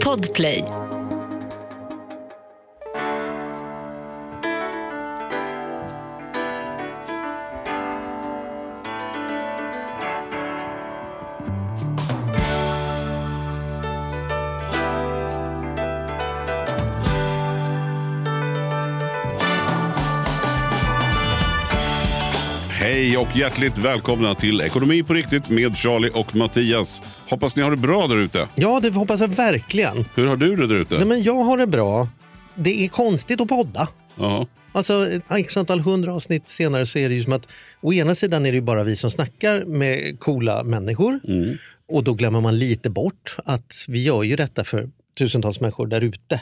Podplay. 0.00 0.83
Och 23.34 23.38
hjärtligt 23.40 23.78
välkomna 23.78 24.34
till 24.34 24.60
Ekonomi 24.60 25.02
på 25.02 25.14
riktigt 25.14 25.50
med 25.50 25.76
Charlie 25.76 26.10
och 26.14 26.36
Mattias. 26.36 27.02
Hoppas 27.28 27.56
ni 27.56 27.62
har 27.62 27.70
det 27.70 27.76
bra 27.76 28.06
där 28.06 28.16
ute. 28.16 28.48
Ja, 28.54 28.80
det 28.82 28.90
hoppas 28.90 29.20
jag 29.20 29.28
verkligen. 29.28 30.04
Hur 30.14 30.26
har 30.26 30.36
du 30.36 30.56
det 30.56 30.66
där 30.66 30.74
ute? 30.74 30.96
Nej, 30.96 31.06
men 31.06 31.22
jag 31.22 31.42
har 31.42 31.58
det 31.58 31.66
bra. 31.66 32.08
Det 32.54 32.84
är 32.84 32.88
konstigt 32.88 33.40
att 33.40 33.48
podda. 33.48 33.88
Jaha. 34.16 34.46
Alltså, 34.72 35.08
x 35.30 35.56
antal 35.56 35.80
hundra 35.80 36.14
avsnitt 36.14 36.48
senare 36.48 36.86
så 36.86 36.98
är 36.98 37.08
det 37.08 37.14
ju 37.14 37.22
som 37.22 37.32
att 37.32 37.48
å 37.80 37.92
ena 37.92 38.14
sidan 38.14 38.46
är 38.46 38.50
det 38.50 38.56
ju 38.56 38.62
bara 38.62 38.82
vi 38.82 38.96
som 38.96 39.10
snackar 39.10 39.64
med 39.64 40.20
coola 40.20 40.64
människor 40.64 41.20
och 41.88 42.04
då 42.04 42.14
glömmer 42.14 42.40
man 42.40 42.58
lite 42.58 42.90
bort 42.90 43.36
att 43.44 43.84
vi 43.88 44.02
gör 44.02 44.22
ju 44.22 44.36
detta 44.36 44.64
för 44.64 44.90
tusentals 45.14 45.60
människor 45.60 45.86
där 45.86 46.00
ute. 46.00 46.40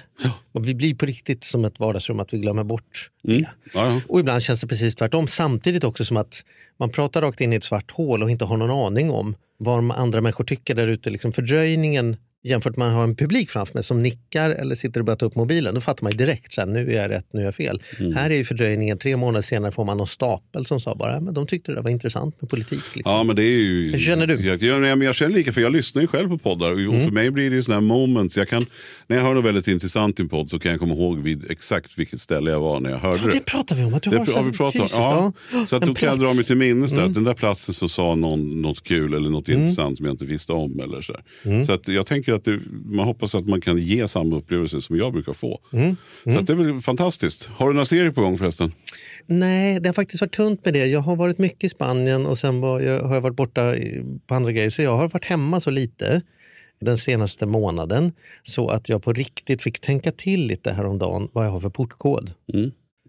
Och 0.52 0.68
Vi 0.68 0.74
blir 0.74 0.94
på 0.94 1.06
riktigt 1.06 1.44
som 1.44 1.64
ett 1.64 1.80
vardagsrum 1.80 2.20
att 2.20 2.32
vi 2.32 2.38
glömmer 2.38 2.64
bort 2.64 3.10
det. 3.22 3.38
Ja, 3.38 3.46
ja. 3.74 4.00
Och 4.08 4.20
ibland 4.20 4.42
känns 4.42 4.60
det 4.60 4.66
precis 4.66 4.94
tvärtom. 4.94 5.26
Samtidigt 5.26 5.84
också 5.84 6.04
som 6.04 6.16
att 6.16 6.44
man 6.78 6.90
pratar 6.90 7.22
rakt 7.22 7.40
in 7.40 7.52
i 7.52 7.56
ett 7.56 7.64
svart 7.64 7.90
hål 7.90 8.22
och 8.22 8.30
inte 8.30 8.44
har 8.44 8.56
någon 8.56 8.70
aning 8.70 9.10
om 9.10 9.36
vad 9.58 9.92
andra 9.92 10.20
människor 10.20 10.44
tycker 10.44 10.74
där 10.74 10.86
ute. 10.86 11.10
Liksom 11.10 11.32
fördröjningen 11.32 12.16
jämfört 12.44 12.76
med 12.76 12.88
att 12.88 12.94
ha 12.94 13.02
en 13.04 13.16
publik 13.16 13.50
framför 13.50 13.74
mig 13.74 13.82
som 13.82 14.02
nickar 14.02 14.50
eller 14.50 14.74
sitter 14.74 15.00
och 15.00 15.06
börjar 15.06 15.16
ta 15.16 15.26
upp 15.26 15.34
mobilen. 15.36 15.74
Då 15.74 15.80
fattar 15.80 16.02
man 16.04 16.12
direkt 16.16 16.52
sen 16.52 16.72
nu 16.72 16.92
är 16.92 17.02
jag 17.02 17.10
rätt, 17.10 17.26
nu 17.32 17.40
är 17.40 17.44
jag 17.44 17.54
fel. 17.54 17.82
Mm. 18.00 18.12
Här 18.16 18.30
är 18.30 18.34
ju 18.34 18.44
fördröjningen, 18.44 18.98
tre 18.98 19.16
månader 19.16 19.42
senare 19.42 19.72
får 19.72 19.84
man 19.84 19.96
någon 19.96 20.06
stapel 20.06 20.66
som 20.66 20.80
sa 20.80 20.94
bara, 20.94 21.12
"Ja, 21.12 21.20
men 21.20 21.34
de 21.34 21.46
tyckte 21.46 21.72
det 21.72 21.80
var 21.80 21.90
intressant 21.90 22.40
med 22.40 22.50
politik. 22.50 22.82
Liksom. 22.94 23.12
Ja, 23.12 23.22
men 23.22 23.36
det 23.36 23.42
är 23.42 23.56
ju... 23.56 23.92
Hur 23.92 23.98
känner 23.98 24.26
du? 24.26 24.46
Jag, 24.46 24.62
jag, 24.62 25.02
jag, 25.02 25.14
känner 25.14 25.34
lika, 25.34 25.52
för 25.52 25.60
jag 25.60 25.72
lyssnar 25.72 26.02
ju 26.02 26.08
själv 26.08 26.28
på 26.28 26.38
poddar. 26.38 26.72
Och 26.72 26.78
Mm. 26.80 27.04
för 27.04 27.10
mig 27.10 27.30
blir 27.30 27.50
det 27.50 27.56
ju 27.56 27.62
sådana 27.62 27.80
här 27.80 27.88
moments. 27.88 28.36
Jag 28.36 28.48
kan, 28.48 28.66
när 29.06 29.16
jag 29.16 29.24
hör 29.24 29.34
något 29.34 29.44
väldigt 29.44 29.68
intressant 29.68 30.18
i 30.20 30.22
en 30.22 30.28
podd 30.28 30.50
så 30.50 30.58
kan 30.58 30.70
jag 30.70 30.80
komma 30.80 30.94
ihåg 30.94 31.18
vid 31.18 31.50
exakt 31.50 31.98
vilket 31.98 32.20
ställe 32.20 32.50
jag 32.50 32.60
var 32.60 32.80
när 32.80 32.90
jag 32.90 32.98
hörde 32.98 33.20
Ja, 33.24 33.30
det 33.32 33.44
pratar 33.44 33.76
vi 33.76 33.84
om, 33.84 33.94
att 33.94 34.02
du 34.02 34.10
Det 34.10 34.18
har 34.18 34.26
här 34.26 34.42
vi 34.42 34.52
pratat 34.52 34.80
om. 34.80 34.88
fysiskt, 34.88 34.98
Ja. 34.98 35.32
ja. 35.52 35.66
Så 35.68 35.76
att 35.76 35.82
då 35.82 35.94
kan 35.94 36.08
jag 36.08 36.18
dra. 36.18 36.24
Mm. 36.26 36.36
mig 36.36 36.44
till 36.44 36.56
minnes 36.56 36.92
det, 36.92 37.04
att 37.04 37.14
den 37.14 37.24
där 37.24 37.34
platsen 37.34 37.74
så 37.74 37.88
sa 37.88 38.14
någon 38.14 38.62
något 38.62 38.82
kul 38.84 39.14
eller 39.14 39.30
något 39.30 39.48
Mm. 39.48 39.60
intressant 39.62 39.96
som 39.96 40.06
jag 40.06 40.12
inte 40.12 40.24
visste 40.24 40.52
om. 40.52 40.80
Eller 40.80 41.00
så 41.00 41.12
här. 41.44 41.64
så 41.64 41.72
att 41.72 41.88
jag 41.88 42.06
tänker 42.06 42.31
att 42.34 42.44
det, 42.44 42.60
man 42.84 43.06
hoppas 43.06 43.34
att 43.34 43.48
man 43.48 43.60
kan 43.60 43.78
ge 43.78 44.08
samma 44.08 44.36
upplevelse 44.36 44.80
som 44.80 44.96
jag 44.96 45.12
brukar 45.12 45.32
få. 45.32 45.60
Mm. 45.72 45.96
Så 46.24 46.38
att 46.38 46.46
det 46.46 46.52
är 46.52 46.56
väl 46.56 46.80
fantastiskt. 46.80 47.44
Har 47.44 47.68
du 47.68 47.74
några 47.74 47.86
serier 47.86 48.10
på 48.10 48.20
gång 48.20 48.38
förresten? 48.38 48.72
Nej, 49.26 49.80
det 49.80 49.88
har 49.88 49.94
faktiskt 49.94 50.20
varit 50.20 50.32
tunt 50.32 50.64
med 50.64 50.74
det. 50.74 50.86
Jag 50.86 51.00
har 51.00 51.16
varit 51.16 51.38
mycket 51.38 51.64
i 51.64 51.68
Spanien 51.68 52.26
och 52.26 52.38
sen 52.38 52.60
var 52.60 52.80
jag, 52.80 53.02
har 53.02 53.14
jag 53.14 53.20
varit 53.20 53.36
borta 53.36 53.74
på 54.26 54.34
andra 54.34 54.52
grejer. 54.52 54.70
Så 54.70 54.82
jag 54.82 54.96
har 54.96 55.08
varit 55.08 55.24
hemma 55.24 55.60
så 55.60 55.70
lite 55.70 56.22
den 56.80 56.98
senaste 56.98 57.46
månaden 57.46 58.12
så 58.42 58.68
att 58.68 58.88
jag 58.88 59.02
på 59.02 59.12
riktigt 59.12 59.62
fick 59.62 59.80
tänka 59.80 60.12
till 60.12 60.46
lite 60.46 60.72
häromdagen 60.72 61.28
vad 61.32 61.46
jag 61.46 61.50
har 61.50 61.60
för 61.60 61.70
portkod. 61.70 62.30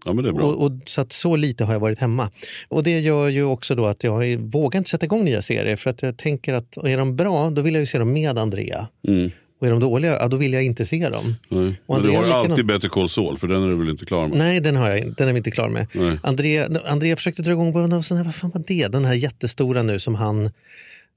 Ja 0.04 0.12
men 0.12 0.24
det 0.24 0.30
är 0.30 0.32
bra. 0.32 0.44
Och, 0.44 0.66
och, 0.66 0.72
så 0.86 1.00
att 1.00 1.12
så 1.12 1.36
lite 1.36 1.64
har 1.64 1.72
jag 1.72 1.80
varit 1.80 1.98
hemma. 1.98 2.30
Och 2.68 2.82
det 2.82 3.00
gör 3.00 3.28
ju 3.28 3.44
också 3.44 3.74
då 3.74 3.86
att 3.86 4.04
jag 4.04 4.36
vågar 4.36 4.78
inte 4.78 4.90
sätta 4.90 5.04
igång 5.04 5.24
nya 5.24 5.42
serier 5.42 5.76
för 5.76 5.90
att 5.90 6.02
jag 6.02 6.16
tänker 6.16 6.54
att 6.54 6.76
är 6.76 6.96
de 6.96 7.16
bra 7.16 7.50
då 7.50 7.62
vill 7.62 7.74
jag 7.74 7.80
ju 7.80 7.86
se 7.86 7.98
dem 7.98 8.12
med 8.12 8.38
Andrea. 8.38 8.88
Mm. 9.08 9.30
Och 9.60 9.66
är 9.66 9.70
de 9.70 9.80
dåliga, 9.80 10.16
ja, 10.20 10.28
då 10.28 10.36
vill 10.36 10.52
jag 10.52 10.64
inte 10.64 10.86
se 10.86 11.08
dem. 11.08 11.34
Nej. 11.48 11.80
Men 11.88 12.02
du 12.02 12.10
har 12.10 12.24
alltid 12.24 12.66
bättre 12.66 12.88
Call 12.88 13.08
Saul 13.08 13.38
för 13.38 13.48
den 13.48 13.62
är 13.62 13.68
du 13.68 13.76
väl 13.76 13.88
inte 13.88 14.04
klar 14.04 14.28
med? 14.28 14.38
Nej, 14.38 14.60
den, 14.60 14.76
har 14.76 14.90
jag, 14.90 15.14
den 15.16 15.28
är 15.28 15.32
vi 15.32 15.36
inte 15.36 15.50
klar 15.50 15.68
med. 15.68 15.86
Nej. 15.92 16.18
Andrea, 16.22 16.68
Andrea 16.84 17.16
försökte 17.16 17.42
dra 17.42 17.50
igång, 17.50 17.72
vad 17.72 18.06
fan 18.06 18.50
var 18.54 18.62
det? 18.66 18.88
Den 18.88 19.04
här 19.04 19.14
jättestora 19.14 19.82
nu 19.82 19.98
som 19.98 20.14
han... 20.14 20.50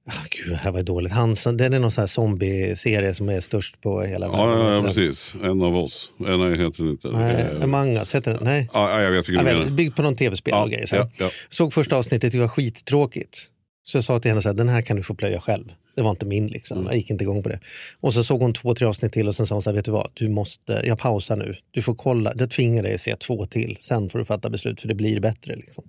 Ah, 0.10 0.26
gud, 0.32 0.50
det 0.50 0.56
här 0.56 0.72
var 0.72 0.84
dåligt. 0.84 1.12
Han, 1.12 1.36
den 1.54 1.74
är 1.74 1.80
någon 1.80 1.92
sån 1.92 2.02
här 2.02 2.08
zombie-serie 2.08 3.14
som 3.14 3.30
är 3.30 3.40
störst 3.40 3.82
på 3.82 4.02
hela 4.02 4.26
Ja, 4.26 4.32
ja, 4.34 4.58
ja, 4.60 4.70
världen. 4.70 4.84
precis. 4.86 5.36
En 5.44 5.62
av 5.62 5.78
oss. 5.78 6.12
En 6.28 6.40
nej, 6.40 6.52
heter 6.52 6.84
den 6.84 6.90
inte. 6.92 7.08
Nej, 7.08 7.36
Eh, 7.58 7.64
Among 7.64 7.98
us, 7.98 8.16
heter 8.16 8.34
den? 8.34 8.44
Nej. 8.44 8.70
Ja, 8.74 8.90
ja, 8.92 9.02
jag 9.04 9.12
vet 9.12 9.30
vilken 9.30 9.46
du 9.46 9.52
menar. 9.54 9.66
byggd 9.72 9.96
på 9.96 10.02
någon 10.02 10.16
tv-spel 10.16 10.52
Ja, 10.52 10.64
och 10.64 10.70
grejer. 10.70 10.86
Så 10.86 10.96
ja, 10.96 11.10
ja. 11.18 11.30
Såg 11.50 11.74
första 11.74 11.96
avsnittet, 11.98 12.32
det 12.32 12.40
var 12.40 12.48
skittråkigt. 12.48 13.40
Så 13.84 13.98
jag 13.98 14.04
sa 14.04 14.20
till 14.20 14.32
henne 14.32 14.42
så 14.42 14.50
här, 14.50 14.54
den 14.56 14.70
här 14.70 14.82
kan 14.82 14.98
du 14.98 15.04
få 15.04 15.16
plöja 15.16 15.42
själv. 15.42 15.72
Det 15.96 16.02
var 16.04 16.10
inte 16.12 16.26
min 16.26 16.48
liksom. 16.48 16.78
Mm. 16.78 16.88
Jag 16.88 16.98
gick 16.98 17.10
inte 17.10 17.24
igång 17.24 17.44
på 17.44 17.50
det. 17.50 17.60
Och 18.02 18.14
så 18.14 18.24
såg 18.24 18.42
hon 18.42 18.54
två, 18.54 18.76
tre 18.76 18.88
avsnitt 18.88 19.14
till 19.14 19.28
och 19.28 19.36
sen 19.36 19.48
sa 19.48 19.56
hon 19.56 19.62
så 19.62 19.70
här, 19.70 19.76
vet 19.76 19.86
du 19.86 19.92
vad, 19.92 20.10
du 20.14 20.30
måste, 20.30 20.82
jag 20.86 21.00
pausar 21.00 21.36
nu. 21.36 21.56
Du 21.72 21.82
får 21.82 21.96
kolla, 21.96 22.34
jag 22.38 22.50
tvingar 22.52 22.84
dig 22.84 22.94
att 22.94 23.02
se 23.02 23.16
två 23.16 23.46
till. 23.46 23.78
Sen 23.82 24.10
får 24.10 24.20
du 24.20 24.26
fatta 24.26 24.50
beslut 24.50 24.82
för 24.82 24.88
det 24.88 24.96
blir 24.96 25.20
bättre. 25.20 25.56
Liksom. 25.56 25.84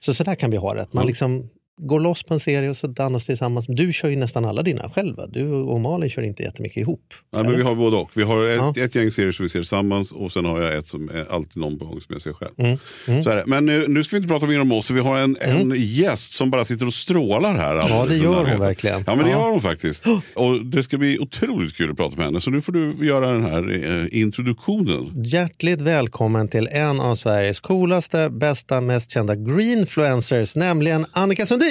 Så 0.00 0.14
så 0.14 0.24
där 0.24 0.34
kan 0.34 0.50
vi 0.50 0.56
ha 0.56 0.74
det. 0.74 0.86
Man 0.92 1.06
liksom 1.06 1.48
går 1.78 2.00
loss 2.00 2.22
på 2.22 2.34
en 2.34 2.40
serie 2.40 2.70
och 2.70 2.76
så 2.76 2.86
dannas 2.86 3.26
tillsammans. 3.26 3.64
Du 3.68 3.92
kör 3.92 4.08
ju 4.08 4.16
nästan 4.16 4.44
alla 4.44 4.62
dina 4.62 4.90
själv 4.90 5.16
va? 5.16 5.22
Du 5.28 5.50
och 5.52 5.80
Malin 5.80 6.10
kör 6.10 6.22
inte 6.22 6.42
jättemycket 6.42 6.76
ihop. 6.76 7.14
Ja, 7.30 7.42
men 7.42 7.56
vi 7.56 7.62
har 7.62 7.74
både 7.74 7.96
och. 7.96 8.10
Vi 8.14 8.22
har 8.22 8.46
ett, 8.48 8.56
Ja. 8.76 8.84
ett 8.84 8.94
gäng 8.94 9.10
serier 9.12 9.32
som 9.32 9.42
vi 9.42 9.48
ser 9.48 9.58
tillsammans 9.58 10.12
och 10.12 10.32
sen 10.32 10.44
har 10.44 10.60
jag 10.60 10.74
ett 10.76 10.88
som 10.88 11.08
är 11.08 11.32
alltid 11.32 11.56
någon 11.56 11.78
på 11.78 11.84
gång 11.84 12.00
som 12.00 12.12
jag 12.12 12.22
ser 12.22 12.32
själv. 12.32 12.52
Mm. 12.58 13.24
Så 13.24 13.30
är 13.30 13.36
det. 13.36 13.44
Men 13.46 13.66
nu, 13.66 13.84
nu 13.88 14.04
ska 14.04 14.16
vi 14.16 14.22
inte 14.22 14.28
prata 14.28 14.46
mer 14.46 14.60
om 14.60 14.72
oss. 14.72 14.90
Vi 14.90 15.00
har 15.00 15.18
en, 15.18 15.36
en 15.40 15.72
gäst 15.76 16.32
som 16.32 16.50
bara 16.50 16.64
sitter 16.64 16.86
och 16.86 16.94
strålar 16.94 17.54
här. 17.54 17.74
Ja, 17.76 18.06
det 18.08 18.16
gör 18.16 18.44
hon 18.50 18.60
verkligen. 18.60 19.04
Ja, 19.06 19.14
men 19.14 19.24
det 19.24 19.30
Ja. 19.30 19.38
gör 19.38 19.50
hon 19.50 19.60
faktiskt. 19.62 20.04
Och 20.34 20.64
det 20.66 20.82
ska 20.82 20.98
bli 20.98 21.18
otroligt 21.18 21.74
kul 21.76 21.90
att 21.90 21.96
prata 21.96 22.16
med 22.16 22.24
henne. 22.24 22.40
Så 22.40 22.50
nu 22.50 22.60
får 22.60 22.72
du 22.72 23.06
göra 23.06 23.30
den 23.32 23.42
här 23.44 23.84
eh, 24.12 24.20
introduktionen. 24.20 25.24
Hjärtligt 25.24 25.80
välkommen 25.80 26.48
till 26.48 26.68
en 26.72 27.00
av 27.00 27.14
Sveriges 27.14 27.60
coolaste, 27.60 28.30
bästa, 28.30 28.80
mest 28.80 29.10
kända 29.10 29.34
greenfluencers, 29.34 30.56
nämligen 30.56 31.06
Annika 31.12 31.46
Sundin. 31.46 31.67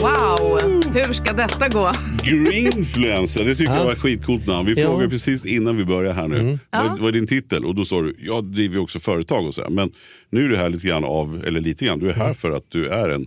Wow, 0.00 0.60
hur 0.94 1.12
ska 1.12 1.32
detta 1.32 1.68
gå? 1.68 1.92
Greenfluencer, 2.22 3.44
det 3.44 3.56
tycker 3.56 3.74
jag 3.74 3.84
var 3.84 3.92
ett 3.92 3.98
skitcoolt 3.98 4.46
namn. 4.46 4.66
Vi 4.74 4.80
Ja. 4.80 4.88
frågade 4.88 5.10
precis 5.10 5.44
innan 5.44 5.76
vi 5.76 5.84
började 5.84 6.14
här 6.14 6.28
nu. 6.28 6.58
Vad, 6.70 6.98
vad 6.98 7.08
är 7.08 7.12
din 7.12 7.26
titel? 7.26 7.64
Och 7.64 7.74
då 7.74 7.84
sa 7.84 8.00
du, 8.02 8.16
jag 8.18 8.44
driver 8.44 8.74
ju 8.74 8.80
också 8.80 9.00
företag 9.00 9.46
och 9.46 9.54
så 9.54 9.62
här. 9.62 9.70
Men 9.70 9.92
nu 10.30 10.44
är 10.44 10.48
du 10.48 10.56
här 10.56 10.70
lite 10.70 10.86
grann 10.86 11.04
av, 11.04 11.44
eller 11.46 11.60
lite 11.60 11.84
grann, 11.84 11.98
du 11.98 12.08
är 12.10 12.14
här 12.14 12.34
för 12.34 12.50
att 12.50 12.64
du 12.68 12.88
är 12.88 13.08
en 13.08 13.26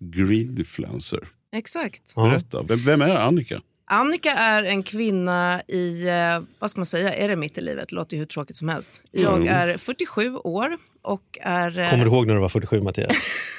greenfluencer. 0.00 1.20
Exakt. 1.56 2.14
Berätta, 2.14 2.62
vem, 2.62 2.78
vem 2.84 3.02
är 3.02 3.16
Annika? 3.16 3.60
Annika 3.86 4.30
är 4.32 4.64
en 4.64 4.82
kvinna 4.82 5.62
i, 5.68 6.08
eh, 6.08 6.42
vad 6.58 6.70
ska 6.70 6.80
man 6.80 6.86
säga, 6.86 7.14
är 7.14 7.28
det 7.28 7.36
mitt 7.36 7.58
i 7.58 7.60
livet? 7.60 7.92
Låter 7.92 8.16
ju 8.16 8.18
hur 8.18 8.26
tråkigt 8.26 8.56
som 8.56 8.68
helst. 8.68 9.02
Jag 9.10 9.46
är 9.46 9.76
47 9.78 10.36
år 10.36 10.78
och 11.02 11.38
är... 11.42 11.80
eh, 11.80 11.90
Kommer 11.90 12.04
du 12.04 12.10
ihåg 12.10 12.26
när 12.26 12.34
du 12.34 12.40
var 12.40 12.48
47 12.48 12.80
Mattias? 12.82 13.16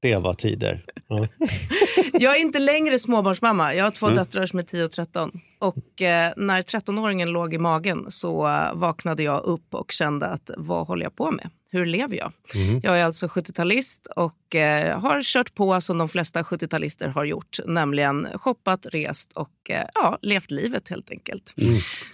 Det 0.00 0.16
var 0.16 0.34
tider. 0.34 0.84
Ja. 1.08 1.26
Jag 2.12 2.36
är 2.36 2.40
inte 2.40 2.58
längre 2.58 2.98
småbarnsmamma. 2.98 3.74
Jag 3.74 3.84
har 3.84 3.90
två 3.90 4.08
döttrar 4.08 4.46
som 4.46 4.58
är 4.58 4.62
10 4.62 4.84
och 4.84 4.92
13. 4.92 5.40
Och 5.58 6.02
eh, 6.02 6.32
när 6.36 6.62
13-åringen 6.62 7.26
låg 7.26 7.54
i 7.54 7.58
magen 7.58 8.06
så 8.08 8.42
vaknade 8.74 9.22
jag 9.22 9.44
upp 9.44 9.74
och 9.74 9.92
kände 9.92 10.26
att 10.26 10.50
vad 10.56 10.86
håller 10.86 11.02
jag 11.02 11.16
på 11.16 11.30
med? 11.30 11.50
Hur 11.72 11.86
lever 11.86 12.16
jag? 12.16 12.32
Jag 12.82 12.98
är 12.98 13.04
alltså 13.04 13.26
70-talist 13.26 14.06
och 14.16 14.54
eh, 14.54 15.00
har 15.00 15.22
kört 15.22 15.54
på 15.54 15.80
som 15.80 15.98
de 15.98 16.08
flesta 16.08 16.42
70-talister 16.42 17.08
har 17.08 17.24
gjort. 17.24 17.58
Nämligen 17.66 18.28
shoppat, 18.34 18.86
rest 18.86 19.32
och 19.32 19.70
eh, 19.70 19.84
ja, 19.94 20.18
levt 20.22 20.50
livet 20.50 20.88
helt 20.88 21.10
enkelt. 21.10 21.54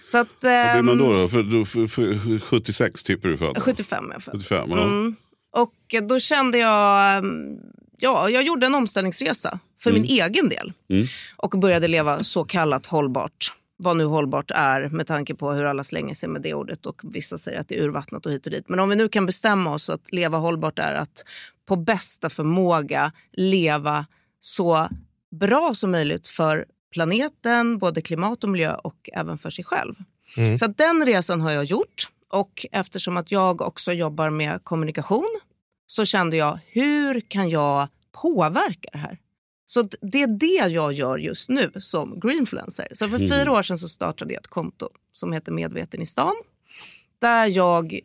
Så 0.05 0.17
att, 0.17 0.27
Vad 0.41 0.73
blir 0.73 0.81
man 0.81 1.01
ehm, 1.01 1.07
då? 1.07 1.13
då? 1.13 1.27
För, 1.27 1.43
då 1.43 1.65
för, 1.65 1.87
för 1.87 2.39
76 2.39 3.03
typ 3.03 3.25
är 3.25 3.29
du 3.29 3.37
född? 3.37 3.57
75 3.57 4.09
är 4.09 4.13
jag 4.13 4.23
född. 4.23 4.33
75, 4.33 4.69
ja. 4.69 5.13
Mm. 5.57 5.63
Och 5.63 6.07
då 6.09 6.19
kände 6.19 6.57
jag, 6.57 7.17
mm, 7.17 7.59
ja, 7.97 8.29
jag 8.29 8.43
gjorde 8.43 8.65
en 8.65 8.75
omställningsresa 8.75 9.59
för 9.79 9.91
min 9.91 10.03
egen 10.03 10.49
del. 10.49 10.73
Och 11.35 11.49
började 11.49 11.87
leva 11.87 12.23
så 12.23 12.43
kallat 12.43 12.85
hållbart. 12.85 13.53
Vad 13.77 13.97
nu 13.97 14.05
hållbart 14.05 14.51
är 14.51 14.89
med 14.89 15.07
tanke 15.07 15.35
på 15.35 15.51
hur 15.51 15.65
alla 15.65 15.83
slänger 15.83 16.13
sig 16.13 16.29
med 16.29 16.41
det 16.41 16.53
ordet 16.53 16.85
och 16.85 17.01
vissa 17.03 17.37
säger 17.37 17.59
att 17.59 17.67
det 17.67 17.77
är 17.77 17.83
urvattnat 17.83 18.25
och 18.25 18.31
hit 18.31 18.45
och 18.45 18.51
dit. 18.51 18.69
Men 18.69 18.79
om 18.79 18.89
vi 18.89 18.95
nu 18.95 19.09
kan 19.09 19.25
bestämma 19.25 19.73
oss 19.73 19.89
att 19.89 20.11
leva 20.11 20.37
hållbart 20.37 20.79
är 20.79 20.95
att 20.95 21.23
på 21.65 21.75
bästa 21.75 22.29
förmåga 22.29 23.11
leva 23.31 24.05
så 24.39 24.89
bra 25.31 25.73
som 25.73 25.91
möjligt 25.91 26.27
för 26.27 26.65
planeten, 26.91 27.77
både 27.77 28.01
klimat 28.01 28.43
och 28.43 28.49
miljö 28.49 28.75
och 28.75 29.09
även 29.13 29.37
för 29.37 29.49
sig 29.49 29.65
själv. 29.65 29.95
Så 30.57 30.65
att 30.65 30.77
den 30.77 31.05
resan 31.05 31.41
har 31.41 31.51
jag 31.51 31.63
gjort. 31.63 32.09
Och 32.29 32.65
eftersom 32.71 33.17
att 33.17 33.31
jag 33.31 33.61
också 33.61 33.93
jobbar 33.93 34.29
med 34.29 34.63
kommunikation 34.63 35.39
så 35.87 36.05
kände 36.05 36.37
jag, 36.37 36.59
hur 36.67 37.21
kan 37.21 37.49
jag 37.49 37.87
påverka 38.21 38.89
det 38.91 38.97
här? 38.97 39.19
Så 39.65 39.89
det 40.01 40.21
är 40.21 40.27
det 40.27 40.73
jag 40.73 40.93
gör 40.93 41.17
just 41.17 41.49
nu 41.49 41.71
som 41.79 42.19
greenfluencer. 42.19 42.87
Så 42.91 43.09
för 43.09 43.17
fyra 43.17 43.51
år 43.51 43.63
sedan 43.63 43.77
så 43.77 43.89
startade 43.89 44.33
jag 44.33 44.41
ett 44.41 44.47
konto 44.47 44.89
som 45.13 45.33
heter 45.33 45.51
Medveten 45.51 46.01
i 46.01 46.05
stan. 46.05 46.33
Där 47.21 47.47
jag 47.47 47.99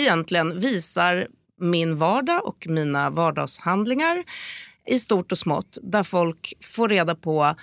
egentligen 0.00 0.58
visar 0.58 1.26
min 1.60 1.96
vardag 1.96 2.46
och 2.46 2.66
mina 2.68 3.10
vardagshandlingar 3.10 4.24
i 4.86 4.98
stort 4.98 5.32
och 5.32 5.38
smått 5.38 5.78
där 5.82 6.02
folk 6.02 6.54
får 6.60 6.88
reda 6.88 7.14
på 7.14 7.54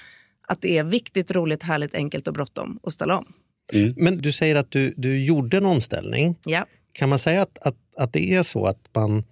att 0.47 0.61
det 0.61 0.77
är 0.77 0.83
viktigt, 0.83 1.31
roligt, 1.31 1.63
härligt, 1.63 1.95
enkelt 1.95 2.27
och 2.27 2.33
bråttom 2.33 2.79
att 2.83 2.93
ställa 2.93 3.17
om. 3.17 3.33
Mm. 3.73 3.93
Men 3.97 4.17
du 4.17 4.31
säger 4.31 4.55
att 4.55 4.71
du, 4.71 4.93
du 4.97 5.25
gjorde 5.25 5.57
en 5.57 5.65
omställning. 5.65 6.35
Ja. 6.45 6.65
Kan 6.93 7.09
man 7.09 7.19
säga 7.19 7.41
att, 7.41 7.57
att, 7.57 7.77
att 7.97 8.13
det 8.13 8.33
är 8.33 8.43
så 8.43 8.65
att 8.65 8.89
man, 8.93 9.23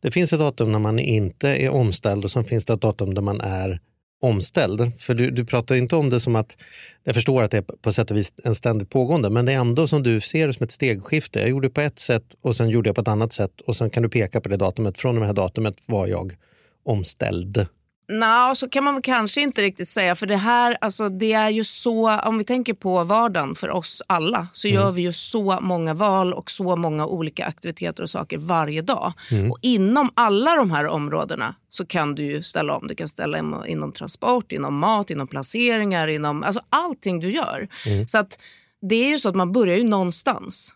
det 0.00 0.10
finns 0.10 0.32
ett 0.32 0.38
datum 0.38 0.72
när 0.72 0.78
man 0.78 0.98
inte 0.98 1.48
är 1.48 1.70
omställd 1.70 2.24
och 2.24 2.30
sen 2.30 2.44
finns 2.44 2.64
det 2.64 2.72
ett 2.72 2.80
datum 2.80 3.14
där 3.14 3.22
man 3.22 3.40
är 3.40 3.80
omställd? 4.22 4.92
För 4.98 5.14
du, 5.14 5.30
du 5.30 5.44
pratar 5.44 5.74
inte 5.74 5.96
om 5.96 6.10
det 6.10 6.20
som 6.20 6.36
att, 6.36 6.56
jag 7.04 7.14
förstår 7.14 7.42
att 7.42 7.50
det 7.50 7.58
är 7.58 7.62
på 7.62 7.92
sätt 7.92 8.10
och 8.10 8.16
vis 8.16 8.32
en 8.44 8.54
ständigt 8.54 8.90
pågående, 8.90 9.30
men 9.30 9.46
det 9.46 9.52
är 9.52 9.56
ändå 9.56 9.88
som 9.88 10.02
du 10.02 10.20
ser 10.20 10.46
det 10.46 10.52
som 10.52 10.64
ett 10.64 10.72
stegskifte. 10.72 11.40
Jag 11.40 11.48
gjorde 11.48 11.70
på 11.70 11.80
ett 11.80 11.98
sätt 11.98 12.36
och 12.42 12.56
sen 12.56 12.68
gjorde 12.68 12.88
jag 12.88 12.96
på 12.96 13.02
ett 13.02 13.08
annat 13.08 13.32
sätt 13.32 13.60
och 13.60 13.76
sen 13.76 13.90
kan 13.90 14.02
du 14.02 14.08
peka 14.08 14.40
på 14.40 14.48
det 14.48 14.56
datumet. 14.56 14.98
Från 14.98 15.14
det 15.14 15.26
här 15.26 15.32
datumet 15.32 15.76
var 15.86 16.06
jag 16.06 16.36
omställd. 16.84 17.66
Nej, 18.12 18.56
så 18.56 18.68
kan 18.68 18.84
man 18.84 18.94
väl 18.94 19.02
kanske 19.02 19.40
inte 19.40 19.62
riktigt 19.62 19.88
säga. 19.88 20.14
För 20.14 20.26
det 20.26 20.36
här, 20.36 20.76
alltså 20.80 21.08
det 21.08 21.32
är 21.32 21.50
ju 21.50 21.64
så, 21.64 22.18
om 22.18 22.38
vi 22.38 22.44
tänker 22.44 22.74
på 22.74 23.04
vardagen 23.04 23.54
för 23.54 23.70
oss 23.70 24.02
alla, 24.06 24.48
så 24.52 24.68
mm. 24.68 24.80
gör 24.80 24.92
vi 24.92 25.02
ju 25.02 25.12
så 25.12 25.58
många 25.60 25.94
val 25.94 26.32
och 26.32 26.50
så 26.50 26.76
många 26.76 27.06
olika 27.06 27.44
aktiviteter 27.44 28.02
och 28.02 28.10
saker 28.10 28.38
varje 28.38 28.82
dag. 28.82 29.12
Mm. 29.30 29.50
Och 29.50 29.58
inom 29.62 30.10
alla 30.14 30.56
de 30.56 30.70
här 30.70 30.86
områdena 30.86 31.54
så 31.68 31.86
kan 31.86 32.14
du 32.14 32.22
ju 32.24 32.42
ställa 32.42 32.76
om. 32.76 32.86
Du 32.86 32.94
kan 32.94 33.08
ställa 33.08 33.40
om 33.40 33.64
inom 33.66 33.92
transport, 33.92 34.52
inom 34.52 34.78
mat, 34.78 35.10
inom 35.10 35.26
placeringar, 35.26 36.08
inom 36.08 36.42
alltså 36.42 36.62
allting 36.70 37.20
du 37.20 37.32
gör. 37.32 37.68
Mm. 37.86 38.06
Så 38.06 38.18
att 38.18 38.38
det 38.82 38.94
är 38.94 39.08
ju 39.08 39.18
så 39.18 39.28
att 39.28 39.36
man 39.36 39.52
börjar 39.52 39.76
ju 39.76 39.84
någonstans. 39.84 40.74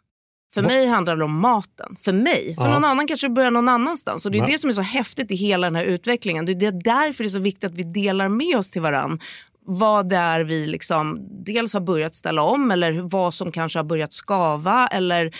För 0.54 0.62
Va? 0.62 0.68
mig 0.68 0.86
handlar 0.86 1.16
det 1.16 1.24
om 1.24 1.40
maten. 1.40 1.96
För 2.02 2.12
mig. 2.12 2.54
För 2.58 2.64
ja. 2.64 2.72
någon 2.72 2.84
annan 2.84 3.06
kanske 3.06 3.28
börjar 3.28 3.50
någon 3.50 3.68
annanstans. 3.68 4.26
Och 4.26 4.32
det 4.32 4.38
är 4.38 4.40
ja. 4.40 4.46
det 4.46 4.58
som 4.58 4.70
är 4.70 4.74
så 4.74 4.82
häftigt 4.82 5.30
i 5.30 5.34
hela 5.34 5.66
den 5.66 5.76
här 5.76 5.84
utvecklingen. 5.84 6.46
Det 6.46 6.52
är 6.52 6.84
därför 6.84 7.24
det 7.24 7.28
är 7.28 7.30
så 7.30 7.38
viktigt 7.38 7.64
att 7.64 7.74
vi 7.74 7.82
delar 7.82 8.28
med 8.28 8.56
oss 8.56 8.70
till 8.70 8.82
varann 8.82 9.20
vad 9.66 10.08
det 10.08 10.16
är 10.16 10.44
vi 10.44 10.66
liksom 10.66 11.28
dels 11.44 11.74
har 11.74 11.80
börjat 11.80 12.14
ställa 12.14 12.42
om 12.42 12.70
eller 12.70 12.92
vad 12.92 13.34
som 13.34 13.52
kanske 13.52 13.78
har 13.78 13.84
börjat 13.84 14.12
skava. 14.12 14.86
Eller, 14.86 15.36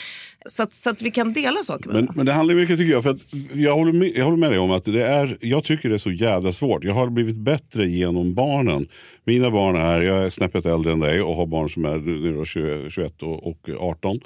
så, 0.47 0.63
att, 0.63 0.75
så 0.75 0.91
att 0.91 1.03
vi 1.03 1.11
kan 1.11 1.33
dela 1.33 1.63
saker 1.63 1.89
med 1.89 2.05
men, 2.05 2.15
men 2.17 2.27
det 2.27 2.33
handlar 2.33 2.55
mycket 2.55 2.79
tycker 2.79 2.93
jag, 2.93 3.03
för 3.03 3.11
att 3.11 3.35
jag 3.53 3.75
håller, 3.75 3.93
med, 3.93 4.13
jag 4.17 4.25
håller 4.25 4.37
med 4.37 4.51
dig 4.51 4.59
om 4.59 4.71
att 4.71 4.85
det 4.85 5.03
är, 5.03 5.39
jag 5.41 5.65
tycker 5.65 5.89
det 5.89 5.95
är 5.95 5.99
så 5.99 6.11
jädra 6.11 6.53
svårt. 6.53 6.85
Jag 6.85 6.95
har 6.95 7.11
blivit 7.11 7.37
bättre 7.37 7.87
genom 7.87 8.35
barnen. 8.35 8.89
Mina 9.25 9.51
barn 9.51 9.77
är, 9.77 10.03
jag 10.03 10.25
är 10.25 10.29
snäppet 10.29 10.67
äldre 10.67 10.93
än 10.93 11.01
dig 11.01 11.23
och 11.23 11.37
har 11.37 11.47
barn 11.47 11.71
som 11.71 11.85
är 11.85 11.99
nu 11.99 12.45
21 12.91 13.23
och, 13.23 13.47
och 13.47 13.69
18. 13.79 14.21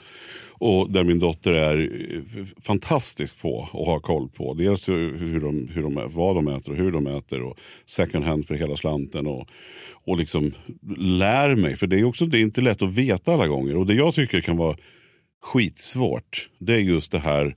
Och 0.59 0.91
där 0.91 1.05
min 1.05 1.19
dotter 1.19 1.53
är 1.53 1.91
fantastisk 2.61 3.41
på 3.41 3.63
att 3.63 3.87
ha 3.87 4.01
koll 4.01 4.29
på. 4.29 4.55
Dels 4.55 4.89
hur 4.89 5.41
de, 5.41 5.69
hur 5.69 5.83
de, 5.83 6.11
vad 6.15 6.37
de 6.37 6.49
äter 6.49 6.71
och 6.71 6.77
hur 6.77 6.93
de 6.93 7.07
äter. 7.07 7.43
Och 7.43 7.61
second 7.87 8.25
hand 8.25 8.47
för 8.47 8.55
hela 8.55 8.77
slanten. 8.77 9.27
Och, 9.27 9.49
och 10.05 10.19
liksom 10.19 10.53
lär 10.97 11.55
mig. 11.55 11.77
För 11.77 11.87
det 11.87 11.99
är 11.99 12.05
också 12.05 12.27
det 12.27 12.39
är 12.39 12.43
inte 12.43 12.61
lätt 12.61 12.83
att 12.83 12.95
veta 12.95 13.33
alla 13.33 13.47
gånger. 13.47 13.77
Och 13.77 13.87
det 13.87 13.95
jag 13.95 14.15
tycker 14.15 14.41
kan 14.41 14.57
vara 14.57 14.77
skitsvårt. 15.43 16.49
Det 16.59 16.75
är 16.75 16.81
just 16.81 17.13
det 17.13 17.19
här. 17.19 17.57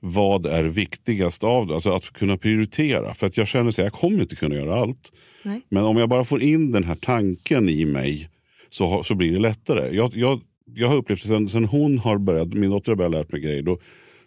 Vad 0.00 0.46
är 0.46 0.64
viktigast 0.64 1.44
av 1.44 1.66
det? 1.66 1.74
Alltså 1.74 1.92
att 1.92 2.12
kunna 2.12 2.36
prioritera. 2.36 3.14
För 3.14 3.26
att 3.26 3.36
jag 3.36 3.48
känner 3.48 3.68
att 3.68 3.78
jag 3.78 3.92
kommer 3.92 4.20
inte 4.20 4.36
kunna 4.36 4.54
göra 4.54 4.74
allt. 4.74 5.12
Nej. 5.42 5.60
Men 5.68 5.84
om 5.84 5.96
jag 5.96 6.08
bara 6.08 6.24
får 6.24 6.42
in 6.42 6.72
den 6.72 6.84
här 6.84 6.94
tanken 6.94 7.68
i 7.68 7.84
mig 7.84 8.28
så, 8.68 9.02
så 9.02 9.14
blir 9.14 9.32
det 9.32 9.38
lättare. 9.38 9.96
Jag, 9.96 10.16
jag 10.16 10.40
jag 10.74 10.88
har 10.88 10.96
upplevt 10.96 11.22
sen, 11.22 11.48
sen 11.48 11.64
hon 11.64 11.98
har 11.98 12.18
börjat, 12.18 12.54
min 12.54 12.70
dotter 12.70 12.92
har 12.92 12.96
börjat 12.96 13.12
lära 13.12 13.24
mig 13.28 13.40
grejer, 13.40 13.62
då, 13.62 13.78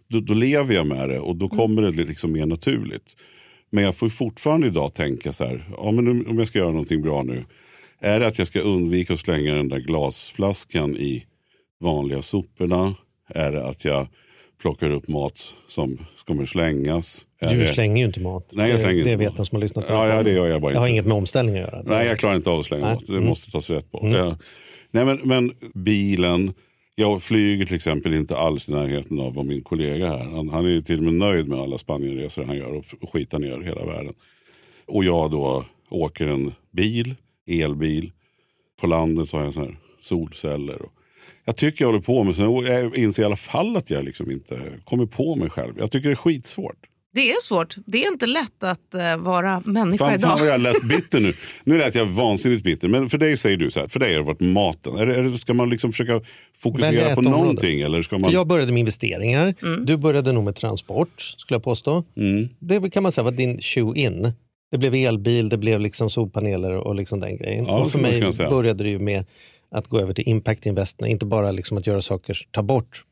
då, 0.07 0.19
då, 0.19 0.33
lever 0.33 0.75
jag 0.75 0.87
med 0.87 1.09
det 1.09 1.19
och 1.19 1.35
då 1.35 1.45
mm. 1.45 1.57
kommer 1.57 1.81
det 1.81 1.91
liksom 1.91 2.31
mer 2.31 2.45
naturligt. 2.45 3.15
Men 3.69 3.83
jag 3.83 3.95
får 3.95 4.09
fortfarande 4.09 4.67
idag 4.67 4.93
tänka 4.93 5.33
så 5.33 5.45
här, 5.45 5.65
ja, 5.77 5.91
men 5.91 6.27
om 6.27 6.37
jag 6.37 6.47
ska 6.47 6.59
göra 6.59 6.69
någonting 6.69 7.01
bra 7.01 7.23
nu. 7.23 7.43
Är 7.99 8.19
det 8.19 8.27
att 8.27 8.37
jag 8.37 8.47
ska 8.47 8.59
undvika 8.59 9.13
att 9.13 9.19
slänga 9.19 9.55
den 9.55 9.69
där 9.69 9.79
glasflaskan 9.79 10.97
i 10.97 11.25
vanliga 11.79 12.21
soporna? 12.21 12.95
Är 13.29 13.51
det 13.51 13.67
att 13.67 13.85
jag 13.85 14.07
plockar 14.61 14.89
upp 14.89 15.07
mat 15.07 15.55
som 15.67 15.97
kommer 16.25 16.45
slängas? 16.45 17.27
Är 17.41 17.57
du 17.57 17.67
slänger 17.67 17.97
ju 17.97 18.05
inte 18.05 18.19
mat. 18.19 18.49
Nej, 18.51 18.71
jag 18.71 18.79
det, 18.79 19.03
det 19.03 19.15
vet 19.15 19.37
de 19.37 19.45
som 19.45 19.55
har 19.55 19.61
lyssnat 19.61 19.87
på 19.87 19.93
ja, 19.93 20.07
ja, 20.07 20.23
det. 20.23 20.31
Gör 20.31 20.47
jag 20.47 20.61
bara 20.61 20.73
det 20.73 20.79
har 20.79 20.87
inget 20.87 21.05
med 21.05 21.17
omställning 21.17 21.55
att 21.55 21.61
göra. 21.61 21.81
Nej, 21.85 22.07
jag 22.07 22.19
klarar 22.19 22.35
inte 22.35 22.49
av 22.49 22.59
att 22.59 22.65
slänga 22.65 22.85
Nej. 22.85 22.93
mat. 22.93 23.07
Det 23.07 23.13
mm. 23.13 23.25
måste 23.25 23.51
tas 23.51 23.69
rätt 23.69 23.91
på. 23.91 24.05
Mm. 24.05 24.35
Nej, 24.95 25.05
men, 25.05 25.19
men 25.23 25.51
bilen. 25.73 26.53
Jag 26.95 27.23
flyger 27.23 27.65
till 27.65 27.75
exempel 27.75 28.13
inte 28.13 28.37
alls 28.37 28.69
i 28.69 28.71
närheten 28.71 29.19
av 29.19 29.33
vad 29.33 29.45
min 29.45 29.63
kollega 29.63 30.07
här. 30.07 30.25
Han, 30.25 30.49
han 30.49 30.65
är 30.65 30.81
till 30.81 30.97
och 30.97 31.03
med 31.03 31.13
nöjd 31.13 31.47
med 31.47 31.59
alla 31.59 31.77
Spanienresor 31.77 32.43
han 32.43 32.57
gör 32.57 32.83
och, 33.01 33.09
skitar 33.13 33.39
ner 33.39 33.61
hela 33.61 33.85
världen. 33.85 34.13
Och 34.85 35.03
jag 35.03 35.31
då 35.31 35.65
åker 35.89 36.27
en 36.27 36.53
bil, 36.71 37.15
elbil. 37.47 38.11
På 38.81 38.87
landet 38.87 39.29
så 39.29 39.37
har 39.37 39.43
jag 39.43 39.53
så 39.53 39.59
här 39.59 39.77
solceller. 39.99 40.81
Och 40.81 40.93
jag 41.45 41.55
tycker 41.55 41.85
jag 41.85 41.89
håller 41.89 42.03
på 42.03 42.23
med, 42.23 42.35
sen 42.35 42.53
jag 42.53 42.97
inser 42.97 43.23
i 43.23 43.25
alla 43.25 43.35
fall 43.35 43.77
att 43.77 43.89
jag 43.89 44.05
liksom 44.05 44.31
inte 44.31 44.59
kommer 44.83 45.05
på 45.05 45.35
mig 45.35 45.49
själv. 45.49 45.73
Jag 45.77 45.91
tycker 45.91 46.09
det 46.09 46.13
är 46.13 46.15
skitsvårt. 46.15 46.87
Det 47.15 47.31
är 47.31 47.41
svårt. 47.41 47.75
Det 47.85 48.03
är 48.03 48.11
inte 48.11 48.25
lätt 48.25 48.63
att 48.63 48.95
uh, 48.95 49.23
vara 49.23 49.61
människa 49.65 50.05
fan, 50.05 50.15
idag. 50.15 50.29
Fan 50.29 50.39
vad 50.39 50.47
jag 50.47 50.61
lät 50.61 50.83
bitter 50.89 51.19
nu. 51.19 51.33
Nu 51.63 51.77
lät 51.77 51.95
jag 51.95 52.05
vansinnigt 52.05 52.63
bitter. 52.63 52.87
Men 52.87 53.09
för 53.09 53.17
dig 53.17 53.37
säger 53.37 53.57
du 53.57 53.71
så 53.71 53.79
här, 53.79 53.87
för 53.87 53.99
dig 53.99 54.13
har 54.13 54.19
det 54.19 54.25
varit 54.25 54.39
maten. 54.39 54.97
Är 54.97 55.05
det, 55.05 55.15
är 55.15 55.23
det, 55.23 55.37
ska 55.37 55.53
man 55.53 55.69
liksom 55.69 55.91
försöka 55.91 56.21
fokusera 56.57 57.15
på 57.15 57.21
någonting? 57.21 57.81
Eller 57.81 58.01
ska 58.01 58.17
man... 58.17 58.29
För 58.29 58.33
jag 58.33 58.47
började 58.47 58.71
med 58.71 58.79
investeringar. 58.79 59.55
Mm. 59.61 59.85
Du 59.85 59.97
började 59.97 60.31
nog 60.31 60.43
med 60.43 60.55
transport, 60.55 61.21
skulle 61.21 61.55
jag 61.55 61.63
påstå. 61.63 62.03
Mm. 62.17 62.49
Det 62.59 62.89
kan 62.89 63.03
man 63.03 63.11
säga 63.11 63.23
var 63.23 63.31
din 63.31 63.61
shoe 63.61 63.97
in. 63.97 64.33
Det 64.71 64.77
blev 64.77 64.93
elbil, 64.95 65.49
det 65.49 65.57
blev 65.57 65.79
liksom 65.79 66.09
solpaneler 66.09 66.75
och 66.75 66.95
liksom 66.95 67.19
den 67.19 67.37
grejen. 67.37 67.65
Ja, 67.65 67.79
och 67.79 67.91
för 67.91 67.99
mig 67.99 68.31
började 68.49 68.83
det 68.83 68.89
ju 68.89 68.99
med 68.99 69.25
att 69.71 69.87
gå 69.87 69.99
över 69.99 70.13
till 70.13 70.27
impact 70.29 70.65
investment. 70.65 71.11
Inte 71.11 71.25
bara 71.25 71.51
liksom 71.51 71.77
att 71.77 71.87
göra 71.87 72.01
saker, 72.01 72.37
ta 72.51 72.63
bort 72.63 73.03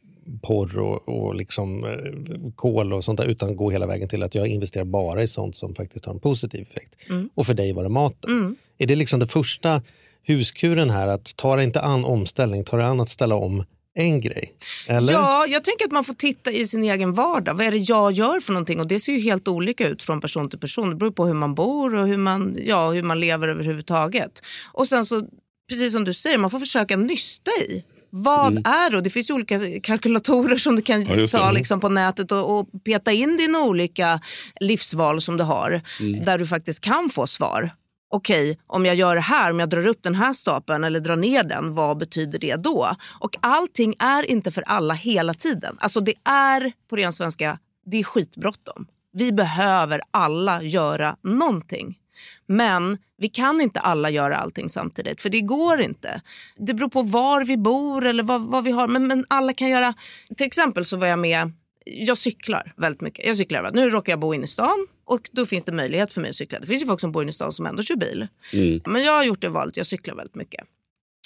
porr 0.42 0.80
och, 0.80 1.10
och 1.10 1.36
liksom, 1.36 1.86
eh, 1.86 2.52
kol 2.56 2.94
och 2.94 3.04
sånt 3.04 3.20
där, 3.20 3.25
utan 3.25 3.56
gå 3.56 3.72
hela 3.72 3.88
vägen 3.88 4.10
till 4.10 4.24
att 4.24 4.36
jag 4.36 4.48
investerar 4.48 4.86
bara 4.86 5.24
i 5.24 5.28
sånt 5.28 5.56
som 5.56 5.75
faktiskt 5.75 6.06
har 6.06 6.14
en 6.14 6.20
positiv 6.20 6.62
effekt. 6.62 6.96
Mm. 7.10 7.30
Och 7.36 7.46
för 7.46 7.54
dig 7.54 7.74
var 7.74 7.84
det 7.84 7.90
maten. 7.90 8.31
Mm. 8.31 8.56
Är 8.78 8.88
det 8.88 8.96
liksom 8.96 9.20
den 9.20 9.28
första 9.28 9.81
huskuren 10.24 10.90
här, 10.90 11.08
att 11.08 11.36
ta 11.36 11.56
dig 11.56 11.66
inte 11.66 11.81
an 11.81 12.06
omställning, 12.06 12.64
ta 12.64 12.78
dig 12.78 12.86
an 12.86 13.00
att 13.00 13.10
ställa 13.10 13.36
om 13.36 13.64
en 13.96 14.22
grej? 14.22 14.54
Eller? 14.88 15.14
Ja, 15.14 15.46
jag 15.48 15.64
tänker 15.64 15.86
att 15.86 15.92
man 15.92 16.04
får 16.04 16.14
titta 16.14 16.52
i 16.52 16.68
sin 16.68 16.84
egen 16.84 17.14
vardag. 17.14 17.54
Vad 17.54 17.66
är 17.66 17.72
det 17.72 17.78
jag 17.78 18.12
gör 18.12 18.40
för 18.40 18.54
någonting? 18.54 18.80
Och 18.80 18.88
det 18.88 19.00
ser 19.00 19.14
ju 19.14 19.19
helt 19.19 19.48
olika 19.48 19.88
ut 19.88 20.04
från 20.04 20.22
person 20.22 20.50
till 20.50 20.59
person. 20.59 20.90
Det 20.90 20.95
beror 20.95 21.12
på 21.12 21.26
hur 21.26 21.33
man 21.33 21.56
bor 21.56 21.95
och 21.95 22.07
hur 22.07 22.18
man, 22.18 22.57
ja, 22.66 22.92
hur 22.92 23.04
man 23.04 23.19
lever 23.19 23.47
överhuvudtaget. 23.47 24.42
Och 24.71 24.88
sen 24.88 25.06
så, 25.06 25.28
precis 25.69 25.94
som 25.94 26.04
du 26.04 26.14
säger, 26.14 26.38
man 26.38 26.50
får 26.50 26.59
försöka 26.59 26.97
nysta 26.97 27.52
i 27.52 27.83
vad 28.16 28.52
mm. 28.52 28.64
är 28.66 28.90
det? 28.90 29.02
Det 29.02 29.10
finns 29.10 29.30
ju 29.30 29.34
olika 29.34 29.80
kalkylatorer 29.80 30.58
som 30.58 30.76
du 30.76 30.82
kan 30.82 31.02
ja, 31.02 31.28
ta 31.28 31.52
liksom, 31.52 31.80
på 31.80 31.90
nätet 31.90 32.32
och, 32.32 32.60
och, 32.60 32.70
peta 32.84 33.12
in 33.12 33.38
dina 33.38 33.62
olika 33.62 34.20
livsval 34.60 35.22
som 35.22 35.38
du 35.38 35.44
har. 35.44 35.82
Mm. 36.00 36.26
Där 36.26 36.38
du 36.38 36.48
faktiskt 36.48 36.84
kan 36.84 37.10
få 37.10 37.28
svar. 37.28 37.70
Okej, 38.10 38.52
okay, 38.52 38.64
om 38.68 38.86
jag 38.86 38.96
gör 38.96 39.16
det 39.16 39.22
här, 39.22 39.52
om 39.52 39.60
jag 39.60 39.70
drar 39.70 39.88
upp 39.88 40.04
den 40.04 40.16
här 40.16 40.34
stapeln 40.34 40.84
eller 40.84 41.00
drar 41.00 41.16
ner 41.16 41.44
den, 41.44 41.74
vad 41.74 41.98
betyder 41.98 42.40
det 42.40 42.56
då? 42.56 42.96
Och 43.20 43.36
allting 43.40 43.96
är 44.00 44.32
inte 44.32 44.52
för 44.52 44.62
alla 44.62 44.94
hela 44.94 45.34
tiden. 45.34 45.78
Alltså 45.80 46.00
det 46.00 46.14
är, 46.24 46.72
på 46.90 46.96
ren 46.96 47.14
svenska, 47.14 47.60
det 47.86 48.00
är 48.00 48.04
skitbråttom. 48.04 48.88
Vi 49.14 49.32
behöver 49.32 50.02
alla 50.12 50.64
göra 50.64 51.16
någonting. 51.24 51.98
Men 52.45 52.97
vi 53.18 53.28
kan 53.28 53.62
inte 53.62 53.80
alla 53.80 54.09
göra 54.09 54.38
allting 54.38 54.69
samtidigt, 54.69 55.21
för 55.21 55.30
det 55.30 55.42
går 55.42 55.81
inte. 55.81 56.21
Det 56.57 56.73
beror 56.73 56.90
på 56.90 57.02
var 57.02 57.45
vi 57.45 57.57
bor 57.57 58.06
eller 58.06 58.23
vad, 58.23 58.42
vad 58.42 58.64
vi 58.64 58.71
har. 58.71 58.88
Men, 58.88 59.07
men 59.07 59.26
alla 59.28 59.54
kan 59.54 59.69
göra... 59.69 59.94
Till 60.38 60.47
exempel 60.47 60.85
så 60.85 60.97
var 60.97 61.07
jag 61.07 61.19
med 61.19 61.52
jag 61.85 62.18
cyklar 62.18 62.73
väldigt 62.78 63.02
mycket. 63.02 63.26
Jag 63.26 63.38
cyklar 63.38 63.71
Nu 63.73 63.90
råkar 63.90 64.14
jag 64.14 64.19
bo 64.19 64.33
inne 64.33 64.44
i 64.44 64.47
stan 64.47 64.88
och 65.06 65.30
då 65.31 65.45
finns 65.45 65.66
det 65.66 65.71
möjlighet 65.71 66.14
för 66.14 66.21
mig 66.21 66.30
att 66.30 66.35
cykla. 66.35 66.59
Det 66.59 66.68
finns 66.68 66.81
ju 66.81 66.88
folk 66.88 67.00
som 67.00 67.12
bor 67.12 67.21
inne 67.21 67.30
i 67.30 67.33
stan 67.33 67.52
som 67.52 67.66
ändå 67.66 67.83
kör 67.83 67.95
bil. 67.95 68.28
Mm. 68.54 68.81
Men 68.85 69.04
jag 69.04 69.12
har 69.12 69.23
gjort 69.23 69.42
det 69.42 69.50
valet, 69.50 69.78
jag 69.78 69.85
cyklar 69.85 70.16
väldigt 70.16 70.35
mycket. 70.35 70.66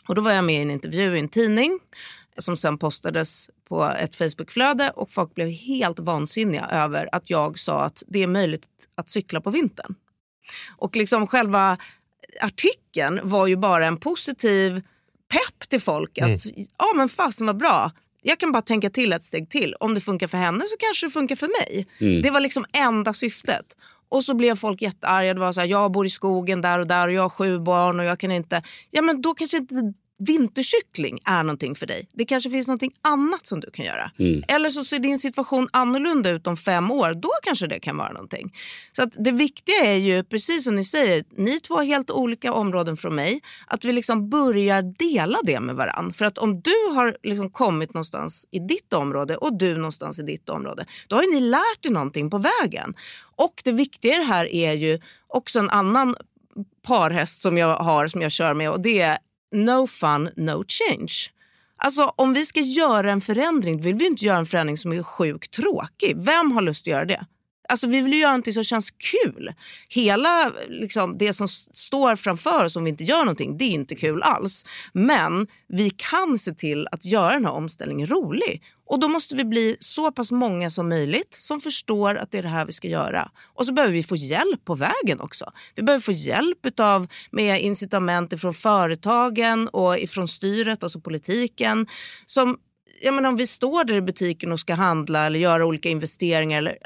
Och 0.08 0.16
då 0.16 0.22
var 0.22 0.32
jag 0.32 0.44
med 0.44 0.56
i 0.56 0.62
en 0.62 0.72
intervju 0.72 1.16
i 1.16 1.20
en 1.20 1.30
tidning 1.30 1.80
som 2.38 2.58
sen 2.58 2.78
postades 2.78 3.50
på 3.70 3.84
ett 3.84 4.16
Facebookflöde 4.16 4.90
och 4.96 5.12
folk 5.12 5.36
blev 5.36 5.50
helt 5.50 6.00
vansinniga 6.00 6.66
över 6.72 7.10
att 7.12 7.30
jag 7.30 7.60
sa 7.60 7.84
att 7.84 8.04
det 8.08 8.24
är 8.24 8.28
möjligt 8.28 8.68
att 8.96 9.10
cykla 9.10 9.42
på 9.42 9.50
vintern. 9.50 9.96
Och 10.78 10.96
liksom 10.96 11.28
själva 11.28 11.78
artikeln 12.42 13.20
var 13.24 13.48
ju 13.48 13.56
bara 13.56 13.86
en 13.86 13.98
positiv 13.98 14.82
pepp 15.30 15.70
till 15.70 15.82
folk. 15.82 16.18
Att 16.18 16.26
mm. 16.26 16.68
ja 16.78 16.94
men 16.96 17.10
fasen 17.10 17.48
vad 17.48 17.58
bra. 17.58 17.92
Jag 18.22 18.40
kan 18.40 18.52
bara 18.52 18.62
tänka 18.62 18.90
till 18.90 19.14
ett 19.14 19.24
steg 19.24 19.50
till. 19.50 19.76
Om 19.80 19.94
det 19.94 20.02
funkar 20.02 20.28
för 20.28 20.38
henne 20.38 20.64
så 20.68 20.76
kanske 20.80 21.06
det 21.06 21.12
funkar 21.12 21.36
för 21.36 21.48
mig. 21.48 21.88
Mm. 22.00 22.22
Det 22.22 22.32
var 22.32 22.40
liksom 22.40 22.66
enda 22.74 23.14
syftet. 23.14 23.66
Och 24.10 24.24
så 24.24 24.34
blev 24.34 24.56
folk 24.56 24.82
jättearga. 24.82 25.34
Det 25.34 25.40
var 25.40 25.52
så 25.52 25.62
här, 25.62 25.68
jag 25.68 25.92
bor 25.92 26.06
i 26.06 26.10
skogen 26.10 26.62
där 26.62 26.80
och 26.80 26.88
där 26.88 27.08
och 27.08 27.14
jag 27.14 27.22
har 27.22 27.30
sju 27.30 27.60
barn 27.60 28.00
och 28.00 28.06
jag 28.06 28.20
kan 28.20 28.32
inte... 28.32 28.64
Ja 28.92 29.02
men 29.02 29.22
då 29.22 29.34
kanske 29.34 29.58
inte 29.58 29.94
vinterkyckling 30.20 31.20
är 31.26 31.44
någonting 31.44 31.76
för 31.76 31.86
dig. 31.86 32.08
Det 32.14 32.26
kanske 32.26 32.50
finns 32.50 32.68
någonting 32.68 32.94
annat 33.02 33.46
som 33.46 33.60
du 33.60 33.72
kan 33.72 33.86
göra. 33.86 34.12
Mm. 34.20 34.44
Eller 34.48 34.70
så 34.70 34.84
ser 34.84 35.00
din 35.00 35.20
situation 35.20 35.70
annorlunda 35.72 36.30
ut 36.30 36.48
om 36.48 36.58
fem 36.58 36.92
år. 36.92 37.14
Då 37.14 37.30
kanske 37.44 37.68
det 37.68 37.80
kan 37.80 37.98
vara 37.98 38.12
någonting. 38.12 38.54
Så 38.92 39.06
det 39.06 39.32
viktiga 39.32 39.76
är 39.76 39.96
ju, 39.96 40.24
precis 40.24 40.64
som 40.64 40.76
ni 40.76 40.86
säger, 40.86 41.24
ni 41.38 41.60
två 41.60 41.76
har 41.76 41.84
helt 41.84 42.12
olika 42.12 42.54
områden 42.54 42.98
från 42.98 43.16
mig. 43.16 43.42
Att 43.68 43.86
vi 43.86 43.94
liksom 43.94 44.30
börjar 44.30 44.82
dela 44.82 45.40
det 45.44 45.60
med 45.60 45.76
varandra. 45.76 46.14
För 46.14 46.26
att 46.26 46.38
om 46.38 46.62
du 46.62 46.94
har 46.94 47.18
liksom 47.24 47.50
kommit 47.50 47.94
någonstans 47.94 48.48
i 48.52 48.60
ditt 48.60 48.94
område 48.94 49.38
och 49.38 49.58
du 49.58 49.76
någonstans 49.76 50.20
i 50.20 50.24
ditt 50.24 50.50
område. 50.50 50.86
Då 51.08 51.16
har 51.16 51.34
ni 51.34 51.40
lärt 51.40 51.86
er 51.86 51.90
någonting 51.90 52.30
på 52.30 52.38
vägen. 52.38 52.94
Och 53.36 53.62
det 53.64 53.72
viktiga 53.72 54.16
i 54.16 54.18
det 54.18 54.24
här 54.24 54.54
är 54.54 54.74
ju 54.74 55.00
också 55.28 55.60
en 55.60 55.70
annan 55.70 56.16
parhäst 56.88 57.42
som 57.42 57.58
jag 57.58 57.76
har 57.76 58.08
som 58.08 58.22
jag 58.22 58.32
kör 58.32 58.54
med 58.54 58.72
och 58.72 58.80
det 58.80 59.02
är 59.02 59.18
no 59.52 59.88
fun, 59.88 60.30
no 60.36 60.64
change. 60.68 61.14
Alltså 61.78 62.14
om 62.16 62.34
vi 62.34 62.46
ska 62.46 62.60
göra 62.60 63.12
en 63.12 63.22
förändring 63.22 63.82
vill 63.82 63.96
vi 63.96 64.06
inte 64.06 64.26
göra 64.26 64.38
en 64.38 64.46
förändring 64.46 64.78
som 64.78 64.94
är 64.94 65.04
sjukt 65.04 65.54
tråkig. 65.54 66.18
Vem 66.18 66.52
har 66.52 66.62
lust 66.62 66.84
att 66.84 66.88
göra 66.88 67.06
det? 67.06 67.26
Alltså 67.70 67.88
vi 67.88 68.02
vill 68.02 68.14
ju 68.14 68.20
göra 68.20 68.32
någonting 68.32 68.54
som 68.54 68.64
känns 68.64 68.92
kul. 68.92 69.54
Hela 69.90 70.52
liksom, 70.68 71.18
det 71.18 71.34
som 71.34 71.48
står 71.48 72.16
framför 72.16 72.66
oss 72.66 72.76
om 72.76 72.84
vi 72.84 72.90
inte 72.90 73.04
gör 73.04 73.20
någonting, 73.20 73.58
det 73.58 73.64
är 73.64 73.72
inte 73.72 73.96
kul 73.96 74.24
alls. 74.24 74.66
Men 74.94 75.48
vi 75.68 75.90
kan 75.90 76.40
se 76.40 76.54
till 76.54 76.88
att 76.92 77.06
göra 77.06 77.34
den 77.34 77.46
här 77.46 77.54
omställningen 77.54 78.08
rolig. 78.08 78.64
Och 78.90 79.00
då 79.00 79.08
måste 79.08 79.36
vi 79.36 79.46
bli 79.46 79.78
så 79.80 80.12
pass 80.12 80.32
många 80.32 80.72
som 80.72 80.90
möjligt 80.90 81.34
som 81.34 81.60
förstår 81.60 82.16
att 82.16 82.32
det 82.32 82.38
är 82.38 82.44
det 82.44 82.50
här 82.50 82.66
vi 82.66 82.72
ska 82.72 82.88
göra. 82.88 83.32
Och 83.54 83.66
så 83.66 83.74
behöver 83.74 83.94
vi 83.94 84.04
få 84.04 84.16
hjälp 84.16 84.66
på 84.66 84.76
vägen 84.76 85.20
också. 85.20 85.52
Vi 85.76 85.84
behöver 85.84 86.02
få 86.02 86.12
hjälp 86.12 86.66
utav, 86.66 87.08
med 87.32 87.62
incitament 87.62 88.42
från 88.42 88.54
företagen 88.54 89.68
och 89.68 90.00
ifrån 90.00 90.28
styret, 90.28 90.84
alltså 90.84 91.00
politiken. 91.00 91.88
Som, 92.26 92.58
jag 93.02 93.14
menar, 93.14 93.30
om 93.30 93.36
vi 93.36 93.48
står 93.48 93.84
där 93.84 93.96
i 93.96 94.02
butiken 94.02 94.52
och 94.52 94.60
ska 94.60 94.74
handla 94.74 95.26
eller 95.26 95.40
göra 95.40 95.66
olika 95.66 95.90
investeringar 95.90 96.58
eller 96.58 96.78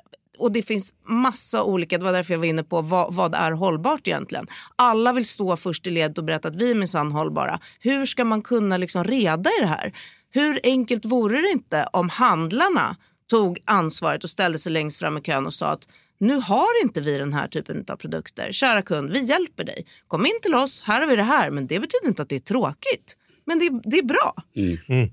och 0.42 0.52
det 0.52 0.62
finns 0.62 0.94
massa 1.08 1.64
olika, 1.64 1.98
det 1.98 2.04
var 2.04 2.12
därför 2.12 2.34
jag 2.34 2.40
var 2.40 2.46
inne 2.46 2.64
på 2.64 2.82
vad, 2.82 3.14
vad 3.14 3.36
är 3.36 3.52
hållbart 3.52 4.08
egentligen. 4.08 4.48
Alla 4.76 5.14
vill 5.14 5.26
stå 5.26 5.58
först 5.58 5.88
i 5.88 5.90
ledet 5.90 6.18
och 6.18 6.24
berätta 6.24 6.48
att 6.48 6.56
vi 6.56 6.72
är 6.72 6.76
minsann 6.76 7.12
hållbara. 7.12 7.60
Hur 7.80 8.06
ska 8.06 8.26
man 8.26 8.42
kunna 8.42 8.78
liksom 8.78 9.04
reda 9.04 9.50
i 9.50 9.62
det 9.62 9.68
här? 9.68 9.94
Hur 10.32 10.60
enkelt 10.64 11.06
vore 11.06 11.42
det 11.42 11.50
inte 11.50 11.88
om 11.94 12.10
handlarna 12.10 12.98
tog 13.30 13.60
ansvaret 13.66 14.24
och 14.24 14.30
ställde 14.30 14.60
sig 14.60 14.72
längst 14.72 15.00
fram 15.00 15.18
i 15.18 15.22
kön 15.22 15.46
och 15.46 15.54
sa 15.54 15.68
att 15.68 15.88
nu 16.18 16.36
har 16.36 16.84
inte 16.84 17.02
vi 17.02 17.18
den 17.18 17.34
här 17.34 17.48
typen 17.48 17.86
av 17.88 17.96
produkter. 17.96 18.52
Kära 18.52 18.82
kund, 18.82 19.12
vi 19.12 19.24
hjälper 19.24 19.64
dig. 19.64 19.86
Kom 20.08 20.26
in 20.26 20.40
till 20.42 20.56
oss, 20.56 20.82
här 20.82 21.02
har 21.02 21.08
vi 21.08 21.16
det 21.16 21.24
här. 21.24 21.52
Men 21.52 21.68
det 21.68 21.80
betyder 21.80 22.08
inte 22.08 22.22
att 22.22 22.30
det 22.30 22.36
är 22.36 22.40
tråkigt. 22.40 23.18
Men 23.46 23.60
det, 23.60 23.70
det 23.84 23.98
är 23.98 24.04
bra. 24.04 24.34
Mm. 24.56 25.12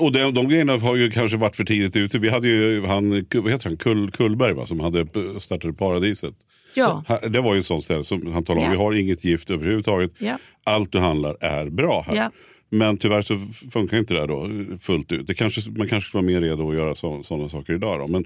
Och 0.00 0.12
de, 0.12 0.34
de 0.34 0.48
grejerna 0.48 0.76
har 0.76 0.96
ju 0.96 1.10
kanske 1.10 1.36
varit 1.36 1.56
för 1.56 1.64
tidigt 1.64 1.96
ute. 1.96 2.18
Vi 2.18 2.28
hade 2.28 2.48
ju 2.48 2.86
han, 2.86 3.26
vad 3.34 3.52
heter 3.52 3.68
han, 3.68 3.76
Kull, 3.76 4.10
Kullberg 4.10 4.52
va, 4.52 4.66
som 4.66 4.80
hade 4.80 5.06
startat 5.40 5.78
Paradiset. 5.78 6.34
Ja. 6.74 7.04
Det 7.28 7.40
var 7.40 7.54
ju 7.54 7.60
ett 7.60 7.66
sånt 7.66 7.84
ställe 7.84 8.04
som 8.04 8.32
han 8.32 8.44
talade 8.44 8.66
om. 8.66 8.72
Ja. 8.72 8.78
Vi 8.78 8.84
har 8.84 8.92
inget 8.92 9.24
gift 9.24 9.50
överhuvudtaget. 9.50 10.12
Ja. 10.18 10.38
Allt 10.64 10.92
du 10.92 10.98
handlar 10.98 11.36
är 11.40 11.66
bra 11.70 12.04
här. 12.06 12.16
Ja. 12.16 12.30
Men 12.70 12.96
tyvärr 12.96 13.22
så 13.22 13.40
funkar 13.72 13.98
inte 13.98 14.14
det 14.14 14.26
då 14.26 14.50
fullt 14.80 15.12
ut. 15.12 15.26
Det 15.26 15.34
kanske, 15.34 15.70
man 15.70 15.88
kanske 15.88 16.08
ska 16.08 16.18
vara 16.18 16.26
mer 16.26 16.40
redo 16.40 16.70
att 16.70 16.76
göra 16.76 16.94
sådana 17.22 17.48
saker 17.48 17.72
idag. 17.72 18.00
Då. 18.00 18.08
Men, 18.08 18.24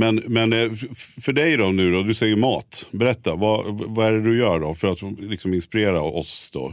men, 0.00 0.22
men 0.26 0.52
eh, 0.52 0.70
för 1.20 1.32
dig 1.32 1.56
då 1.56 1.66
nu 1.66 1.92
då, 1.92 2.02
du 2.02 2.14
säger 2.14 2.36
mat. 2.36 2.86
Berätta, 2.90 3.34
vad, 3.34 3.64
vad 3.66 4.06
är 4.06 4.12
det 4.12 4.22
du 4.22 4.38
gör 4.38 4.60
då 4.60 4.74
för 4.74 4.88
att 4.88 5.02
liksom 5.18 5.54
inspirera 5.54 6.02
oss 6.02 6.50
då 6.52 6.72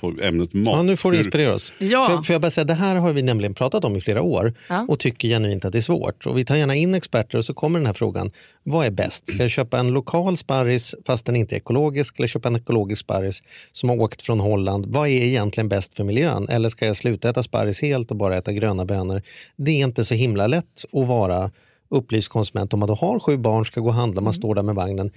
på 0.00 0.14
ämnet 0.22 0.54
mat? 0.54 0.74
Ja, 0.74 0.82
nu 0.82 0.96
får 0.96 1.12
du 1.12 1.18
inspirera 1.18 1.54
oss. 1.54 1.72
Ja. 1.78 2.08
För, 2.08 2.22
för 2.22 2.34
jag 2.34 2.40
bara 2.42 2.50
säga, 2.50 2.64
det 2.64 2.74
här 2.74 2.96
har 2.96 3.12
vi 3.12 3.22
nämligen 3.22 3.54
pratat 3.54 3.84
om 3.84 3.96
i 3.96 4.00
flera 4.00 4.22
år 4.22 4.54
ja. 4.68 4.86
och 4.88 4.98
tycker 4.98 5.28
genuint 5.28 5.64
att 5.64 5.72
det 5.72 5.78
är 5.78 5.82
svårt. 5.82 6.26
Och 6.26 6.38
vi 6.38 6.44
tar 6.44 6.56
gärna 6.56 6.74
in 6.74 6.94
experter 6.94 7.38
och 7.38 7.44
så 7.44 7.54
kommer 7.54 7.78
den 7.78 7.86
här 7.86 7.92
frågan. 7.92 8.30
Vad 8.62 8.86
är 8.86 8.90
bäst? 8.90 9.28
Ska 9.28 9.36
jag 9.36 9.50
köpa 9.50 9.78
en 9.78 9.88
lokal 9.88 10.36
sparris 10.36 10.94
fast 11.06 11.26
den 11.26 11.36
inte 11.36 11.54
är 11.54 11.56
ekologisk 11.56 12.18
eller 12.18 12.28
köpa 12.28 12.48
en 12.48 12.56
ekologisk 12.56 13.00
sparris 13.00 13.42
som 13.72 13.88
har 13.88 14.00
åkt 14.00 14.22
från 14.22 14.40
Holland? 14.40 14.86
Vad 14.86 15.08
är 15.08 15.22
egentligen 15.22 15.68
bäst 15.68 15.94
för 15.94 16.04
miljön? 16.04 16.48
Eller 16.48 16.68
ska 16.68 16.86
jag 16.86 16.96
sluta 16.96 17.30
äta 17.30 17.42
sparris 17.42 17.82
helt 17.82 18.10
och 18.10 18.16
bara 18.16 18.36
äta 18.36 18.52
gröna 18.52 18.84
bönor? 18.84 19.22
Det 19.56 19.70
är 19.70 19.84
inte 19.84 20.04
så 20.04 20.14
himla 20.14 20.46
lätt 20.46 20.84
att 20.92 21.06
vara 21.06 21.50
upplyst 21.92 22.28
konsument 22.28 22.74
om 22.74 22.80
man 22.80 22.86
då 22.86 22.94
har 22.94 23.18
sju 23.18 23.36
barn, 23.36 23.64
ska 23.64 23.80
gå 23.80 23.86
och 23.86 23.94
handla, 23.94 24.20
man 24.20 24.24
mm. 24.24 24.32
står 24.32 24.54
där 24.54 24.62
med 24.62 24.74
vagnen. 24.74 25.10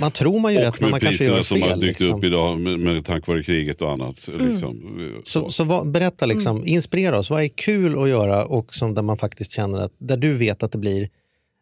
Man 0.00 0.10
tror 0.10 0.40
man 0.40 0.54
ju 0.54 0.58
rätt 0.58 0.80
men 0.80 0.90
man 0.90 1.00
kanske 1.00 1.24
gör 1.24 1.34
fel. 1.34 1.44
som 1.44 1.62
har 1.62 1.76
dykt 1.76 2.00
liksom. 2.00 2.18
upp 2.18 2.24
idag 2.24 2.60
med, 2.60 2.80
med 2.80 3.04
tack 3.04 3.26
vare 3.26 3.42
kriget 3.42 3.82
och 3.82 3.92
annat. 3.92 4.28
Mm. 4.28 4.50
Liksom. 4.50 5.12
Så, 5.24 5.50
så, 5.50 5.64
vad, 5.64 5.90
berätta, 5.90 6.26
liksom, 6.26 6.56
mm. 6.56 6.68
inspirera 6.68 7.18
oss. 7.18 7.30
Vad 7.30 7.42
är 7.42 7.48
kul 7.48 8.02
att 8.02 8.08
göra 8.08 8.44
och 8.44 8.74
som 8.74 8.94
där 8.94 9.02
man 9.02 9.18
faktiskt 9.18 9.52
känner 9.52 9.78
att 9.78 9.92
där 9.98 10.16
du 10.16 10.34
vet 10.34 10.62
att 10.62 10.72
det 10.72 10.78
blir 10.78 11.08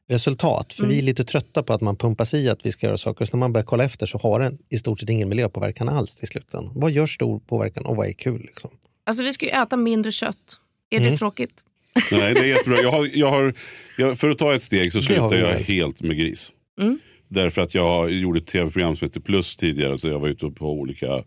resultat. 0.08 0.72
För 0.72 0.82
mm. 0.82 0.90
vi 0.90 0.98
är 0.98 1.02
lite 1.02 1.24
trötta 1.24 1.62
på 1.62 1.72
att 1.72 1.80
man 1.80 1.96
pumpas 1.96 2.34
i 2.34 2.48
att 2.48 2.66
vi 2.66 2.72
ska 2.72 2.86
göra 2.86 2.96
saker. 2.96 3.24
Så 3.24 3.36
när 3.36 3.38
man 3.38 3.52
börjar 3.52 3.64
kolla 3.64 3.84
efter 3.84 4.06
så 4.06 4.18
har 4.18 4.40
den 4.40 4.58
i 4.68 4.78
stort 4.78 5.00
sett 5.00 5.10
ingen 5.10 5.28
miljöpåverkan 5.28 5.88
alls 5.88 6.16
till 6.16 6.28
slutändan. 6.28 6.72
Vad 6.74 6.90
gör 6.90 7.06
stor 7.06 7.38
påverkan 7.38 7.86
och 7.86 7.96
vad 7.96 8.06
är 8.06 8.12
kul? 8.12 8.40
Liksom? 8.40 8.70
Alltså 9.06 9.22
vi 9.22 9.32
ska 9.32 9.46
ju 9.46 9.52
äta 9.52 9.76
mindre 9.76 10.12
kött. 10.12 10.60
Är 10.90 11.00
det 11.00 11.06
mm. 11.06 11.18
tråkigt? 11.18 11.64
Nej, 12.12 12.34
det 12.34 12.40
är 12.40 12.44
jättebra. 12.44 12.82
Jag 12.82 12.90
har, 12.90 13.10
jag 13.12 13.30
har, 13.30 13.54
jag, 13.96 14.18
för 14.18 14.30
att 14.30 14.38
ta 14.38 14.54
ett 14.54 14.62
steg 14.62 14.92
så 14.92 15.02
slutar 15.02 15.34
jag 15.34 15.54
helt 15.54 16.02
med 16.02 16.16
gris. 16.16 16.52
Mm. 16.80 16.98
Därför 17.28 17.62
att 17.62 17.74
jag 17.74 18.12
gjorde 18.12 18.38
ett 18.38 18.46
tv-program 18.46 18.96
som 18.96 19.06
heter 19.06 19.20
Plus 19.20 19.56
tidigare. 19.56 19.98
Så 19.98 20.08
jag 20.08 20.20
var 20.20 20.28
ute 20.28 20.50
på 20.50 20.72
olika 20.72 21.24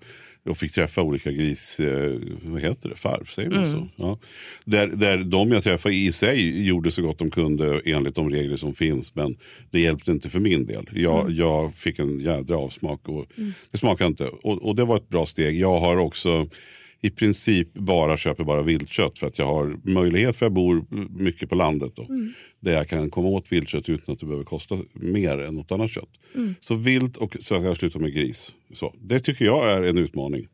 och 0.50 0.58
fick 0.58 0.72
träffa 0.72 1.02
olika 1.02 1.32
gris... 1.32 1.80
Eh, 1.80 2.20
vad 2.44 2.62
heter 2.62 2.90
det? 2.90 2.96
Farv, 2.96 3.26
säger 3.26 3.50
man 3.50 3.64
mm. 3.64 3.72
så? 3.72 3.88
Ja. 3.96 4.20
Där, 4.66 4.88
där 4.88 5.18
de 5.18 5.52
jag 5.52 5.64
träffade 5.64 5.96
i 5.96 6.12
sig 6.12 6.68
gjorde 6.68 6.92
så 6.92 7.02
gott 7.02 7.20
de 7.20 7.30
kunde 7.30 7.82
enligt 7.86 8.16
de 8.16 8.30
regler 8.30 8.58
som 8.58 8.76
finns. 8.76 9.16
Men 9.16 9.38
det 9.72 9.80
hjälpte 9.80 10.12
inte 10.12 10.30
för 10.30 10.40
min 10.40 10.66
del. 10.66 10.90
Jag, 10.94 11.22
mm. 11.22 11.36
jag 11.36 11.76
fick 11.76 12.00
en 12.00 12.20
jädra 12.20 12.58
avsmak 12.58 13.10
och 13.10 13.26
mm. 13.38 13.54
det 13.72 13.78
smakade 13.78 14.08
inte. 14.08 14.28
Och, 14.28 14.62
och 14.62 14.76
det 14.76 14.86
var 14.86 14.98
ett 14.98 15.10
bra 15.10 15.26
steg. 15.26 15.60
Jag 15.60 15.80
har 15.80 15.98
också 15.98 16.48
i 17.02 17.10
princip 17.10 17.74
bara 17.74 18.18
köper 18.18 18.44
bara 18.44 18.62
viltkött 18.62 19.20
för 19.20 19.28
att 19.28 19.40
jag 19.40 19.46
har 19.46 19.80
möjlighet 19.84 20.36
för 20.36 20.46
jag 20.46 20.54
bor 20.54 20.86
mycket 21.24 21.50
på 21.50 21.56
landet. 21.56 21.92
Då, 21.96 22.04
mm. 22.04 22.34
Där 22.60 22.74
jag 22.74 22.88
kan 22.88 23.10
komma 23.10 23.28
åt 23.28 23.52
viltkött 23.52 23.90
utan 23.90 24.14
att 24.14 24.20
det 24.20 24.26
behöver 24.26 24.46
kosta 24.46 24.78
mer 24.94 25.38
än 25.38 25.56
något 25.56 25.72
annat 25.72 25.92
kött. 25.92 26.10
Mm. 26.36 26.56
Så 26.60 26.76
vilt 26.76 27.18
och 27.18 27.38
så 27.40 27.56
att 27.56 27.64
jag 27.64 27.78
slutar 27.78 28.00
med 28.00 28.14
gris. 28.14 28.56
Så, 28.74 28.94
det 29.02 29.20
tycker 29.20 29.46
jag 29.46 29.70
är 29.70 29.84
en 29.84 29.98
utmaning. 29.98 30.48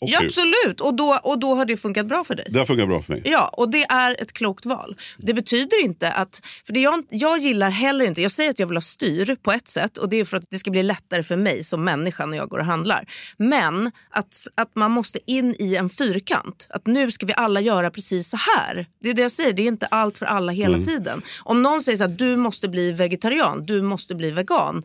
Och 0.00 0.08
ja, 0.08 0.20
absolut, 0.24 0.80
och 0.80 0.94
då, 0.94 1.20
och 1.22 1.38
då 1.38 1.54
har 1.54 1.64
det 1.64 1.76
funkat 1.76 2.06
bra 2.06 2.24
för 2.24 2.34
dig. 2.34 2.46
Det 2.48 2.58
har 2.58 2.66
funkat 2.66 2.88
bra 2.88 3.02
för 3.02 3.12
mig. 3.12 3.22
Ja, 3.24 3.48
och 3.52 3.70
det 3.70 3.82
är 3.82 4.22
ett 4.22 4.32
klokt 4.32 4.66
val. 4.66 4.96
Det 5.16 5.34
betyder 5.34 5.84
inte 5.84 6.12
att... 6.12 6.42
För 6.66 6.72
det 6.72 6.80
jag, 6.80 7.04
jag 7.10 7.38
gillar 7.38 7.70
heller 7.70 8.04
inte... 8.04 8.22
Jag 8.22 8.30
säger 8.30 8.50
att 8.50 8.58
jag 8.58 8.66
vill 8.66 8.76
ha 8.76 8.82
styr 8.82 9.36
på 9.42 9.52
ett 9.52 9.68
sätt 9.68 9.98
och 9.98 10.08
det 10.08 10.16
är 10.16 10.24
för 10.24 10.36
att 10.36 10.44
det 10.50 10.58
ska 10.58 10.70
bli 10.70 10.82
lättare 10.82 11.22
för 11.22 11.36
mig 11.36 11.64
som 11.64 11.84
människa 11.84 12.26
när 12.26 12.36
jag 12.36 12.48
går 12.48 12.58
och 12.58 12.64
handlar. 12.64 13.04
Men 13.36 13.92
att, 14.10 14.46
att 14.54 14.74
man 14.74 14.90
måste 14.90 15.18
in 15.26 15.54
i 15.58 15.76
en 15.76 15.88
fyrkant. 15.88 16.66
Att 16.70 16.86
nu 16.86 17.10
ska 17.10 17.26
vi 17.26 17.34
alla 17.36 17.60
göra 17.60 17.90
precis 17.90 18.30
så 18.30 18.36
här. 18.36 18.86
Det 19.02 19.10
är 19.10 19.14
det 19.14 19.22
jag 19.22 19.32
säger, 19.32 19.52
det 19.52 19.62
är 19.62 19.68
inte 19.68 19.86
allt 19.86 20.18
för 20.18 20.26
alla 20.26 20.52
hela 20.52 20.74
mm. 20.74 20.86
tiden. 20.86 21.22
Om 21.42 21.62
någon 21.62 21.82
säger 21.82 22.04
att 22.04 22.18
du 22.18 22.36
måste 22.36 22.68
bli 22.68 22.92
vegetarian, 22.92 23.66
du 23.66 23.82
måste 23.82 24.14
bli 24.14 24.30
vegan 24.30 24.84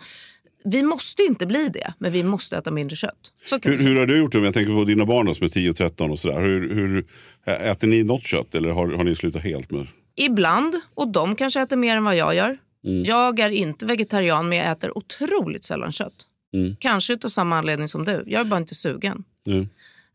vi 0.66 0.84
måste 0.84 1.24
inte 1.24 1.46
bli 1.46 1.70
det, 1.70 1.94
men 1.98 2.12
vi 2.12 2.24
måste 2.24 2.58
äta 2.58 2.72
mindre 2.72 2.96
kött. 2.96 3.34
Hur, 3.64 3.78
hur, 3.78 4.00
har 4.00 4.06
du 4.06 4.18
gjort 4.18 4.32
det? 4.32 4.40
Jag 4.40 4.54
tänker 4.54 4.74
på 4.74 4.84
dina 4.84 5.06
barn 5.06 5.36
som 5.36 5.46
är 5.46 5.50
10 5.50 5.70
och 5.70 5.76
13 5.76 6.12
och 6.12 6.20
sådär. 6.20 6.42
Hur, 6.42 6.76
hur, 6.76 7.06
äter 7.46 7.88
ni 7.88 8.04
något 8.04 8.26
kött 8.26 8.56
eller 8.56 8.70
har, 8.70 8.88
har 8.88 9.04
ni 9.04 9.16
slutat 9.16 9.44
helt 9.44 9.72
med? 9.72 9.88
Ibland, 10.16 10.76
och 10.94 11.12
de 11.12 11.36
kanske 11.36 11.62
äter 11.62 11.76
mer 11.76 11.98
än 11.98 12.04
vad 12.04 12.16
jag 12.16 12.36
gör. 12.36 12.58
Mm. 12.86 13.04
Jag 13.04 13.40
är 13.40 13.50
inte 13.50 13.86
vegetarian 13.86 14.50
men 14.50 14.58
jag 14.58 14.72
äter 14.72 14.98
otroligt 14.98 15.64
sällan 15.64 15.92
kött. 15.92 16.28
Mm. 16.54 16.76
Kanske 16.80 17.18
av 17.24 17.30
samma 17.30 17.58
anledning 17.58 17.88
som 17.88 18.06
du. 18.06 18.24
Jag 18.28 18.42
är 18.42 18.46
bara 18.46 18.60
inte 18.60 18.76
sugen. 18.76 19.24
Mm. 19.48 19.70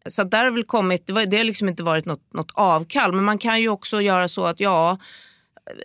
Så 0.07 0.25
där 0.25 0.45
har 0.45 0.51
väl 0.51 0.65
kommit, 0.65 1.07
det, 1.07 1.13
var, 1.13 1.27
det 1.27 1.37
har 1.37 1.45
liksom 1.45 1.69
inte 1.69 1.83
varit 1.83 2.05
något, 2.05 2.33
något 2.35 2.51
avkall. 2.55 3.13
Men 3.13 3.25
man 3.25 3.39
kan 3.39 3.61
ju 3.61 3.69
också 3.69 4.01
göra 4.01 4.29
så 4.29 4.47
att 4.47 4.61
ja, 4.61 4.99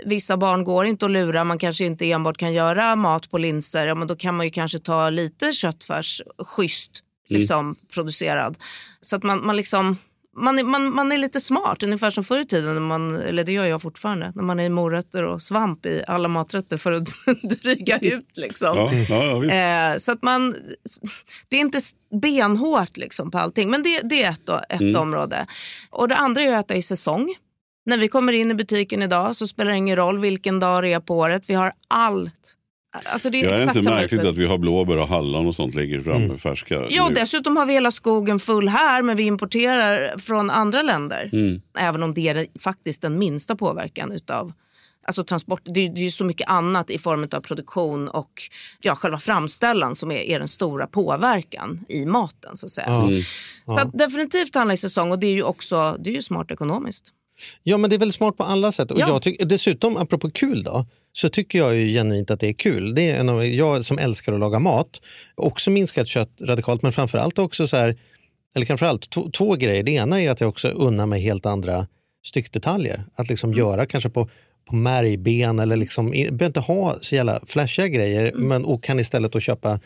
vissa 0.05 0.37
barn 0.37 0.63
går 0.63 0.85
inte 0.85 1.05
att 1.05 1.11
lura, 1.11 1.43
man 1.43 1.57
kanske 1.57 1.85
inte 1.85 2.11
enbart 2.11 2.37
kan 2.37 2.53
göra 2.53 2.95
mat 2.95 3.31
på 3.31 3.37
linser, 3.37 3.87
ja, 3.87 3.95
men 3.95 4.07
då 4.07 4.15
kan 4.15 4.35
man 4.35 4.45
ju 4.45 4.49
kanske 4.49 4.79
ta 4.79 5.09
lite 5.09 5.53
köttfärs, 5.53 6.21
schysst 6.37 6.91
mm. 7.29 7.39
liksom, 7.39 7.59
mm. 7.59 7.75
producerad. 7.93 8.57
Så 9.01 9.15
att 9.15 9.23
man, 9.23 9.45
man 9.45 9.55
liksom... 9.55 9.97
Man 10.35 10.59
är, 10.59 10.63
man, 10.63 10.95
man 10.95 11.11
är 11.11 11.17
lite 11.17 11.39
smart, 11.39 11.83
ungefär 11.83 12.09
som 12.09 12.23
förr 12.23 12.39
i 12.39 12.45
tiden, 12.45 12.73
när 12.73 12.81
man, 12.81 13.15
eller 13.15 13.43
det 13.43 13.51
gör 13.51 13.65
jag 13.65 13.81
fortfarande, 13.81 14.31
när 14.35 14.43
man 14.43 14.59
är 14.59 14.69
morötter 14.69 15.23
och 15.23 15.41
svamp 15.41 15.85
i 15.85 16.03
alla 16.07 16.27
maträtter 16.27 16.77
för 16.77 16.91
att 16.91 17.09
dryga 17.61 17.97
ut. 17.97 18.27
Liksom. 18.35 18.77
Ja, 18.77 18.93
ja, 19.09 19.45
eh, 19.45 19.97
så 19.97 20.11
att 20.11 20.21
man, 20.21 20.55
det 21.47 21.55
är 21.55 21.59
inte 21.59 21.81
benhårt 22.21 22.97
liksom, 22.97 23.31
på 23.31 23.37
allting, 23.37 23.69
men 23.69 23.83
det, 23.83 24.01
det 24.03 24.23
är 24.23 24.29
ett, 24.29 24.49
ett 24.69 24.81
mm. 24.81 25.01
område. 25.01 25.47
Och 25.89 26.07
Det 26.07 26.15
andra 26.15 26.41
är 26.41 26.51
att 26.51 26.65
äta 26.65 26.75
i 26.75 26.81
säsong. 26.81 27.35
När 27.85 27.97
vi 27.97 28.07
kommer 28.07 28.33
in 28.33 28.51
i 28.51 28.53
butiken 28.53 29.01
idag 29.01 29.35
så 29.35 29.47
spelar 29.47 29.71
det 29.71 29.77
ingen 29.77 29.95
roll 29.95 30.19
vilken 30.19 30.59
dag 30.59 30.83
det 30.83 30.93
är 30.93 30.99
på 30.99 31.17
året. 31.17 31.43
Vi 31.47 31.53
har 31.53 31.73
allt, 31.87 32.57
Alltså 33.05 33.29
det 33.29 33.41
är, 33.41 33.49
Det 33.49 33.53
är 33.53 33.77
inte 33.77 33.89
märkligt 33.89 34.13
utbud. 34.13 34.29
att 34.29 34.37
vi 34.37 34.45
har 34.45 34.57
blåbär 34.57 34.97
och 34.97 35.07
hallon 35.07 35.47
och 35.47 35.55
sånt 35.55 35.75
ligger 35.75 35.99
framme 35.99 36.37
färska. 36.37 36.85
Ja, 36.89 37.03
och 37.03 37.09
nu. 37.09 37.15
dessutom 37.15 37.57
har 37.57 37.65
vi 37.65 37.73
hela 37.73 37.91
skogen 37.91 38.39
full 38.39 38.67
här, 38.67 39.01
men 39.01 39.17
vi 39.17 39.23
importerar 39.23 40.17
från 40.17 40.49
andra 40.49 40.81
länder. 40.81 41.29
Mm. 41.33 41.61
Även 41.79 42.03
om 42.03 42.13
det 42.13 42.27
är 42.27 42.47
faktiskt 42.59 43.01
den 43.01 43.19
minsta 43.19 43.55
påverkan 43.55 44.11
utav 44.11 44.53
Alltså 45.05 45.23
transport, 45.23 45.61
det 45.65 45.79
är 45.79 45.97
ju 45.97 46.11
så 46.11 46.25
mycket 46.25 46.47
annat 46.49 46.89
i 46.89 46.97
form 46.97 47.27
av 47.31 47.41
produktion 47.41 48.07
och 48.07 48.31
ja, 48.81 48.95
själva 48.95 49.17
framställan 49.19 49.95
som 49.95 50.11
är, 50.11 50.19
är 50.19 50.39
den 50.39 50.47
stora 50.47 50.87
påverkan 50.87 51.85
i 51.89 52.05
maten. 52.05 52.57
Så 52.57 52.65
att 52.65 52.71
säga. 52.71 52.87
Ja. 52.87 53.09
Så 53.73 53.79
att 53.79 53.93
definitivt 53.93 54.55
handlingssäsong 54.55 55.11
och 55.11 55.19
det 55.19 55.27
är 55.27 55.33
ju 55.33 55.43
också 55.43 55.97
det 55.99 56.09
är 56.09 56.13
ju 56.13 56.21
smart 56.21 56.51
ekonomiskt. 56.51 57.11
Ja, 57.63 57.77
men 57.77 57.89
det 57.89 57.95
är 57.95 57.97
väl 57.99 58.13
smart 58.13 58.37
på 58.37 58.43
alla 58.43 58.71
sätt. 58.71 58.91
Och 58.91 58.99
Ja. 58.99 59.07
jag 59.07 59.21
tycker, 59.21 59.45
dessutom, 59.45 59.97
apropå 59.97 60.29
kul 60.31 60.63
då, 60.63 60.85
så 61.13 61.29
tycker 61.29 61.59
jag 61.59 61.75
ju 61.75 61.87
genuint 61.87 62.31
att 62.31 62.39
det 62.39 62.47
är 62.47 62.53
kul. 62.53 62.95
Det 62.95 63.09
är 63.11 63.19
en 63.19 63.29
av, 63.29 63.45
jag 63.45 63.85
som 63.85 63.97
älskar 63.97 64.33
att 64.33 64.39
laga 64.39 64.59
mat, 64.59 65.01
också 65.35 65.71
minskat 65.71 66.07
kött 66.07 66.29
radikalt, 66.41 66.81
men 66.81 66.91
framförallt 66.91 67.39
också 67.39 67.67
så 67.67 67.77
här, 67.77 67.97
eller 68.55 68.65
framförallt 68.65 69.09
två, 69.09 69.29
två 69.29 69.55
grejer. 69.55 69.83
Det 69.83 69.91
ena 69.91 70.21
är 70.21 70.29
att 70.31 70.41
jag 70.41 70.49
också 70.49 70.67
unnar 70.67 71.05
mig 71.05 71.21
helt 71.21 71.45
andra 71.45 71.87
styckdetaljer. 72.25 73.03
Att 73.15 73.29
liksom 73.29 73.49
Mm. 73.49 73.59
göra 73.59 73.85
kanske 73.85 74.09
på, 74.09 74.29
på 74.69 74.75
märgben 74.75 75.59
eller 75.59 75.75
liksom, 75.77 76.09
behöver 76.11 76.45
inte 76.45 76.59
ha 76.59 76.95
så 77.01 77.15
jävla 77.15 77.39
flashiga 77.47 77.87
grejer, 77.87 78.25
Mm. 78.31 78.47
men, 78.47 78.65
och 78.65 78.83
kan 78.83 78.99
istället 78.99 79.31
då 79.31 79.39
köpa 79.39 79.79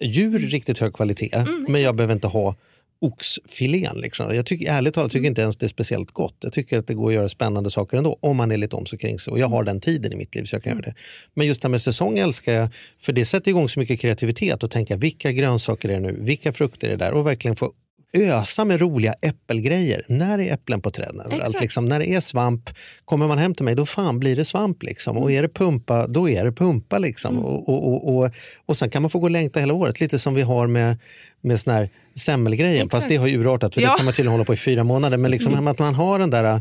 djur 0.00 0.38
riktigt 0.38 0.78
hög 0.78 0.92
kvalitet. 0.94 1.34
Mm, 1.36 1.66
men 1.68 1.82
jag 1.82 1.94
behöver 1.96 2.14
inte 2.14 2.26
ha 2.26 2.56
oxfilén. 3.00 4.00
Liksom. 4.00 4.34
Jag 4.34 4.46
tycker, 4.46 4.72
ärligt 4.72 4.94
talat 4.94 5.04
Mm. 5.04 5.10
tycker 5.10 5.28
inte 5.28 5.42
ens 5.42 5.56
det 5.56 5.66
är 5.66 5.68
speciellt 5.68 6.10
gott. 6.10 6.36
Jag 6.40 6.52
tycker 6.52 6.78
att 6.78 6.86
det 6.86 6.94
går 6.94 7.08
att 7.08 7.14
göra 7.14 7.28
spännande 7.28 7.70
saker 7.70 7.96
ändå 7.96 8.18
om 8.20 8.36
man 8.36 8.52
är 8.52 8.56
lite 8.56 8.76
om 8.76 8.86
sig 8.86 8.98
kring 8.98 9.18
sig. 9.18 9.30
Och 9.30 9.38
jag 9.38 9.48
har 9.48 9.64
den 9.64 9.80
tiden 9.80 10.12
i 10.12 10.16
mitt 10.16 10.34
liv 10.34 10.44
så 10.44 10.56
jag 10.56 10.62
kan 10.62 10.72
göra 10.72 10.82
det. 10.82 10.94
Men 11.34 11.46
just 11.46 11.62
det 11.62 11.68
här 11.68 11.70
med 11.70 11.82
säsong 11.82 12.18
älskar 12.18 12.52
jag 12.52 12.68
för 12.98 13.12
det 13.12 13.24
sätter 13.24 13.50
igång 13.50 13.68
så 13.68 13.80
mycket 13.80 14.00
kreativitet 14.00 14.62
och 14.62 14.70
tänka 14.70 14.96
vilka 14.96 15.32
grönsaker 15.32 15.88
är 15.88 15.92
det 15.92 16.00
nu, 16.00 16.16
vilka 16.20 16.52
frukter 16.52 16.88
är 16.88 16.90
det 16.90 17.04
där 17.04 17.12
och 17.12 17.26
verkligen 17.26 17.56
få 17.56 17.72
ösa 18.14 18.64
med 18.64 18.80
roliga 18.80 19.14
äppelgrejer. 19.22 20.02
När 20.08 20.38
är 20.38 20.52
äpplen 20.54 20.80
på 20.80 20.90
träden? 20.90 21.20
Allt 21.20 21.32
Exakt. 21.32 21.60
liksom, 21.60 21.84
när 21.84 21.98
det 21.98 22.06
är 22.14 22.20
svamp, 22.20 22.70
kommer 23.04 23.28
man 23.28 23.38
hem 23.38 23.54
till 23.54 23.64
mig 23.64 23.74
då 23.74 23.86
fan 23.86 24.18
blir 24.18 24.36
det 24.36 24.44
svamp. 24.44 24.82
Liksom. 24.82 25.16
Och 25.16 25.32
är 25.32 25.42
det 25.42 25.48
pumpa, 25.48 26.06
då 26.06 26.28
är 26.28 26.44
det 26.44 26.52
pumpa. 26.52 26.98
Liksom. 26.98 27.38
Och, 27.38 27.68
och, 27.68 27.88
och, 27.88 28.16
och, 28.24 28.30
och 28.66 28.76
sen 28.76 28.90
kan 28.90 29.02
man 29.02 29.10
få 29.10 29.18
gå 29.18 29.24
och 29.24 29.30
längta 29.30 29.60
hela 29.60 29.74
året, 29.74 30.00
lite 30.00 30.18
som 30.18 30.34
vi 30.34 30.42
har 30.42 30.66
med, 30.66 30.96
med 31.40 31.60
sån 31.60 31.72
här 31.72 31.90
semmelgrejen. 32.14 32.90
Fast 32.90 33.08
det 33.08 33.16
har 33.16 33.26
ju 33.26 33.38
urartat, 33.40 33.74
för 33.74 33.80
Ja. 33.80 33.90
det 33.90 33.96
kan 33.96 34.04
man 34.04 34.14
tydligen 34.14 34.32
hålla 34.32 34.44
på 34.44 34.54
i 34.54 34.56
fyra 34.56 34.84
månader. 34.84 35.16
Men 35.16 35.30
liksom 35.30 35.66
att 35.68 35.78
man 35.78 35.94
har 35.94 36.18
den 36.18 36.30
där 36.30 36.60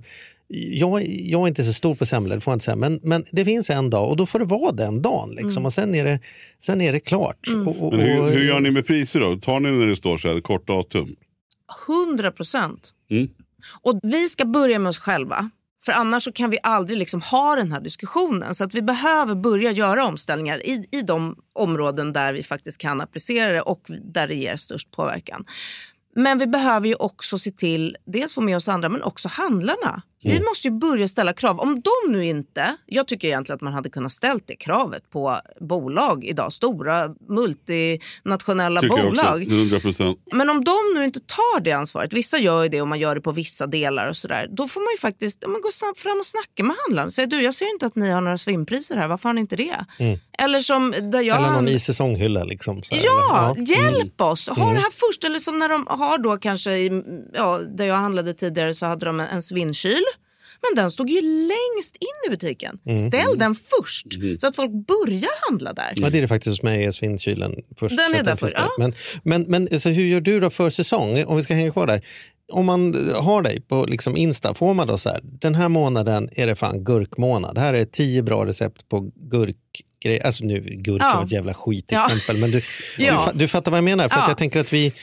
jag, 0.55 1.03
jag 1.07 1.43
är 1.43 1.47
inte 1.47 1.63
så 1.63 1.73
stor 1.73 1.95
på 1.95 2.05
semlor, 2.05 2.35
det 2.35 2.41
får 2.41 2.51
jag 2.51 2.55
inte 2.55 2.65
säga. 2.65 2.75
Men, 2.75 2.99
men 3.03 3.23
det 3.31 3.45
finns 3.45 3.69
en 3.69 3.89
dag 3.89 4.09
och 4.09 4.17
då 4.17 4.25
får 4.25 4.39
det 4.39 4.45
vara 4.45 4.71
den 4.71 5.01
dagen. 5.01 5.29
Liksom. 5.35 5.65
Och 5.65 5.73
sen 5.73 5.95
är 5.95 6.05
det, 6.05 6.19
sen 6.63 6.81
är 6.81 6.91
det 6.93 6.99
klart. 6.99 7.37
Och, 7.67 7.83
och, 7.87 7.93
Men 7.93 8.01
hur, 8.05 8.21
och- 8.21 8.29
hur 8.31 8.43
gör 8.47 8.59
ni 8.59 8.71
med 8.71 8.87
priser 8.87 9.19
då? 9.19 9.35
Tar 9.35 9.59
ni 9.59 9.71
när 9.71 9.87
det 9.87 9.95
står 9.95 10.17
så 10.17 10.33
här 10.33 10.41
kort 10.41 10.67
datum? 10.67 11.15
100 11.87 12.31
procent. 12.31 12.91
Mm. 13.09 13.29
Och 13.81 13.99
vi 14.03 14.29
ska 14.29 14.45
börja 14.45 14.79
med 14.79 14.89
oss 14.89 14.99
själva. 14.99 15.49
För 15.85 15.91
annars 15.91 16.23
så 16.23 16.31
kan 16.31 16.49
vi 16.49 16.57
aldrig 16.63 16.97
liksom 16.97 17.21
ha 17.21 17.55
den 17.55 17.71
här 17.71 17.81
diskussionen. 17.81 18.55
Så 18.55 18.63
att 18.63 18.73
vi 18.73 18.81
behöver 18.81 19.35
börja 19.35 19.71
göra 19.71 20.05
omställningar 20.05 20.65
i, 20.65 20.85
i 20.91 21.01
de 21.01 21.35
områden 21.53 22.13
där 22.13 22.33
vi 22.33 22.43
faktiskt 22.43 22.77
kan 22.77 23.01
applicera 23.01 23.53
det 23.53 23.61
och 23.61 23.91
där 24.13 24.27
det 24.27 24.35
ger 24.35 24.55
störst 24.55 24.91
påverkan. 24.91 25.45
Men 26.15 26.37
vi 26.37 26.47
behöver 26.47 26.87
ju 26.87 26.95
också 26.95 27.37
se 27.37 27.51
till, 27.51 27.97
dels 28.05 28.33
få 28.33 28.41
med 28.41 28.57
oss 28.57 28.67
andra, 28.67 28.89
men 28.89 29.03
också 29.03 29.27
handlarna. 29.27 30.01
Vi 30.23 30.39
måste 30.39 30.67
ju 30.67 30.71
börja 30.71 31.07
ställa 31.07 31.33
krav. 31.33 31.59
Om 31.59 31.81
de 31.81 32.11
nu 32.11 32.25
inte, 32.25 32.75
jag 32.85 33.07
tycker 33.07 33.27
egentligen 33.27 33.55
att 33.55 33.61
man 33.61 33.73
hade 33.73 33.89
kunnat 33.89 34.11
ställt 34.11 34.47
det 34.47 34.55
kravet 34.55 35.09
på 35.09 35.39
bolag 35.59 36.23
idag, 36.25 36.53
stora 36.53 37.09
multinationella 37.29 38.81
Tycker 38.81 38.97
jag 38.97 39.05
bolag. 39.05 39.35
också. 39.41 39.53
100 39.53 39.79
procent. 39.79 40.19
Men 40.33 40.49
om 40.49 40.63
de 40.63 40.75
nu 40.95 41.05
inte 41.05 41.19
tar 41.19 41.59
det 41.59 41.71
ansvaret, 41.71 42.13
vissa 42.13 42.37
gör 42.37 42.63
ju 42.63 42.69
det 42.69 42.81
och 42.81 42.87
man 42.87 42.99
gör 42.99 43.15
det 43.15 43.21
på 43.21 43.31
vissa 43.31 43.67
delar 43.67 44.07
och 44.09 44.17
sådär. 44.17 44.47
Då 44.51 44.67
får 44.67 44.81
man 44.81 44.87
ju 44.93 44.97
faktiskt 44.97 45.37
ja, 45.41 45.47
men 45.47 45.61
gå 45.61 45.69
snabbt 45.71 45.99
fram 45.99 46.17
och 46.19 46.25
snacka 46.25 46.63
med 46.63 46.75
handlaren. 46.87 47.11
Säg 47.11 47.27
du, 47.27 47.41
jag 47.41 47.55
ser 47.55 47.69
inte 47.73 47.85
att 47.85 47.95
ni 47.95 48.09
har 48.11 48.21
några 48.21 48.37
svimpriser 48.37 48.95
här, 48.95 49.07
varför 49.07 49.29
har 49.29 49.33
ni 49.33 49.41
inte 49.41 49.55
det? 49.55 49.85
Eller 50.39 50.59
som 50.59 50.91
där 51.11 51.21
jag... 51.21 51.37
Eller 51.37 51.51
någon 51.51 51.67
i 51.67 51.79
säsonghylla. 51.79 52.43
Liksom, 52.43 52.83
så 52.83 52.95
här, 52.95 53.03
Ja, 53.05 53.55
eller- 53.57 53.65
hjälp 53.65 54.21
oss! 54.21 54.47
Ha 54.49 54.55
det 54.73 54.79
här 54.79 54.91
först. 54.91 55.23
Eller 55.23 55.39
som 55.39 55.59
när 55.59 55.69
de 55.69 55.87
har 55.89 56.17
då 56.17 56.37
kanske, 56.37 56.71
i, 56.71 57.03
ja, 57.33 57.57
där 57.57 57.85
jag 57.85 57.95
handlade 57.95 58.33
tidigare 58.33 58.73
så 58.73 58.85
hade 58.85 59.05
de 59.05 59.19
en, 59.19 59.27
en 59.27 59.41
svinnkyl. 59.41 60.03
Men 60.69 60.83
den 60.83 60.91
stod 60.91 61.09
ju 61.09 61.21
längst 61.21 61.95
in 61.99 62.27
i 62.27 62.29
butiken. 62.29 62.79
Ställ 63.07 63.37
den 63.37 63.55
först 63.55 64.07
så 64.37 64.47
att 64.47 64.55
folk 64.55 64.71
börjar 64.71 65.49
handla 65.49 65.73
där. 65.73 65.93
Ja, 65.95 66.09
det 66.09 66.17
är 66.17 66.21
det 66.21 66.27
faktiskt 66.27 66.51
hos 66.51 66.63
mig, 66.63 66.85
är 66.85 66.91
svinnkylen 66.91 67.55
först. 67.77 67.97
Den 67.97 68.19
är 68.19 68.23
där 68.23 68.35
först, 68.35 68.55
ja. 68.57 68.69
Men, 68.77 68.93
men, 69.23 69.41
men 69.41 69.67
alltså, 69.71 69.89
hur 69.89 70.05
gör 70.05 70.21
du 70.21 70.39
då 70.39 70.49
för 70.49 70.69
säsong? 70.69 71.23
Om 71.25 71.37
vi 71.37 71.43
ska 71.43 71.53
hänga 71.53 71.71
kvar 71.71 71.87
där. 71.87 72.05
Om 72.51 72.65
man 72.65 73.11
har 73.15 73.41
dig 73.41 73.61
på 73.61 73.85
liksom 73.85 74.17
Insta, 74.17 74.53
får 74.53 74.73
man 74.73 74.87
då 74.87 74.97
så 74.97 75.09
här, 75.09 75.21
den 75.23 75.55
här 75.55 75.69
månaden 75.69 76.29
är 76.31 76.47
det 76.47 76.55
fan 76.55 76.83
gurkmånad. 76.83 77.57
Här 77.57 77.73
är 77.73 77.85
tio 77.85 78.23
bra 78.23 78.45
recept 78.45 78.89
på 78.89 79.11
gurkgrejer. 80.03 80.25
Alltså 80.25 80.45
nu, 80.45 80.59
gurk 80.59 81.01
Ja. 81.01 81.13
var 81.15 81.23
ett 81.23 81.31
jävla 81.31 81.53
skitexempel, 81.53 82.37
men 82.41 82.51
du, 82.51 82.61
Ja. 82.97 83.29
du, 83.33 83.39
du 83.39 83.47
fattar 83.47 83.71
vad 83.71 83.77
jag 83.77 83.83
menar. 83.83 84.09
För 84.09 84.17
Ja. 84.17 84.25
jag 84.27 84.37
tänker 84.37 84.59
att 84.59 84.73
vi, 84.73 84.93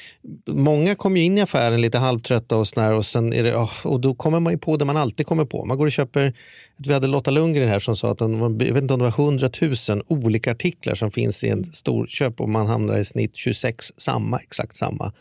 många 0.46 0.94
kommer 0.94 1.20
ju 1.20 1.26
in 1.26 1.38
i 1.38 1.40
affären 1.40 1.80
lite 1.80 1.98
halvtrötta 1.98 2.56
och 2.56 2.68
sådär, 2.68 2.92
och, 2.92 3.06
sen 3.06 3.32
är 3.32 3.42
det, 3.42 3.54
och 3.84 4.00
då 4.00 4.14
kommer 4.14 4.40
man 4.40 4.52
ju 4.52 4.58
på 4.58 4.76
det 4.76 4.84
man 4.84 4.96
alltid 4.96 5.26
kommer 5.26 5.44
på. 5.44 5.64
Man 5.64 5.78
går 5.78 5.86
och 5.86 5.92
köper, 5.92 6.32
vi 6.76 6.92
hade 6.94 7.06
Lotta 7.06 7.30
Lundgren 7.30 7.68
här 7.68 7.78
som 7.78 7.96
sa 7.96 8.10
att 8.10 8.20
var- 8.20 8.64
jag 8.66 8.74
vet 8.74 8.82
inte 8.82 8.94
om 8.94 9.00
det 9.00 9.04
var 9.16 9.24
100 9.24 9.48
000 9.88 10.02
olika 10.06 10.50
artiklar 10.52 10.94
som 10.94 11.10
finns 11.10 11.44
i 11.44 11.48
en 11.48 11.64
stor 11.72 12.06
köp 12.06 12.40
och 12.40 12.48
man 12.48 12.66
hamnar 12.66 12.98
i 12.98 13.04
snitt 13.04 13.36
26 13.36 13.92
samma, 13.96 14.38
exakt 14.38 14.76
samma 14.76 15.12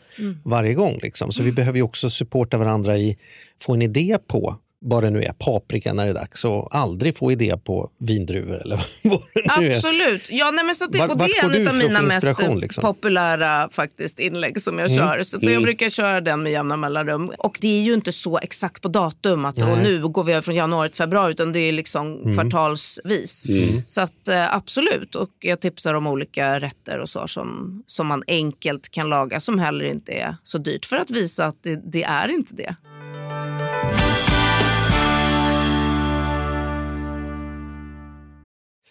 varje 0.44 0.74
gång. 0.74 0.98
Liksom. 1.02 1.32
Så 1.32 1.42
vi 1.42 1.52
behöver 1.52 1.76
ju 1.78 1.82
också 1.82 2.10
supporta 2.10 2.58
varandra 2.58 2.98
i, 2.98 3.16
få 3.62 3.74
en 3.74 3.82
idé 3.82 4.16
på 4.26 4.56
vad 4.82 5.04
det 5.04 5.10
nu 5.10 5.22
är, 5.22 5.32
paprika 5.32 5.92
när 5.92 6.04
det 6.04 6.10
är 6.10 6.14
dags 6.14 6.44
och 6.44 6.76
aldrig 6.76 7.16
få 7.16 7.32
idé 7.32 7.56
på 7.64 7.90
vindruvor 7.98 8.60
eller 8.62 8.76
vad 9.02 9.20
det 9.34 9.60
nu 9.60 9.72
är. 9.72 9.76
Absolut. 9.76 10.28
Ja, 10.30 10.50
nej, 10.50 10.64
men 10.64 10.74
så 10.74 10.86
det, 10.86 10.98
Var- 10.98 11.08
och 11.08 11.18
det 11.18 11.24
är 11.24 11.60
en 11.60 11.68
av 11.68 11.74
mina 11.74 12.02
mest 12.02 12.26
liksom? 12.60 12.82
populära 12.82 13.68
faktiskt, 13.72 14.18
inlägg 14.18 14.60
som 14.62 14.78
jag 14.78 14.90
kör. 14.90 15.22
Så 15.22 15.36
att 15.36 15.42
Jag 15.42 15.62
brukar 15.62 15.88
köra 15.88 16.20
den 16.20 16.42
med 16.42 16.52
jämna 16.52 16.76
mellanrum. 16.76 17.32
Och 17.38 17.58
det 17.60 17.78
är 17.78 17.82
ju 17.82 17.94
inte 17.94 18.12
så 18.12 18.38
exakt 18.38 18.82
på 18.82 18.88
datum 18.88 19.44
att 19.44 19.62
och 19.62 19.78
nu 19.78 20.08
går 20.08 20.24
vi 20.24 20.32
över 20.32 20.42
från 20.42 20.54
januari 20.54 20.88
till 20.88 20.96
februari 20.96 21.30
utan 21.30 21.52
det 21.52 21.60
är 21.60 21.72
liksom 21.72 22.34
kvartalsvis. 22.34 23.46
Så 23.86 24.00
att 24.00 24.28
eh, 24.28 24.54
absolut. 24.54 25.14
Och 25.14 25.30
jag 25.40 25.60
tipsar 25.60 25.94
om 25.94 26.06
olika 26.06 26.60
rätter 26.60 26.98
och 26.98 27.08
så 27.08 27.28
som, 27.28 27.82
som 27.86 28.06
man 28.06 28.22
enkelt 28.26 28.90
kan 28.90 29.08
laga 29.08 29.40
som 29.40 29.58
heller 29.58 29.84
inte 29.84 30.12
är 30.12 30.36
så 30.42 30.58
dyrt 30.58 30.86
för 30.86 30.96
att 30.96 31.10
visa 31.10 31.46
att 31.46 31.62
det, 31.62 31.92
det 31.92 32.02
är 32.02 32.28
inte 32.28 32.54
det. 32.54 32.76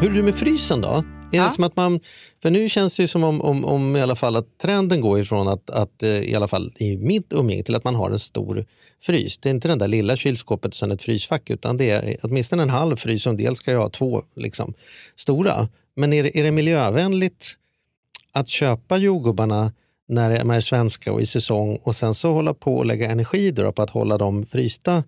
Hur 0.00 0.10
är 0.10 0.14
det 0.14 0.22
med 0.22 0.34
frysen 0.34 0.80
då? 0.80 1.02
Är 1.32 1.42
det 1.42 1.50
som 1.50 1.64
att 1.64 1.76
man, 1.76 2.00
för 2.42 2.50
nu 2.50 2.68
känns 2.68 2.96
det 2.96 3.02
ju 3.02 3.08
som 3.08 3.24
om, 3.24 3.42
om, 3.42 3.64
om 3.64 3.96
i 3.96 4.00
alla 4.00 4.16
fall 4.16 4.36
att 4.36 4.58
trenden 4.58 5.00
går 5.00 5.20
ifrån 5.20 5.48
att, 5.48 5.70
att 5.70 6.02
eh, 6.02 6.10
i 6.10 6.34
alla 6.34 6.48
fall 6.48 6.72
i 6.76 6.96
mitt 6.96 7.32
umgänge 7.32 7.62
till 7.62 7.74
att 7.74 7.84
man 7.84 7.94
har 7.94 8.10
en 8.10 8.18
stor 8.18 8.66
frys. 9.02 9.38
Det 9.38 9.48
är 9.48 9.50
inte 9.50 9.68
den 9.68 9.78
där 9.78 9.88
lilla 9.88 10.16
kylskåpet 10.16 10.68
och 10.68 10.74
sen 10.74 10.90
ett 10.90 11.02
frysfack 11.02 11.50
utan 11.50 11.76
det 11.76 11.90
är 11.90 12.16
åtminstone 12.22 12.62
en 12.62 12.70
halv 12.70 12.96
frys 12.96 13.26
och 13.26 13.30
en 13.30 13.36
del 13.36 13.56
ska 13.56 13.72
jag 13.72 13.80
ha 13.80 13.90
två 13.90 14.22
liksom, 14.34 14.74
stora. 15.16 15.68
Men 15.94 16.12
är 16.12 16.22
det, 16.22 16.38
är 16.38 16.44
det 16.44 16.52
miljövänligt 16.52 17.54
att 18.32 18.48
köpa 18.48 18.96
jordgubbarna 18.96 19.72
när 20.08 20.38
de 20.38 20.50
är 20.50 20.60
svenska 20.60 21.12
och 21.12 21.20
i 21.20 21.26
säsong 21.26 21.78
och 21.82 21.96
sen 21.96 22.14
så 22.14 22.32
hålla 22.32 22.54
på 22.54 22.76
och 22.76 22.86
lägga 22.86 23.10
energi 23.10 23.52
på 23.52 23.82
att 23.82 23.90
hålla 23.90 24.18
dem 24.18 24.46
frysta 24.46 25.04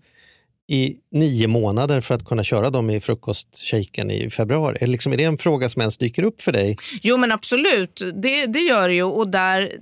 i 0.69 0.97
nio 1.13 1.47
månader 1.47 2.01
för 2.01 2.15
att 2.15 2.25
kunna 2.25 2.45
köra 2.45 2.71
dem 2.71 2.91
i 2.91 3.01
frukostshaken 3.01 4.11
i 4.11 4.31
februari? 4.31 4.79
Är, 4.81 4.87
liksom, 4.87 5.13
är 5.13 5.17
det 5.17 5.25
en 5.25 5.39
fråga 5.39 5.69
som 5.69 5.83
ens 5.83 5.97
dyker 5.97 6.23
upp 6.23 6.43
för 6.43 6.53
dig? 6.53 6.77
Jo 7.03 7.17
men 7.17 7.33
absolut, 7.33 8.03
det, 8.15 8.47
det 8.47 8.61
gör 8.61 8.89
det 8.89 8.95
ju. 8.95 9.03
Och 9.03 9.29
där, 9.29 9.73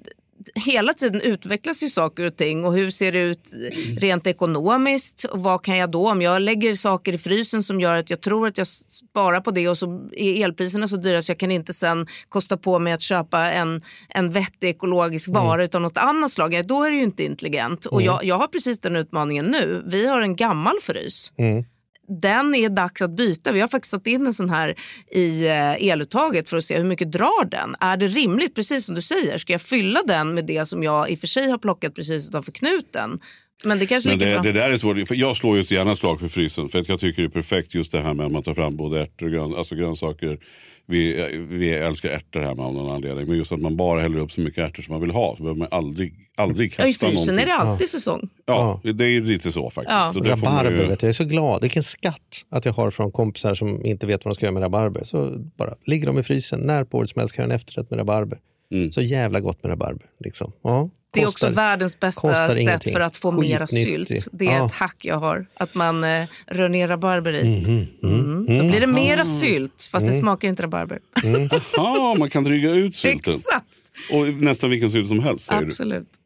hela 0.54 0.92
tiden 0.92 1.20
utvecklas 1.20 1.82
ju 1.82 1.88
saker 1.88 2.26
och 2.26 2.36
ting 2.36 2.64
och 2.64 2.74
hur 2.74 2.90
ser 2.90 3.12
det 3.12 3.18
ut 3.18 3.50
rent 3.98 4.26
ekonomiskt? 4.26 5.24
Och 5.24 5.40
vad 5.42 5.64
kan 5.64 5.76
jag 5.76 5.90
då, 5.90 6.10
om 6.10 6.22
jag 6.22 6.42
lägger 6.42 6.74
saker 6.74 7.12
i 7.12 7.18
frysen 7.18 7.62
som 7.62 7.80
gör 7.80 7.98
att 7.98 8.10
jag 8.10 8.20
tror 8.20 8.48
att 8.48 8.58
jag 8.58 8.66
sparar 8.66 9.40
på 9.40 9.50
det 9.50 9.68
och 9.68 9.78
så 9.78 10.10
är 10.12 10.44
elpriserna 10.44 10.88
så 10.88 10.96
dyra 10.96 11.22
så 11.22 11.30
jag 11.30 11.38
kan 11.38 11.50
inte 11.50 11.72
sen 11.72 12.06
kosta 12.28 12.56
på 12.56 12.78
mig 12.78 12.92
att 12.92 13.02
köpa 13.02 13.50
en, 13.50 13.82
en 14.08 14.30
vettig 14.30 14.68
ekologisk 14.68 15.28
vara 15.28 15.54
mm. 15.54 15.64
utan 15.64 15.82
något 15.82 15.98
annat 15.98 16.30
slag. 16.30 16.66
Då 16.66 16.84
är 16.84 16.90
det 16.90 16.96
ju 16.96 17.02
inte 17.02 17.24
intelligent. 17.24 17.86
Och 17.86 18.02
jag, 18.02 18.24
jag 18.24 18.38
har 18.38 18.46
precis 18.46 18.80
den 18.80 18.96
utmaningen 18.96 19.46
nu. 19.46 19.82
Vi 19.86 20.06
har 20.06 20.20
en 20.20 20.36
gammal 20.36 20.76
frys. 20.82 21.32
Mm 21.38 21.64
den 22.08 22.54
är 22.54 22.68
dags 22.68 23.02
att 23.02 23.16
byta. 23.16 23.52
Vi 23.52 23.60
har 23.60 23.68
faktiskt 23.68 23.90
satt 23.90 24.06
in 24.06 24.26
en 24.26 24.34
sån 24.34 24.50
här 24.50 24.74
i 25.12 25.46
eh, 25.46 25.88
eluttaget 25.88 26.48
för 26.48 26.56
att 26.56 26.64
se 26.64 26.76
hur 26.76 26.84
mycket 26.84 27.12
drar 27.12 27.50
den. 27.50 27.76
Är 27.80 27.96
det 27.96 28.06
rimligt, 28.06 28.54
precis 28.54 28.84
som 28.84 28.94
du 28.94 29.02
säger, 29.02 29.38
ska 29.38 29.52
jag 29.52 29.62
fylla 29.62 30.02
den 30.06 30.34
med 30.34 30.46
det 30.46 30.66
som 30.66 30.82
jag 30.82 31.10
i 31.10 31.14
och 31.14 31.18
för 31.18 31.26
sig 31.26 31.50
har 31.50 31.58
plockat 31.58 31.94
precis 31.94 32.28
utanför 32.28 32.52
knuten? 32.52 33.20
Men 33.64 33.78
det 33.78 33.86
kanske 33.86 34.10
Men 34.10 34.18
det, 34.18 34.42
det 34.42 34.52
där 34.52 34.70
är 34.70 34.78
svårt. 34.78 35.08
För 35.08 35.14
jag 35.14 35.36
slår 35.36 35.56
ju 35.56 35.76
gärna 35.76 35.96
slag 35.96 36.20
för 36.20 36.28
frysen. 36.28 36.68
För 36.68 36.78
att 36.78 36.88
jag 36.88 37.00
tycker 37.00 37.22
det 37.22 37.28
är 37.28 37.30
perfekt 37.30 37.74
just 37.74 37.92
det 37.92 38.00
här 38.00 38.14
med 38.14 38.26
att 38.26 38.32
man 38.32 38.42
tar 38.42 38.54
fram 38.54 38.76
både 38.76 39.00
ärtor 39.00 39.26
och 39.26 39.32
grön, 39.32 39.54
alltså 39.54 39.74
grönsaker 39.74 40.38
vi, 40.86 41.28
vi 41.50 41.74
älskar 41.74 42.08
ärtor 42.08 42.40
här 42.40 42.48
av 42.48 42.56
någon 42.56 42.94
anledning. 42.94 43.26
Men 43.28 43.38
just 43.38 43.52
att 43.52 43.60
man 43.60 43.76
bara 43.76 44.00
häller 44.00 44.18
upp 44.18 44.32
så 44.32 44.40
mycket 44.40 44.64
ärtor 44.64 44.82
som 44.82 44.92
man 44.92 45.00
vill 45.00 45.10
ha. 45.10 45.36
Så 45.36 45.42
behöver 45.42 45.58
man 45.58 45.68
aldrig, 45.70 46.14
aldrig 46.36 46.72
kasta 46.72 46.82
ja, 46.82 46.88
I 46.88 46.92
frysen 46.92 47.14
någonting. 47.14 47.42
är 47.42 47.46
det 47.46 47.54
alltid 47.54 47.88
säsong. 47.88 48.28
Ja, 48.46 48.80
det 48.82 49.04
är 49.04 49.20
lite 49.20 49.52
så 49.52 49.70
faktiskt. 49.70 49.92
Ja. 49.94 50.10
Så 50.14 50.20
rabarber, 50.20 50.70
ju... 50.70 50.76
vet 50.76 50.88
jag, 50.88 51.02
jag 51.02 51.08
är 51.08 51.12
så 51.12 51.24
glad. 51.24 51.62
Vilken 51.62 51.82
skatt 51.82 52.44
att 52.48 52.64
jag 52.64 52.72
har 52.72 52.90
från 52.90 53.12
kompisar 53.12 53.54
som 53.54 53.86
inte 53.86 54.06
vet 54.06 54.24
vad 54.24 54.34
de 54.34 54.34
ska 54.34 54.46
göra 54.46 54.54
med 54.54 54.62
rabarber. 54.62 55.04
Så 55.04 55.30
bara 55.56 55.74
ligger 55.84 56.06
de 56.06 56.18
i 56.18 56.22
frysen. 56.22 56.60
När 56.60 56.84
på 56.84 56.98
året 56.98 57.10
som 57.10 57.20
helst 57.20 57.34
kan 57.34 57.42
jag 57.42 57.50
en 57.50 57.56
efterrätt 57.56 57.90
med 57.90 57.98
rabarber. 57.98 58.38
Mm. 58.72 58.92
Så 58.92 59.02
jävla 59.02 59.40
gott 59.40 59.62
med 59.62 59.70
rabarber. 59.70 60.06
Liksom. 60.20 60.52
Ja, 60.62 60.90
det 61.16 61.22
är 61.22 61.28
också 61.28 61.50
världens 61.50 62.00
bästa 62.00 62.46
sätt 62.46 62.58
ingenting. 62.58 62.92
för 62.92 63.00
att 63.00 63.16
få 63.16 63.32
mera 63.32 63.66
sylt. 63.66 64.28
Det 64.32 64.46
är 64.46 64.58
ja. 64.58 64.66
ett 64.66 64.72
hack 64.72 64.96
jag 65.04 65.18
har. 65.18 65.46
Att 65.54 65.74
man 65.74 66.04
eh, 66.04 66.24
rör 66.46 66.68
ner 66.68 66.88
rabarber 66.88 67.32
i. 67.32 67.40
Mm, 67.40 67.86
mm, 68.02 68.46
mm, 68.46 68.58
Då 68.58 68.64
blir 68.64 68.80
det 68.80 68.86
mera 68.86 69.26
sylt, 69.26 69.88
fast 69.92 70.06
det 70.06 70.12
mm. 70.12 70.20
smakar 70.20 70.48
inte 70.48 70.62
rabarber. 70.62 70.98
Mm. 71.24 71.48
Jaha, 71.76 72.14
man 72.14 72.30
kan 72.30 72.44
dryga 72.44 72.70
ut 72.70 72.96
sylten. 72.96 73.34
Exakt. 73.34 73.66
Och 74.10 74.26
nästan 74.26 74.70
vilken 74.70 74.90
sylt 74.90 75.08
som 75.08 75.20
helst. 75.20 75.52
Absolut. 75.52 76.08
Du. 76.12 76.25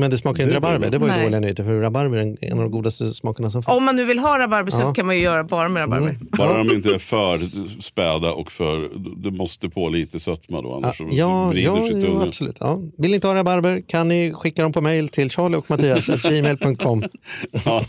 Men 0.00 0.10
det 0.10 0.18
smakar 0.18 0.42
inte 0.42 0.56
rabarber. 0.56 0.90
Det 0.90 0.98
var 0.98 1.06
ju 1.06 1.12
Nej. 1.12 1.24
dåliga 1.24 1.40
nyheter 1.40 1.64
för 1.64 1.80
rabarber 1.80 2.18
är 2.18 2.36
en 2.40 2.52
av 2.52 2.58
de 2.58 2.70
godaste 2.70 3.14
smakerna 3.14 3.50
som 3.50 3.62
finns. 3.62 3.76
Om 3.76 3.84
man 3.84 3.96
nu 3.96 4.04
vill 4.04 4.18
ha 4.18 4.38
rabarbersylt 4.38 4.84
ja. 4.84 4.94
kan 4.94 5.06
man 5.06 5.16
ju 5.16 5.22
göra 5.22 5.44
bara 5.44 5.68
med 5.68 5.80
rabarber. 5.80 6.08
Mm. 6.08 6.28
Bara 6.38 6.58
de 6.58 6.70
inte 6.70 6.94
är 6.94 6.98
för 6.98 7.40
späda 7.82 8.32
och 8.32 8.52
för... 8.52 8.90
Det 9.22 9.30
måste 9.30 9.68
på 9.68 9.88
lite 9.88 10.20
sötma 10.20 10.62
då 10.62 10.74
annars 10.74 11.00
ja, 11.10 11.48
vrider 11.48 11.70
ja, 11.70 11.88
sig 11.88 12.04
ja, 12.04 12.24
absolut. 12.26 12.56
Ja. 12.60 12.80
Vill 12.98 13.10
ni 13.10 13.14
inte 13.14 13.26
ha 13.26 13.34
rabarber 13.34 13.80
kan 13.88 14.08
ni 14.08 14.32
skicka 14.34 14.62
dem 14.62 14.72
på 14.72 14.80
mail 14.80 15.08
till 15.08 15.30
charlieochmattias.gmail.com. 15.30 17.04
ja. 17.64 17.84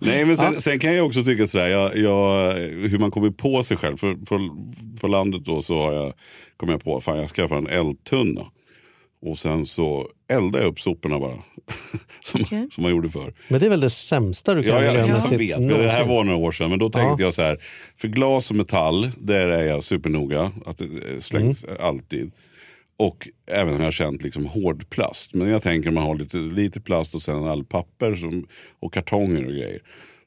Nej 0.00 0.24
men 0.24 0.36
sen, 0.36 0.60
sen, 0.60 0.78
kan 0.78 0.94
jag 0.94 1.06
också 1.06 1.24
tycka 1.24 1.46
sådär, 1.46 1.68
jag, 1.68 1.96
jag, 1.96 2.52
hur 2.88 2.98
man 2.98 3.10
kommer 3.10 3.30
på 3.30 3.62
sig 3.62 3.76
själv. 3.76 3.96
För 3.96 4.14
på, 4.14 4.56
på 5.00 5.06
landet 5.06 5.44
då 5.44 5.62
så 5.62 5.82
har 5.82 5.92
jag, 5.92 6.12
kom 6.56 6.68
jag 6.68 6.84
på 6.84 6.96
att 6.96 7.06
jag 7.06 7.28
skaffade 7.28 7.60
en 7.60 7.66
eldtunna. 7.78 8.46
Och 9.22 9.38
sen 9.38 9.66
så 9.66 10.08
eldade 10.28 10.64
jag 10.64 10.70
upp 10.70 10.80
soporna 10.80 11.20
bara. 11.20 11.38
som, 12.20 12.40
okay. 12.40 12.66
som 12.70 12.82
man 12.82 12.90
gjorde 12.90 13.10
förr. 13.10 13.34
Men 13.48 13.60
det 13.60 13.66
är 13.66 13.70
väl 13.70 13.80
det 13.80 13.90
sämsta 13.90 14.54
du 14.54 14.62
kan 14.62 14.72
ja, 14.72 14.82
jag, 14.82 15.08
jag 15.08 15.38
vet. 15.38 15.58
Men 15.58 15.68
det 15.68 15.90
här 15.90 16.06
var 16.06 16.24
några 16.24 16.38
år 16.38 16.52
sedan. 16.52 16.70
Men 16.70 16.78
då 16.78 16.90
tänkte 16.90 17.22
ja. 17.22 17.26
jag 17.26 17.34
så 17.34 17.42
här. 17.42 17.62
För 17.96 18.08
glas 18.08 18.50
och 18.50 18.56
metall, 18.56 19.10
där 19.18 19.48
är 19.48 19.66
jag 19.66 19.82
supernoga. 19.82 20.52
Att 20.66 20.78
det 20.78 21.24
slängs 21.24 21.64
mm. 21.64 21.76
alltid. 21.80 22.32
Och 22.96 23.28
även 23.46 23.76
har 23.76 23.84
jag 23.84 23.92
känt 23.92 24.22
liksom 24.22 24.46
hård 24.46 24.90
plast. 24.90 25.34
Men 25.34 25.48
jag 25.48 25.62
tänker 25.62 25.90
man 25.90 26.02
har 26.02 26.14
lite, 26.14 26.36
lite 26.36 26.80
plast 26.80 27.14
och 27.14 27.22
sen 27.22 27.44
all 27.44 27.64
papper 27.64 28.14
som, 28.14 28.46
och 28.80 28.92
kartonger 28.92 29.46
och 29.46 29.52
grejer. 29.52 29.82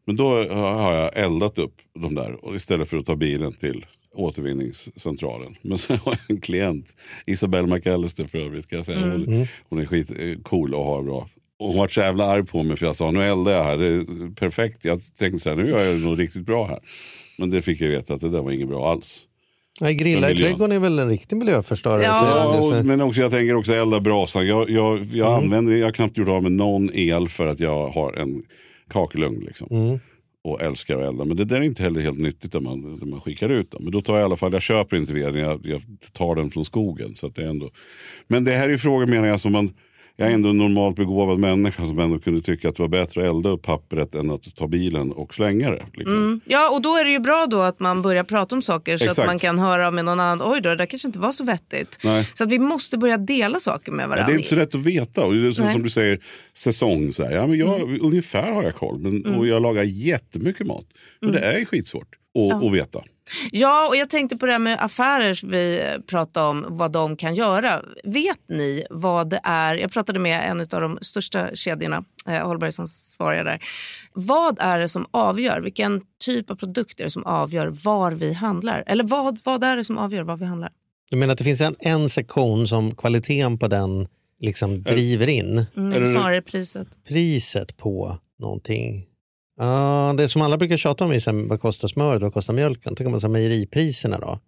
Men 0.05 0.15
då 0.15 0.53
har 0.53 0.93
jag 0.93 1.17
eldat 1.17 1.57
upp 1.57 1.75
de 1.99 2.15
där 2.15 2.45
och 2.45 2.55
istället 2.55 2.89
för 2.89 2.97
att 2.97 3.05
ta 3.05 3.15
bilen 3.15 3.53
till 3.53 3.85
återvinningscentralen. 4.15 5.55
Men 5.61 5.77
sen 5.77 5.97
har 5.97 6.11
jag 6.11 6.35
en 6.35 6.41
klient, 6.41 6.95
Isabelle 7.25 7.67
McAllister 7.67 8.25
för 8.25 8.37
övrigt. 8.37 8.67
Kan 8.67 8.77
jag 8.77 8.85
säga. 8.85 8.99
Hon, 8.99 9.25
mm. 9.25 9.47
hon 9.69 9.79
är 9.79 9.85
skitcool 9.85 10.73
och 10.73 10.85
har 10.85 11.03
bra. 11.03 11.27
Och 11.59 11.67
hon 11.67 11.77
var 11.77 11.87
så 11.87 11.99
jävla 11.99 12.25
arg 12.25 12.45
på 12.45 12.63
mig 12.63 12.77
för 12.77 12.85
jag 12.85 12.95
sa 12.95 13.11
nu 13.11 13.23
eldar 13.23 13.51
jag 13.51 13.63
här, 13.63 13.77
det 13.77 13.85
är 13.85 14.35
perfekt. 14.35 14.85
Jag 14.85 15.01
tänkte 15.17 15.39
så 15.39 15.49
här, 15.49 15.55
nu 15.55 15.69
gör 15.69 15.83
jag 15.83 15.99
något 16.01 16.19
riktigt 16.19 16.45
bra 16.45 16.67
här. 16.67 16.79
Men 17.37 17.49
det 17.49 17.61
fick 17.61 17.81
jag 17.81 17.87
veta 17.87 18.13
att 18.13 18.21
det 18.21 18.29
där 18.29 18.41
var 18.41 18.51
inget 18.51 18.67
bra 18.67 18.91
alls. 18.91 19.21
Nej, 19.81 19.95
grilla 19.95 20.31
i 20.31 20.35
trädgården 20.35 20.75
är 20.75 20.79
väl 20.79 20.99
en 20.99 21.09
riktig 21.09 21.35
miljöförstörelse? 21.37 22.09
Ja, 22.09 22.77
och, 22.79 22.85
men 22.85 23.01
också, 23.01 23.21
jag 23.21 23.31
tänker 23.31 23.55
också 23.55 23.73
elda 23.73 23.99
brasan. 23.99 24.47
Jag, 24.47 24.69
jag, 24.69 25.05
jag, 25.13 25.37
mm. 25.37 25.43
använder, 25.43 25.77
jag 25.77 25.85
har 25.85 25.91
knappt 25.91 26.17
gjort 26.17 26.29
av 26.29 26.43
med 26.43 26.51
någon 26.51 26.89
el 26.93 27.29
för 27.29 27.47
att 27.47 27.59
jag 27.59 27.89
har 27.89 28.13
en 28.13 28.43
kakelugn. 28.89 29.43
Liksom. 29.45 29.67
Mm 29.71 29.99
och 30.45 30.61
älskar 30.61 30.99
att 30.99 31.07
elda. 31.07 31.25
Men 31.25 31.37
det 31.37 31.45
där 31.45 31.55
är 31.55 31.61
inte 31.61 31.83
heller 31.83 32.01
helt 32.01 32.19
nyttigt 32.19 32.53
när 32.53 32.59
man, 32.59 32.81
när 32.81 33.05
man 33.05 33.21
skickar 33.21 33.49
ut 33.49 33.71
den. 33.71 33.83
Men 33.83 33.91
då 33.91 34.01
tar 34.01 34.13
jag 34.13 34.21
i 34.21 34.25
alla 34.25 34.37
fall, 34.37 34.53
jag 34.53 34.61
köper 34.61 34.97
inte 34.97 35.13
veden, 35.13 35.41
jag, 35.41 35.65
jag 35.65 35.81
tar 36.13 36.35
den 36.35 36.49
från 36.49 36.65
skogen. 36.65 37.15
Så 37.15 37.27
det 37.27 37.41
är 37.41 37.47
ändå... 37.47 37.69
Men 38.27 38.43
det 38.43 38.51
här 38.51 38.69
är 38.69 38.77
frågor 38.77 39.07
menar 39.07 39.27
jag 39.27 39.39
som 39.39 39.51
man 39.51 39.73
jag 40.17 40.29
är 40.29 40.33
ändå 40.33 40.49
en 40.49 40.57
normalt 40.57 40.95
begåvad 40.95 41.39
människa 41.39 41.85
som 41.85 41.99
ändå 41.99 42.19
kunde 42.19 42.41
tycka 42.41 42.69
att 42.69 42.75
det 42.75 42.83
var 42.83 42.87
bättre 42.87 43.21
att 43.21 43.35
elda 43.35 43.49
upp 43.49 43.61
pappret 43.61 44.15
än 44.15 44.31
att 44.31 44.55
ta 44.55 44.67
bilen 44.67 45.11
och 45.11 45.33
slänga 45.33 45.71
det. 45.71 45.85
Liksom. 45.93 46.17
Mm. 46.17 46.41
Ja, 46.45 46.69
och 46.69 46.81
då 46.81 46.89
är 46.89 47.03
det 47.03 47.11
ju 47.11 47.19
bra 47.19 47.47
då 47.49 47.61
att 47.61 47.79
man 47.79 48.01
börjar 48.01 48.23
prata 48.23 48.55
om 48.55 48.61
saker 48.61 48.97
så 48.97 49.03
Exakt. 49.03 49.19
att 49.19 49.25
man 49.25 49.39
kan 49.39 49.59
höra 49.59 49.91
med 49.91 50.05
någon 50.05 50.19
annan. 50.19 50.53
Oj 50.53 50.61
då, 50.61 50.69
det 50.69 50.75
där 50.75 50.85
kanske 50.85 51.07
inte 51.07 51.19
var 51.19 51.31
så 51.31 51.43
vettigt. 51.43 51.99
Nej. 52.03 52.29
Så 52.33 52.43
att 52.43 52.51
vi 52.51 52.59
måste 52.59 52.97
börja 52.97 53.17
dela 53.17 53.59
saker 53.59 53.91
med 53.91 54.09
varandra. 54.09 54.23
Ja, 54.23 54.27
det 54.27 54.33
är 54.33 54.37
inte 54.37 54.49
så 54.49 54.55
lätt 54.55 54.75
att 54.75 54.85
veta. 54.85 55.25
Och 55.25 55.33
det 55.33 55.47
är 55.47 55.51
som, 55.51 55.71
som 55.71 55.83
du 55.83 55.89
säger, 55.89 56.19
säsong. 56.53 57.13
Så 57.13 57.25
här. 57.25 57.31
Ja, 57.31 57.47
men 57.47 57.57
jag, 57.57 57.81
mm. 57.81 57.99
Ungefär 58.01 58.51
har 58.51 58.63
jag 58.63 58.75
koll. 58.75 58.99
Men, 58.99 59.25
mm. 59.25 59.39
Och 59.39 59.47
jag 59.47 59.61
lagar 59.61 59.83
jättemycket 59.83 60.67
mat. 60.67 60.85
Men 61.21 61.31
det 61.31 61.39
mm. 61.39 61.61
är 61.61 61.65
skitsvårt 61.65 62.15
att, 62.35 62.49
ja. 62.49 62.67
att 62.67 62.73
veta. 62.73 63.03
Ja, 63.51 63.87
och 63.87 63.95
jag 63.95 64.09
tänkte 64.09 64.37
på 64.37 64.45
det 64.45 64.51
här 64.51 64.59
med 64.59 64.83
affärer 64.83 65.33
som 65.33 65.49
vi 65.49 65.81
pratade 66.07 66.47
om, 66.47 66.65
vad 66.69 66.91
de 66.91 67.17
kan 67.17 67.35
göra. 67.35 67.81
Vet 68.03 68.39
ni 68.49 68.85
vad 68.89 69.29
det 69.29 69.39
är? 69.43 69.75
Jag 69.75 69.91
pratade 69.91 70.19
med 70.19 70.49
en 70.49 70.61
av 70.61 70.81
de 70.81 70.97
största 71.01 71.55
kedjorna, 71.55 72.03
eh, 72.27 72.47
hållbarhetsansvariga 72.47 73.43
där. 73.43 73.63
Vad 74.13 74.57
är 74.59 74.79
det 74.79 74.89
som 74.89 75.05
avgör? 75.11 75.61
Vilken 75.61 76.01
typ 76.25 76.51
av 76.51 76.55
produkter 76.55 77.09
som 77.09 77.25
avgör 77.25 77.67
var 77.67 78.11
vi 78.11 78.33
handlar? 78.33 78.83
Eller 78.87 79.03
vad, 79.03 79.39
vad 79.43 79.63
är 79.63 79.77
det 79.77 79.83
som 79.83 79.97
avgör 79.97 80.23
var 80.23 80.37
vi 80.37 80.45
handlar? 80.45 80.71
Du 81.09 81.17
menar 81.17 81.31
att 81.31 81.37
det 81.37 81.43
finns 81.43 81.61
en, 81.61 81.75
en 81.79 82.09
sektion 82.09 82.67
som 82.67 82.95
kvaliteten 82.95 83.57
på 83.57 83.67
den 83.67 84.07
liksom 84.39 84.83
driver 84.83 85.29
in? 85.29 85.65
Mm, 85.77 86.07
snarare 86.07 86.41
priset. 86.41 86.87
Priset 87.07 87.77
på 87.77 88.17
någonting. 88.39 89.05
Ja, 89.57 90.13
det 90.17 90.29
som 90.29 90.41
alla 90.41 90.57
brukar 90.57 90.77
tjata 90.77 91.05
om 91.05 91.11
är 91.11 91.47
vad 91.49 91.61
kostar 91.61 91.87
smöret, 91.87 92.21
vad 92.21 92.33
kostar 92.33 92.53
mjölken? 92.53 92.95
Tänk 92.95 93.05
om 93.05 93.11
man 93.11 93.21
säger 93.21 93.31
mejeripriserna 93.31 94.19
då? 94.19 94.39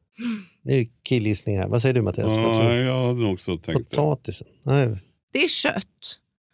Det 0.63 0.73
är 0.73 0.87
killgissning 1.03 1.59
här. 1.59 1.67
Vad 1.67 1.81
säger 1.81 1.93
du 1.93 2.01
Mattias? 2.01 2.27
Ja, 2.27 2.73
jag 2.75 3.07
hade 3.07 3.25
också 3.25 3.57
tänkt 3.57 3.89
Potatisen? 3.89 4.47
Nej. 4.63 4.97
Det 5.33 5.43
är 5.43 5.47
kött. 5.47 5.83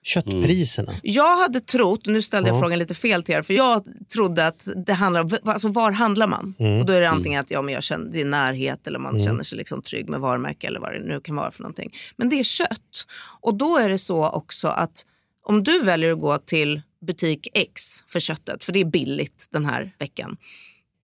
Köttpriserna. 0.05 0.91
Jag 1.03 1.37
hade 1.37 1.59
trott, 1.59 2.05
nu 2.05 2.21
ställde 2.21 2.49
jag 2.49 2.55
Ja. 2.55 2.61
frågan 2.61 2.79
lite 2.79 2.93
fel 2.93 3.23
till 3.23 3.35
er, 3.35 3.41
för 3.41 3.53
jag 3.53 3.83
trodde 4.13 4.47
att 4.47 4.67
det 4.85 4.93
handlar 4.93 5.21
om, 5.21 5.29
alltså 5.43 5.67
var 5.67 5.91
handlar 5.91 6.27
man? 6.27 6.53
Mm. 6.59 6.79
Och 6.79 6.85
då 6.85 6.93
är 6.93 7.01
det 7.01 7.09
antingen 7.09 7.39
att 7.39 7.51
ja, 7.51 7.61
men 7.61 7.73
jag 7.73 7.83
känner, 7.83 8.11
det 8.11 8.21
är 8.21 8.25
närhet 8.25 8.87
eller 8.87 8.99
man 8.99 9.23
känner 9.23 9.43
sig 9.43 9.57
liksom 9.57 9.81
trygg 9.81 10.09
med 10.09 10.19
varumärke 10.19 10.67
eller 10.67 10.79
vad 10.79 10.93
det 10.93 10.99
nu 10.99 11.21
kan 11.21 11.35
vara 11.35 11.51
för 11.51 11.63
någonting. 11.63 11.93
Men 12.15 12.29
det 12.29 12.39
är 12.39 12.43
kött. 12.43 13.07
Och 13.41 13.55
då 13.55 13.77
är 13.77 13.89
det 13.89 13.97
så 13.97 14.29
också 14.29 14.67
att 14.67 15.05
om 15.45 15.63
du 15.63 15.79
väljer 15.83 16.11
att 16.11 16.19
gå 16.19 16.37
till 16.37 16.81
butik 17.05 17.47
X 17.53 17.81
för 18.07 18.19
köttet, 18.19 18.63
för 18.63 18.73
det 18.73 18.79
är 18.79 18.85
billigt 18.85 19.47
den 19.51 19.65
här 19.65 19.95
veckan, 19.99 20.37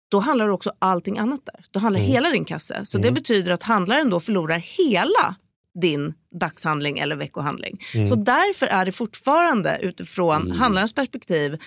då 0.08 0.18
handlar 0.18 0.48
också 0.48 0.72
allting 0.78 1.18
annat 1.18 1.40
där. 1.44 1.64
Då 1.70 1.80
handlar 1.80 2.00
hela 2.00 2.30
din 2.30 2.44
kasse. 2.44 2.80
Så 2.84 2.98
det 2.98 3.12
betyder 3.12 3.52
att 3.52 3.62
handlaren 3.62 4.10
då 4.10 4.20
förlorar 4.20 4.58
hela 4.58 5.34
din 5.80 6.14
dagshandling 6.40 6.98
eller 6.98 7.16
veckohandling. 7.16 7.80
Så 8.08 8.14
därför 8.14 8.66
är 8.66 8.86
det 8.86 8.92
fortfarande 8.92 9.78
utifrån 9.82 10.50
handlarens 10.50 10.92
perspektiv, 10.92 11.58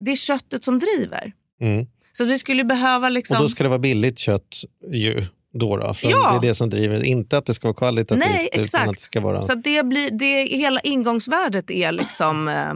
det 0.00 0.10
är 0.10 0.16
köttet 0.16 0.64
som 0.64 0.78
driver. 0.78 1.32
Mm. 1.60 1.86
Så 2.12 2.24
vi 2.24 2.38
skulle 2.38 2.64
behöva 2.64 3.08
liksom... 3.08 3.36
Och 3.36 3.42
då 3.42 3.48
ska 3.48 3.62
det 3.62 3.68
vara 3.68 3.78
billigt 3.78 4.18
kött 4.18 4.56
ju. 4.92 5.26
Då 5.52 5.76
då, 5.76 5.94
för 5.94 6.10
Ja. 6.10 6.30
Det 6.30 6.46
är 6.46 6.50
det 6.50 6.54
som 6.54 6.70
driver, 6.70 7.04
inte 7.04 7.38
att 7.38 7.46
det 7.46 7.54
ska 7.54 7.68
vara 7.68 7.76
kvalitativt 7.76 8.24
Nej, 8.28 8.48
utan 8.52 8.62
exakt. 8.62 8.88
att 8.88 8.94
det 8.94 9.00
ska 9.00 9.20
vara... 9.20 9.42
Så 9.42 9.54
det 9.54 9.86
blir, 9.86 10.10
det, 10.10 10.56
hela 10.56 10.80
ingångsvärdet 10.80 11.70
är 11.70 11.92
liksom... 11.92 12.48
Eh, 12.48 12.74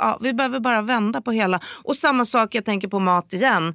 ja, 0.00 0.18
vi 0.20 0.32
behöver 0.32 0.60
bara 0.60 0.82
vända 0.82 1.20
på 1.20 1.32
hela. 1.32 1.60
Och 1.84 1.96
samma 1.96 2.24
sak, 2.24 2.54
jag 2.54 2.64
tänker 2.64 2.88
på 2.88 2.98
mat 2.98 3.32
igen. 3.32 3.74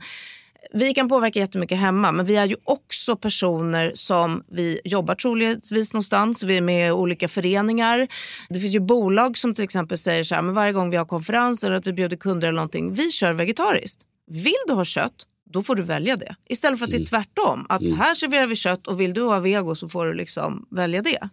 Vi 0.73 0.93
kan 0.93 1.09
påverka 1.09 1.39
jättemycket 1.39 1.77
hemma, 1.77 2.11
men 2.11 2.25
vi 2.25 2.35
är 2.35 2.45
ju 2.45 2.55
också 2.63 3.15
personer 3.15 3.91
som 3.95 4.43
vi 4.51 4.79
jobbar 4.83 5.15
troligtvis 5.15 5.93
någonstans. 5.93 6.43
Vi 6.43 6.57
är 6.57 6.61
med 6.61 6.87
i 6.87 6.91
olika 6.91 7.27
föreningar. 7.27 8.07
Det 8.49 8.59
finns 8.59 8.75
ju 8.75 8.79
bolag 8.79 9.37
som 9.37 9.55
till 9.55 9.63
exempel 9.63 9.97
säger 9.97 10.23
så 10.23 10.35
här, 10.35 10.41
men 10.41 10.53
varje 10.55 10.71
gång 10.71 10.89
vi 10.89 10.97
har 10.97 11.05
konferenser 11.05 11.67
eller 11.67 11.77
att 11.77 11.87
vi 11.87 11.93
bjuder 11.93 12.17
kunder 12.17 12.47
eller 12.47 12.55
någonting, 12.55 12.93
vi 12.93 13.11
kör 13.11 13.33
vegetariskt. 13.33 14.01
Vill 14.31 14.53
du 14.67 14.73
ha 14.73 14.85
kött, 14.85 15.13
då 15.53 15.63
får 15.63 15.75
du 15.75 15.83
välja 15.83 16.15
det. 16.15 16.35
Istället 16.49 16.79
för 16.79 16.85
att 16.85 16.91
det 16.91 16.97
är 16.97 17.05
tvärtom. 17.05 17.65
Att 17.69 17.81
här 17.97 18.15
serverar 18.15 18.45
vi 18.47 18.55
kött 18.55 18.87
och 18.87 18.99
vill 18.99 19.13
du 19.13 19.21
ha 19.21 19.39
vego 19.39 19.75
så 19.75 19.89
får 19.89 20.05
du 20.05 20.13
liksom 20.13 20.65
välja 20.71 21.01
det. 21.01 21.29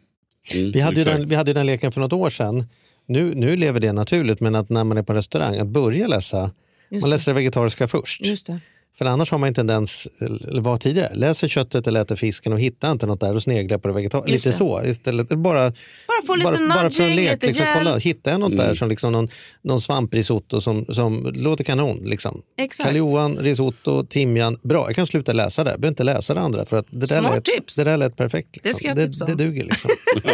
Mm, 0.55 0.71
Vi 0.73 0.81
hade, 0.81 0.97
ju 1.01 1.05
den, 1.05 1.27
vi 1.27 1.35
hade 1.35 1.51
ju 1.51 1.55
den 1.55 1.67
leken 1.67 1.93
för 1.93 2.01
något 2.01 2.13
år 2.13 2.31
sedan. 2.31 2.65
Nu, 3.11 3.35
nu 3.35 3.57
lever 3.57 3.81
det 3.81 3.93
naturligt, 3.93 4.41
men 4.41 4.55
att 4.55 4.69
när 4.69 4.85
man 4.85 4.99
är 4.99 5.03
på 5.03 5.15
restaurang, 5.15 5.59
att 5.59 5.69
börja 5.69 6.07
läsa. 6.07 6.51
Just 6.89 7.03
man 7.03 7.11
läser 7.11 7.33
det 7.33 7.37
vegetariska 7.37 7.89
först. 7.89 8.27
Just 8.27 8.47
det. 8.47 8.61
För 8.99 9.05
annars 9.05 9.31
har 9.31 9.39
man 9.39 9.47
en 9.49 9.55
tendens, 9.55 10.09
eller 10.21 10.61
var 10.61 10.77
tidigare, 10.77 11.15
läser 11.15 11.49
köttet 11.49 11.87
eller 11.87 12.01
äter 12.01 12.17
fisken 12.17 12.53
och 12.53 12.61
hittar 12.61 12.93
inte 12.93 13.07
något 13.07 13.21
där 13.21 13.35
och 13.35 13.43
sneglar 13.43 13.79
på 13.79 13.89
det 13.89 13.95
vegetariska. 13.95 14.33
Lite 14.33 14.49
det. 14.49 14.53
så 14.53 14.83
istället. 14.85 15.29
Bara, 15.29 15.61
Bara 15.71 16.27
få 16.27 16.35
lite 16.35 16.51
bara, 16.51 16.69
bara 16.69 16.91
för 16.91 17.03
en 17.03 17.09
nudging, 17.09 17.17
lek. 17.25 17.33
lite 17.33 17.47
Liksom, 17.47 17.65
hjälp. 17.67 17.79
kolla, 17.79 17.97
hittar 17.99 18.31
jag 18.31 18.41
något 18.41 18.57
där 18.57 18.75
som 18.75 18.89
liksom 18.89 19.13
någon, 19.13 19.29
någon 19.63 19.81
svamprisotto 19.81 20.61
som, 20.61 20.85
som 20.89 21.33
låter 21.35 21.65
kanon. 21.65 21.99
Liksom. 22.05 22.43
Exakt. 22.59 22.87
Karl 22.89 22.97
Johan, 22.97 23.37
risotto, 23.37 24.05
timjan. 24.07 24.59
Bra, 24.63 24.85
jag 24.89 24.97
kan 24.97 25.07
sluta 25.07 25.33
läsa 25.33 25.65
det. 25.65 25.71
Jag 25.71 25.81
behöver 25.81 25.93
inte 25.93 26.05
läsa 26.05 26.35
det 26.35 26.41
andra. 26.41 26.65
För 26.65 26.77
att 26.77 26.87
det, 26.91 27.07
där 27.07 27.21
Smart 27.21 27.35
lät, 27.35 27.45
tips. 27.45 27.77
det 27.77 27.85
där 27.85 27.97
lät 27.97 28.17
perfekt. 28.17 28.49
Liksom. 28.57 28.69
Det 28.71 28.75
ska 28.77 28.89
jag 28.89 28.97
det, 28.97 29.05
tipsa 29.07 29.25
det 29.25 29.33
om. 29.33 29.39
duger. 29.39 29.65
Liksom. 29.65 29.91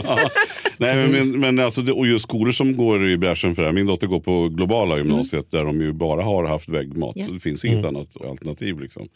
Nej, 0.78 0.96
men, 0.96 1.10
men, 1.30 1.40
men 1.40 1.58
alltså, 1.64 1.82
det, 1.82 1.92
och 1.92 2.06
just 2.06 2.22
skolor 2.24 2.52
som 2.52 2.76
går 2.76 3.08
i 3.10 3.16
bräschen 3.16 3.54
för 3.54 3.62
det 3.62 3.68
här. 3.68 3.74
Min 3.74 3.86
dotter 3.86 4.06
går 4.06 4.20
på 4.20 4.48
globala 4.48 4.96
gymnasiet 4.98 5.50
där 5.50 5.64
de 5.64 5.80
ju 5.80 5.92
bara 5.92 6.22
har 6.22 6.44
haft 6.44 6.68
väggmat. 6.68 7.16
Yes. 7.16 7.32
Det 7.34 7.40
finns 7.40 7.64
inget 7.64 7.84
annat 7.84 8.08
alternativ. 8.30 8.55
Liksom. 8.62 9.08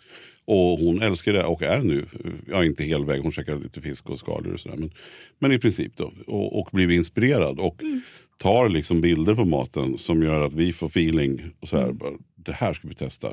Och 0.44 0.78
hon 0.78 1.02
älskar 1.02 1.32
det 1.32 1.44
och 1.44 1.62
är 1.62 1.78
nu, 1.78 2.06
ja 2.48 2.64
inte 2.64 2.84
hel 2.84 3.04
väg, 3.04 3.22
hon 3.22 3.32
käkar 3.32 3.58
lite 3.58 3.80
fisk 3.80 4.10
och 4.10 4.18
skaldjur 4.18 4.52
och 4.52 4.60
sådär. 4.60 4.76
Men, 4.76 4.90
men 5.38 5.52
i 5.52 5.58
princip 5.58 5.96
då. 5.96 6.12
Och, 6.26 6.60
och 6.60 6.68
blir 6.72 6.90
inspirerad 6.90 7.60
och 7.60 7.82
tar 8.38 8.68
liksom 8.68 9.00
bilder 9.00 9.34
på 9.34 9.44
maten 9.44 9.98
som 9.98 10.22
gör 10.22 10.44
att 10.44 10.52
vi 10.52 10.72
får 10.72 10.86
feeling. 10.86 11.42
Och 11.60 11.68
så 11.68 11.76
här, 11.76 11.92
bara, 11.92 12.12
det 12.34 12.52
här 12.52 12.74
ska 12.74 12.88
vi 12.88 12.94
testa. 12.94 13.32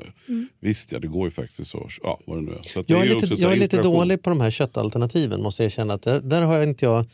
Visst 0.60 0.92
ja, 0.92 0.98
det 0.98 1.06
går 1.06 1.26
ju 1.26 1.30
faktiskt 1.30 1.70
så. 1.70 1.88
Ja, 2.02 2.20
vad 2.26 2.38
det 2.38 2.42
nu 2.42 2.52
är. 2.52 2.62
Så 2.62 2.80
att 2.80 2.86
det 2.86 2.92
Jag 2.92 3.02
är, 3.02 3.06
ju 3.06 3.14
lite, 3.14 3.34
jag 3.34 3.52
är 3.52 3.56
lite 3.56 3.82
dålig 3.82 4.22
på 4.22 4.30
de 4.30 4.40
här 4.40 4.50
köttalternativen 4.50 5.42
måste 5.42 5.62
jag 5.62 5.72
känna. 5.72 5.94
Att 5.94 6.02
där 6.02 6.42
har 6.42 6.54
jag 6.58 6.68
inte 6.68 6.84
jag... 6.84 7.04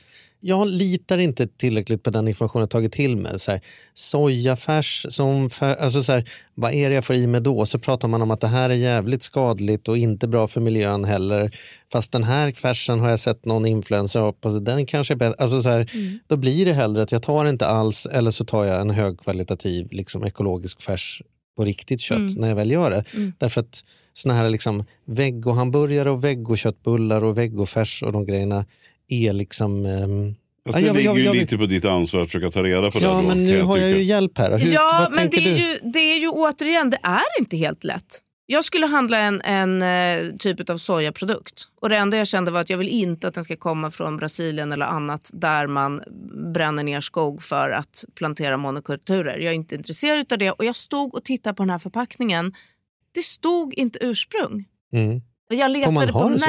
Jag 0.47 0.69
litar 0.69 1.19
inte 1.19 1.47
tillräckligt 1.47 2.03
på 2.03 2.11
den 2.11 2.29
information 2.29 2.61
jag 2.61 2.71
tagit 2.71 2.93
till 2.93 3.17
mig. 3.17 3.39
Så 3.41 3.53
här, 3.53 3.61
sojafärs, 3.95 5.07
som 5.09 5.51
fär, 5.51 5.77
alltså 5.77 6.03
så 6.03 6.13
här, 6.13 6.31
vad 6.55 6.73
är 6.73 6.89
det 6.89 6.95
jag 6.95 7.05
får 7.05 7.17
i 7.17 7.27
mig 7.27 7.41
då? 7.41 7.67
Så 7.67 7.79
pratar 7.79 8.09
man 8.09 8.23
om 8.23 8.31
att 8.31 8.41
det 8.41 8.47
här 8.47 8.71
är 8.71 8.75
jävligt 8.75 9.23
skadligt 9.23 9.89
och 9.89 9.99
inte 9.99 10.29
bra 10.29 10.49
för 10.49 10.61
miljön 10.61 11.05
heller. 11.05 11.59
Fast 11.93 12.13
den 12.13 12.25
här 12.25 12.53
färsen 12.53 13.01
har 13.01 13.11
jag 13.11 13.21
sett 13.21 13.45
någon 13.45 13.67
influencer 13.67 14.21
hoppas 14.21 14.61
den 14.61 14.87
kanske 14.87 15.15
är 15.15 15.17
bättre. 15.17 15.37
Alltså 15.39 15.63
så 15.63 15.69
här, 15.69 15.91
Då 16.27 16.37
blir 16.37 16.65
det 16.65 16.73
hellre 16.73 17.03
att 17.03 17.13
jag 17.13 17.23
tar 17.23 17.47
inte 17.47 17.67
alls 17.67 18.07
eller 18.07 18.31
så 18.31 18.45
tar 18.45 18.65
jag 18.65 18.81
en 18.81 18.91
högkvalitativ 18.91 19.89
liksom, 19.91 20.25
ekologisk 20.25 20.83
färs 20.83 21.23
på 21.57 21.65
riktigt 21.65 22.01
kött 22.01 22.37
när 22.37 22.49
jag 22.49 22.57
väl 22.57 22.71
gör 22.71 22.91
det. 22.91 23.05
Därför 23.39 23.61
att 23.61 23.85
såna 24.15 24.35
här 24.35 24.51
liksom 24.51 24.85
vegohamburgare 25.07 26.11
och 26.11 26.25
vegoköttbullar 26.25 27.25
och 27.25 27.39
vegofärs 27.39 28.03
och 28.03 28.13
de 28.13 28.27
grejerna 28.27 28.65
är 29.09 29.33
liksom... 29.33 29.87
ehm, 29.87 30.35
Fast 30.67 30.79
Ja, 30.79 30.81
det 30.81 30.87
jag- 30.87 30.97
ligger 30.97 31.09
jag- 31.11 31.19
ju 31.19 31.25
jag- 31.25 31.35
lite 31.37 31.59
på 31.59 31.67
ditt 31.67 31.85
ansvar 31.85 32.21
att 32.21 32.27
försöka 32.27 32.51
ta 32.51 32.63
reda 32.63 32.91
på 32.91 32.99
det. 32.99 33.05
Ja, 33.05 33.23
men 33.23 33.45
nu 33.45 33.63
har 33.63 33.77
jag 33.79 33.91
ju 33.91 34.03
hjälp 34.03 34.39
här. 34.39 34.59
Hur, 34.59 34.73
ja, 34.73 35.09
men 35.15 35.31
det 35.31 35.37
är, 35.37 35.57
ju, 35.57 35.91
det 35.93 35.99
är 35.99 36.19
ju 36.21 36.29
återigen, 36.29 36.91
det 36.91 36.99
är 37.03 37.41
inte 37.41 37.57
helt 37.57 37.85
lätt. 37.85 38.21
Jag 38.47 38.65
skulle 38.65 38.87
handla 38.87 39.19
en, 39.19 39.41
en 39.41 39.83
eh, 39.83 40.37
typ 40.37 40.71
av 40.71 40.77
sojaprodukt. 40.77 41.69
Och 41.81 41.89
det 41.89 41.97
enda 41.97 42.17
jag 42.17 42.27
kände 42.27 42.51
var 42.51 42.61
att 42.61 42.71
jag 42.71 42.79
vill 42.79 42.89
inte 42.89 43.29
att 43.29 43.35
den 43.35 43.45
ska 43.45 43.57
komma 43.57 43.91
från 43.91 44.17
Brasilien 44.17 44.73
eller 44.73 44.87
annat 44.87 45.31
där 45.33 45.67
man 45.67 46.03
bränner 46.55 46.83
ner 46.85 47.01
skog 47.01 47.43
för 47.43 47.71
att 47.71 48.05
plantera 48.15 48.57
monokulturer. 48.57 49.39
Jag 49.39 49.51
är 49.51 49.55
inte 49.55 49.75
intresserad 49.75 50.33
av 50.33 50.39
det. 50.39 50.51
Och 50.51 50.65
jag 50.65 50.77
stod 50.77 51.15
och 51.15 51.25
tittade 51.25 51.55
på 51.55 51.63
den 51.63 51.71
här 51.71 51.79
förpackningen. 51.79 52.55
Det 53.15 53.23
stod 53.23 53.75
inte 53.75 53.99
ursprung. 54.03 54.65
Mm. 54.93 55.21
Jag 55.49 55.71
letade 55.71 56.13
på 56.13 56.29
det 56.29 56.39
så? 56.39 56.47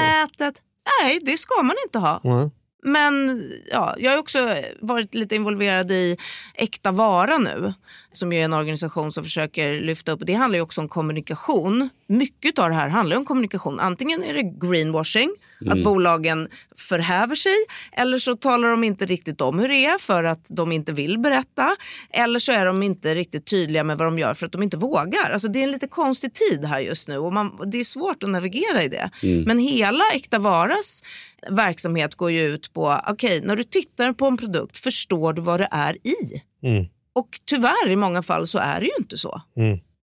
Nej, 1.01 1.19
det 1.21 1.37
ska 1.37 1.63
man 1.63 1.75
inte 1.85 1.99
ha. 1.99 2.21
Ja. 2.23 2.49
Men 2.83 3.43
ja, 3.71 3.95
jag 3.97 4.11
har 4.11 4.17
också 4.17 4.55
varit 4.79 5.15
lite 5.15 5.35
involverad 5.35 5.91
i 5.91 6.17
Äkta 6.53 6.91
Vara 6.91 7.37
nu. 7.37 7.73
Som 8.11 8.33
är 8.33 8.45
en 8.45 8.53
organisation 8.53 9.11
som 9.11 9.23
försöker 9.23 9.81
lyfta 9.81 10.11
upp. 10.11 10.19
Det 10.23 10.33
handlar 10.33 10.57
ju 10.57 10.61
också 10.61 10.81
om 10.81 10.89
kommunikation. 10.89 11.89
Mycket 12.07 12.59
av 12.59 12.69
det 12.69 12.75
här 12.75 12.87
handlar 12.87 13.17
om 13.17 13.25
kommunikation. 13.25 13.79
Antingen 13.79 14.23
är 14.23 14.33
det 14.33 14.67
greenwashing, 14.67 15.35
att 15.71 15.83
bolagen 15.83 16.47
förhäver 16.77 17.35
sig. 17.35 17.55
Eller 17.91 18.17
så 18.17 18.35
talar 18.35 18.67
de 18.67 18.83
inte 18.83 19.05
riktigt 19.05 19.41
om 19.41 19.59
hur 19.59 19.67
det 19.67 19.85
är 19.85 19.97
för 19.97 20.23
att 20.23 20.45
de 20.47 20.71
inte 20.71 20.91
vill 20.91 21.19
berätta. 21.19 21.75
Eller 22.09 22.39
så 22.39 22.51
är 22.51 22.65
de 22.65 22.83
inte 22.83 23.15
riktigt 23.15 23.45
tydliga 23.45 23.83
med 23.83 23.97
vad 23.97 24.07
de 24.07 24.19
gör 24.19 24.33
för 24.33 24.45
att 24.45 24.51
de 24.51 24.63
inte 24.63 24.77
vågar. 24.77 25.29
Alltså 25.31 25.47
det 25.47 25.59
är 25.59 25.63
en 25.63 25.71
lite 25.71 25.87
konstig 25.87 26.33
tid 26.33 26.65
här 26.65 26.79
just 26.79 27.07
nu 27.07 27.17
och 27.17 27.33
man, 27.33 27.59
det 27.65 27.79
är 27.79 27.83
svårt 27.83 28.23
att 28.23 28.29
navigera 28.29 28.83
i 28.83 28.87
det. 28.87 29.09
Men 29.45 29.59
hela 29.59 30.03
Äkta 30.15 30.39
Varas 30.39 31.03
verksamhet 31.49 32.15
går 32.15 32.31
ju 32.31 32.41
ut 32.41 32.73
på, 32.73 33.01
okej 33.07 33.41
när 33.41 33.55
du 33.55 33.63
tittar 33.63 34.13
på 34.13 34.25
en 34.25 34.37
produkt 34.37 34.77
förstår 34.77 35.33
du 35.33 35.41
vad 35.41 35.59
det 35.59 35.67
är 35.71 35.93
i. 35.93 36.41
Mm. 36.63 36.85
Och 37.13 37.29
tyvärr 37.45 37.89
i 37.89 37.95
många 37.95 38.23
fall 38.23 38.47
så 38.47 38.59
är 38.59 38.79
det 38.79 38.85
ju 38.85 38.91
inte 38.99 39.17
så. 39.17 39.41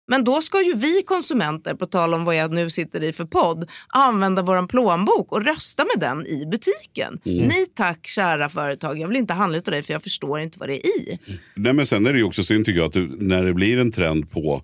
Mm. 0.08 0.18
Men 0.18 0.24
då 0.24 0.42
ska 0.42 0.64
ju 0.64 0.74
vi 0.74 1.04
konsumenter, 1.04 1.76
på 1.76 1.86
tal 1.86 2.14
om 2.14 2.26
vad 2.26 2.36
jag 2.36 2.54
nu 2.54 2.70
sitter 2.70 3.04
i 3.04 3.14
för 3.14 3.26
podd, 3.26 3.70
använda 3.88 4.42
vår 4.42 4.68
plånbok 4.68 5.32
och 5.32 5.46
rösta 5.46 5.84
med 5.84 6.10
den 6.10 6.28
i 6.28 6.46
butiken. 6.46 7.20
Nej 7.24 7.66
tack 7.76 8.08
kära 8.08 8.50
företag, 8.50 9.00
jag 9.00 9.08
vill 9.08 9.18
inte 9.18 9.34
handla 9.34 9.58
av 9.58 9.64
dig 9.64 9.84
för 9.84 9.94
jag 9.94 10.04
förstår 10.04 10.40
inte 10.40 10.60
vad 10.60 10.70
det 10.70 10.88
är 10.88 11.00
i. 11.00 11.20
Nej, 11.56 11.74
men 11.74 11.86
sen 11.86 12.06
är 12.06 12.14
det 12.14 12.20
ju 12.20 12.26
också 12.26 12.44
synd 12.44 12.66
tycker 12.66 12.80
jag 12.80 12.88
att 12.88 12.94
du, 12.94 13.16
när 13.20 13.44
det 13.44 13.54
blir 13.54 13.78
en 13.78 13.92
trend 13.92 14.32
på 14.32 14.62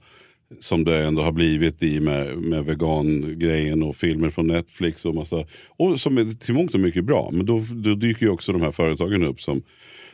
som 0.59 0.83
det 0.83 1.05
ändå 1.05 1.23
har 1.23 1.31
blivit 1.31 1.83
i 1.83 1.99
med, 1.99 2.37
med 2.37 2.65
vegangrejen 2.65 3.83
och 3.83 3.95
filmer 3.95 4.29
från 4.29 4.47
Netflix 4.47 5.05
och 5.05 5.15
massa. 5.15 5.45
Och 5.67 5.99
som 5.99 6.17
är 6.17 6.33
till 6.33 6.53
mångt 6.53 6.73
och 6.73 6.79
mycket 6.79 7.05
bra. 7.05 7.29
Men 7.31 7.45
då, 7.45 7.65
då 7.71 7.95
dyker 7.95 8.25
ju 8.25 8.31
också 8.31 8.51
de 8.51 8.61
här 8.61 8.71
företagen 8.71 9.23
upp 9.23 9.41
som, 9.41 9.63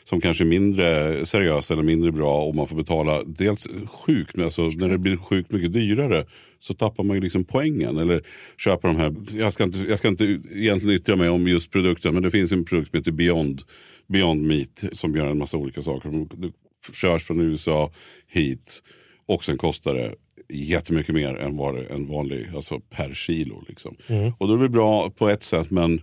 som 0.09 0.21
kanske 0.21 0.43
är 0.43 0.45
mindre 0.45 1.25
seriösa 1.25 1.73
eller 1.73 1.83
mindre 1.83 2.11
bra 2.11 2.43
och 2.43 2.55
man 2.55 2.67
får 2.67 2.75
betala 2.75 3.23
dels 3.23 3.67
sjukt, 3.85 4.35
men 4.35 4.45
alltså 4.45 4.61
när 4.61 4.89
det 4.89 4.97
blir 4.97 5.17
sjukt 5.17 5.51
mycket 5.51 5.73
dyrare 5.73 6.25
så 6.59 6.73
tappar 6.73 7.03
man 7.03 7.15
ju 7.15 7.21
liksom 7.21 7.43
poängen. 7.43 7.97
Eller 7.97 8.23
köper 8.57 8.87
de 8.87 8.97
här, 8.97 9.15
jag 9.37 9.53
ska, 9.53 9.63
inte, 9.63 9.79
jag 9.79 9.99
ska 9.99 10.07
inte 10.07 10.23
egentligen 10.51 10.95
yttra 10.95 11.15
mig 11.15 11.29
om 11.29 11.47
just 11.47 11.71
produkten 11.71 12.13
men 12.13 12.23
det 12.23 12.31
finns 12.31 12.51
en 12.51 12.65
produkt 12.65 12.91
som 12.91 12.97
heter 12.97 13.11
Beyond, 13.11 13.61
Beyond 14.07 14.43
Meat 14.43 14.83
som 14.91 15.15
gör 15.15 15.27
en 15.27 15.37
massa 15.37 15.57
olika 15.57 15.81
saker. 15.81 16.27
Det 16.35 16.51
körs 16.93 17.23
från 17.23 17.41
USA 17.41 17.91
hit 18.27 18.83
och 19.25 19.43
sen 19.43 19.57
kostar 19.57 19.93
det 19.93 20.15
jättemycket 20.49 21.15
mer 21.15 21.35
än 21.35 21.57
vad 21.57 21.77
en 21.77 22.07
vanlig, 22.07 22.49
alltså 22.55 22.79
per 22.79 23.13
kilo. 23.13 23.63
Liksom. 23.67 23.95
Och 24.37 24.47
då 24.47 24.53
är 24.53 24.57
det 24.57 24.69
bra 24.69 25.09
på 25.09 25.29
ett 25.29 25.43
sätt 25.43 25.71
men 25.71 26.01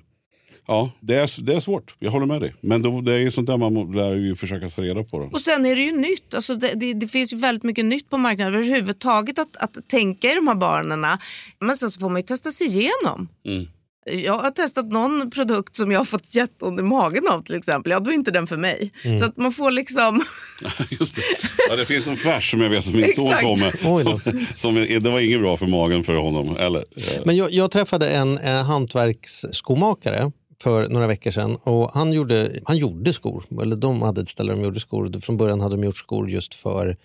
ja, 0.67 0.91
det 1.01 1.15
är, 1.15 1.43
det 1.43 1.55
är 1.55 1.61
svårt. 1.61 1.97
Jag 1.99 2.11
håller 2.11 2.27
med 2.27 2.41
dig. 2.41 2.55
Men 2.61 2.83
då, 2.83 3.01
det 3.01 3.13
är 3.13 3.19
ju 3.19 3.31
sånt 3.31 3.47
där 3.47 3.57
man 3.57 3.93
lär 3.93 4.15
ju 4.15 4.37
försöka 4.37 4.71
ta 4.71 4.83
reda 4.83 5.05
på. 5.05 5.19
Då. 5.19 5.25
Och 5.33 5.41
sen 5.41 5.67
är 5.67 5.77
det 5.77 5.83
ju 5.83 5.93
nytt. 5.93 6.35
Alltså 6.35 6.55
det, 6.55 6.73
det, 6.75 6.95
det 6.95 7.09
finns 7.09 7.33
ju 7.33 7.37
väldigt 7.37 7.63
mycket 7.63 7.85
nytt 7.85 8.11
på 8.11 8.19
marknaden 8.19 8.55
överhuvudtaget 8.55 9.39
att, 9.39 9.57
att 9.57 9.89
tänka 9.89 10.33
i 10.33 10.35
de 10.35 10.49
här 10.49 10.55
banorna. 10.55 11.19
Men 11.61 11.77
sen 11.77 11.91
så 11.91 12.01
får 12.01 12.09
man 12.09 12.21
ju 12.21 12.27
testa 12.27 12.51
sig 12.51 12.67
igenom. 12.67 13.29
Mm. 13.47 13.67
Jag 14.13 14.39
har 14.39 14.51
testat 14.51 14.87
någon 14.87 15.31
produkt 15.31 15.77
som 15.77 15.93
jag 15.93 16.01
har 16.01 16.05
fått 16.05 16.35
jätteont 16.35 16.81
i 16.81 16.83
magen 16.83 17.29
av 17.29 17.43
till 17.43 17.55
exempel. 17.55 17.93
Ja, 17.93 18.01
då 18.01 18.11
är 18.11 18.15
inte 18.15 18.31
den 18.31 18.47
för 18.47 18.57
mig. 18.57 18.93
Mm. 19.05 19.19
Så 19.19 19.25
att 19.25 19.37
man 19.37 19.53
får 19.53 19.71
liksom... 19.71 20.25
Just 21.01 21.17
det. 21.17 21.23
Ja, 21.69 21.77
det 21.77 21.85
finns 21.85 22.07
en 22.07 22.17
färs 22.17 22.51
som 22.51 22.61
jag 22.61 22.71
vet 22.71 22.87
att 22.87 22.95
min 22.95 23.15
son 23.15 23.33
kom 23.41 23.59
med. 23.59 23.79
Som, 23.81 24.47
som, 24.57 24.75
det 24.75 25.11
var 25.11 25.21
inget 25.21 25.41
bra 25.41 25.57
för 25.57 25.67
magen 25.67 26.05
för 26.05 26.15
honom. 26.15 26.57
Eller? 26.57 26.85
Men 27.25 27.37
jag, 27.37 27.53
jag 27.53 27.71
träffade 27.71 28.11
en 28.11 28.39
eh, 28.39 28.65
hantverksskomakare 28.65 30.33
för 30.65 30.89
några 30.89 31.07
veckor 31.07 31.31
sedan 31.31 31.57
och 31.63 31.91
han 31.95 32.13
gjorde, 32.13 32.51
han 32.65 32.77
gjorde 32.77 33.13
skor. 33.13 33.45
Eller 33.63 33.77
de 33.77 34.03
hade 34.03 34.21
ett 34.21 34.29
ställe 34.29 34.53
där 34.53 34.57
de 34.57 34.65
gjorde 34.65 34.81
skor. 34.81 35.21
Från 35.21 35.37
början 35.37 35.61
hade 35.61 35.77
de 35.77 35.85
gjort 35.85 35.97
skor 35.97 36.31
just 36.31 36.55
för 36.55 36.97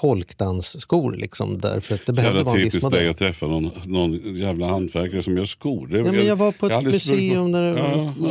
folkdansskor. 0.00 1.16
Liksom, 1.16 1.58
därför 1.58 1.94
att 1.94 2.06
det 2.06 2.12
behövde 2.12 2.42
vara 2.42 2.56
en 2.56 2.62
viss 2.62 2.72
typiskt 2.72 2.90
dig 2.90 3.00
modell. 3.00 3.10
att 3.10 3.18
träffa 3.18 3.46
någon, 3.46 3.70
någon 3.86 4.36
jävla 4.36 4.66
hantverkare 4.66 5.22
som 5.22 5.36
gör 5.36 5.44
skor. 5.44 5.86
Det, 5.86 5.98
Ja, 5.98 6.12
men 6.12 6.26
jag 6.26 6.36
var 6.36 6.52
på 6.52 6.70
jag 6.70 6.78
ett 6.78 6.92
museum 6.92 7.52
där 7.52 7.62
det 7.62 7.72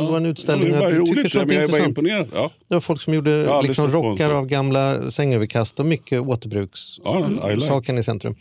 var 0.02 0.16
en 0.16 0.26
utställning. 0.26 0.68
Ja, 0.70 0.74
det 0.74 0.98
var 0.98 1.06
tycker 1.06 1.16
roligt, 1.16 1.32
sånt 1.32 1.46
men 1.46 1.56
jag 1.56 1.64
är 1.64 1.68
bara 1.68 1.84
imponerad. 1.84 2.28
Ja. 2.34 2.50
Det 2.68 2.74
var 2.74 2.80
folk 2.80 3.00
som 3.00 3.14
gjorde 3.14 3.62
liksom, 3.62 3.88
rockar 3.88 4.30
av 4.30 4.46
gamla 4.46 5.10
sängöverkast 5.10 5.80
och 5.80 5.86
mycket 5.86 6.20
återbruks. 6.20 6.80
Ja, 7.04 7.26
I 7.50 7.56
like. 7.56 7.98
I 7.98 8.02
centrum. 8.02 8.34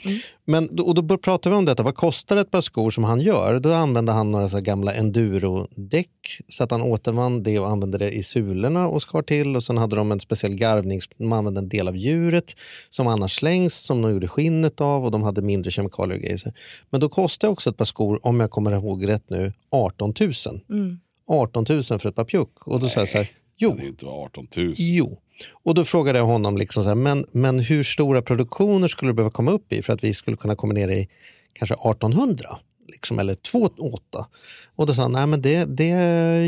Men, 0.47 0.75
då- 0.75 0.83
och 0.83 0.95
då 1.05 1.17
pratade 1.17 1.53
vi 1.55 1.57
om 1.59 1.65
detta. 1.65 1.83
Vad 1.83 1.95
kostar 1.95 2.37
ett 2.37 2.51
par 2.51 2.61
skor 2.61 2.91
som 2.91 3.03
han 3.03 3.21
gör? 3.21 3.59
Då 3.59 3.73
använde 3.73 4.11
han 4.11 4.31
några 4.31 4.49
så 4.49 4.59
gamla 4.59 4.93
enduro-däck 4.93 6.07
så 6.49 6.63
att 6.63 6.71
han 6.71 6.81
återvann 6.81 7.43
det 7.43 7.59
och 7.59 7.69
använde 7.69 7.97
det 7.97 8.11
i 8.11 8.23
sulorna 8.23 8.87
och 8.87 9.01
skar 9.01 9.21
till. 9.21 9.55
Och 9.55 9.63
sen 9.63 9.77
hade 9.77 9.95
de 9.95 10.11
en 10.11 10.19
speciell 10.19 10.55
garvning. 10.55 11.01
De 11.17 11.31
använde 11.33 11.59
en 11.59 11.69
del 11.69 11.87
av 11.87 11.97
djuret 11.97 12.55
som 12.89 13.07
annars 13.15 13.35
slängs, 13.35 13.73
som 13.73 14.01
de 14.01 14.11
gjorde 14.11 14.27
skinnet 14.27 14.81
av 14.81 15.05
och 15.05 15.11
de 15.11 15.23
hade 15.23 15.41
mindre 15.41 15.71
kemikalier 15.71 16.17
och 16.17 16.23
grejer. 16.23 16.53
Men 16.89 16.99
då 16.99 17.09
kostar 17.09 17.47
också 17.47 17.69
ett 17.69 17.77
par 17.77 17.85
skor, 17.85 18.19
om 18.27 18.39
jag 18.39 18.51
kommer 18.51 18.71
ihåg 18.71 19.07
rätt 19.07 19.29
nu, 19.29 19.53
18 19.71 20.13
000. 20.19 20.97
18 21.27 21.65
000 21.69 21.83
för 21.83 22.07
ett 22.09 22.15
par 22.15 22.25
pjuck. 22.25 22.67
Och 22.67 22.79
då 22.79 22.89
sa 22.89 22.99
jag 22.99 23.09
så 23.09 23.17
här, 23.17 23.29
jo. 23.57 23.75
Det 23.77 23.83
är 23.83 23.87
inte 23.87 24.05
18 24.05 24.47
000. 24.55 24.73
Jo. 24.77 25.21
Och 25.63 25.75
då 25.75 25.83
frågade 25.83 26.19
jag 26.19 26.25
honom, 26.25 26.57
liksom 26.57 26.83
så 26.83 26.89
här, 26.89 26.95
men, 26.95 27.25
men 27.31 27.59
hur 27.59 27.83
stora 27.83 28.21
produktioner 28.21 28.87
skulle 28.87 29.11
du 29.11 29.15
behöva 29.15 29.31
komma 29.31 29.51
upp 29.51 29.73
i 29.73 29.81
för 29.81 29.93
att 29.93 30.03
vi 30.03 30.13
skulle 30.13 30.37
kunna 30.37 30.55
komma 30.55 30.73
ner 30.73 30.89
i 30.89 31.09
kanske 31.53 31.75
1800? 31.75 32.57
Liksom, 32.87 33.19
eller 33.19 33.35
28? 33.51 34.27
Och 34.75 34.85
då 34.85 34.93
sa 34.93 35.01
han, 35.01 35.11
nej 35.11 35.27
men 35.27 35.41
det, 35.41 35.65
det 35.65 35.87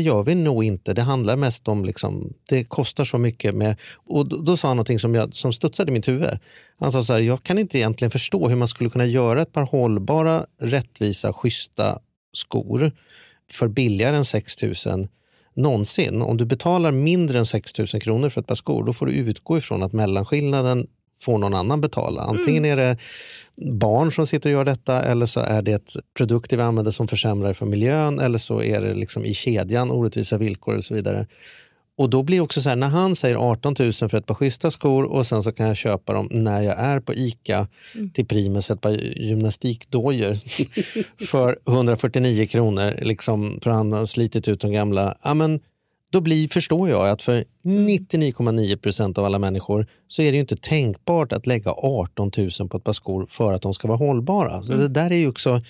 gör 0.00 0.22
vi 0.22 0.34
nog 0.34 0.64
inte. 0.64 0.94
Det 0.94 1.02
handlar 1.02 1.36
mest 1.36 1.68
om, 1.68 1.84
liksom, 1.84 2.32
det 2.48 2.64
kostar 2.64 3.04
så 3.04 3.18
mycket. 3.18 3.54
Med, 3.54 3.76
och 3.94 4.28
då, 4.28 4.36
då 4.36 4.56
sa 4.56 4.68
han 4.68 4.76
någonting 4.76 4.98
som, 4.98 5.14
jag, 5.14 5.34
som 5.34 5.52
studsade 5.52 5.90
i 5.90 5.92
mitt 5.92 6.08
huvud. 6.08 6.38
Han 6.78 6.92
sa 6.92 7.04
så 7.04 7.12
här, 7.12 7.20
jag 7.20 7.42
kan 7.42 7.58
inte 7.58 7.78
egentligen 7.78 8.10
förstå 8.10 8.48
hur 8.48 8.56
man 8.56 8.68
skulle 8.68 8.90
kunna 8.90 9.06
göra 9.06 9.42
ett 9.42 9.52
par 9.52 9.62
hållbara, 9.62 10.46
rättvisa, 10.60 11.32
schyssta 11.32 11.98
skor 12.32 12.92
för 13.52 13.68
billigare 13.68 14.16
än 14.16 14.24
6 14.24 14.62
000 14.86 15.08
någonsin. 15.58 16.22
Om 16.22 16.36
du 16.36 16.44
betalar 16.44 16.90
mindre 16.90 17.38
än 17.38 17.46
6 17.46 17.78
000 17.78 17.86
kronor 17.86 18.28
för 18.28 18.40
ett 18.40 18.46
par 18.46 18.54
skor, 18.54 18.84
då 18.84 18.92
får 18.92 19.06
du 19.06 19.12
utgå 19.12 19.58
ifrån 19.58 19.82
att 19.82 19.92
mellanskillnaden 19.92 20.86
får 21.20 21.38
någon 21.38 21.54
annan 21.54 21.80
betala. 21.80 22.22
Antingen 22.22 22.64
är 22.64 22.76
det 22.76 22.96
barn 23.56 24.12
som 24.12 24.26
sitter 24.26 24.50
och 24.50 24.52
gör 24.52 24.64
detta 24.64 25.02
eller 25.02 25.26
så 25.26 25.40
är 25.40 25.62
det 25.62 25.72
ett 25.72 25.96
produkter 26.14 26.56
vi 26.56 26.62
använder 26.62 26.92
som 26.92 27.08
försämrar 27.08 27.52
för 27.52 27.66
miljön 27.66 28.18
eller 28.18 28.38
så 28.38 28.62
är 28.62 28.80
det 28.80 28.94
liksom 28.94 29.24
i 29.24 29.34
kedjan 29.34 29.90
orättvisa 29.90 30.38
villkor 30.38 30.76
och 30.76 30.84
så 30.84 30.94
vidare. 30.94 31.26
Och 31.98 32.10
då 32.10 32.22
blir 32.22 32.40
också 32.40 32.60
så 32.60 32.68
här, 32.68 32.76
när 32.76 32.88
han 32.88 33.16
säger 33.16 33.36
18 33.36 33.74
000 33.78 33.92
för 33.92 34.14
ett 34.14 34.26
par 34.26 34.34
schyssta 34.34 34.70
skor 34.70 35.04
och 35.04 35.26
sen 35.26 35.42
så 35.42 35.52
kan 35.52 35.66
jag 35.66 35.76
köpa 35.76 36.12
dem 36.12 36.28
när 36.30 36.60
jag 36.60 36.78
är 36.78 37.00
på 37.00 37.14
ICA 37.14 37.68
till 38.14 38.26
Primus, 38.26 38.70
ett 38.70 38.80
par 38.80 38.90
gymnastikdojor 39.20 40.38
för 41.26 41.58
149 41.68 42.46
kronor, 42.46 42.94
liksom, 43.02 43.58
för 43.62 43.70
han 43.70 43.92
har 43.92 44.06
slitit 44.06 44.48
ut 44.48 44.60
de 44.60 44.72
gamla. 44.72 45.16
Ja, 45.22 45.34
men 45.34 45.60
då 46.10 46.20
blir, 46.20 46.48
förstår 46.48 46.88
jag 46.88 47.08
att 47.08 47.22
för 47.22 47.44
99,9 47.64 48.76
procent 48.76 49.18
av 49.18 49.24
alla 49.24 49.38
människor 49.38 49.86
så 50.08 50.22
är 50.22 50.32
det 50.32 50.36
ju 50.36 50.40
inte 50.40 50.56
tänkbart 50.56 51.32
att 51.32 51.46
lägga 51.46 51.70
18 51.70 52.30
000 52.36 52.68
på 52.68 52.76
ett 52.76 52.84
par 52.84 52.92
skor 52.92 53.26
för 53.28 53.52
att 53.52 53.62
de 53.62 53.74
ska 53.74 53.88
vara 53.88 53.98
hållbara. 53.98 54.62
Så 54.62 54.72
det 54.72 54.88
där 54.88 55.10
är 55.10 55.16
ju 55.16 55.28
också... 55.28 55.62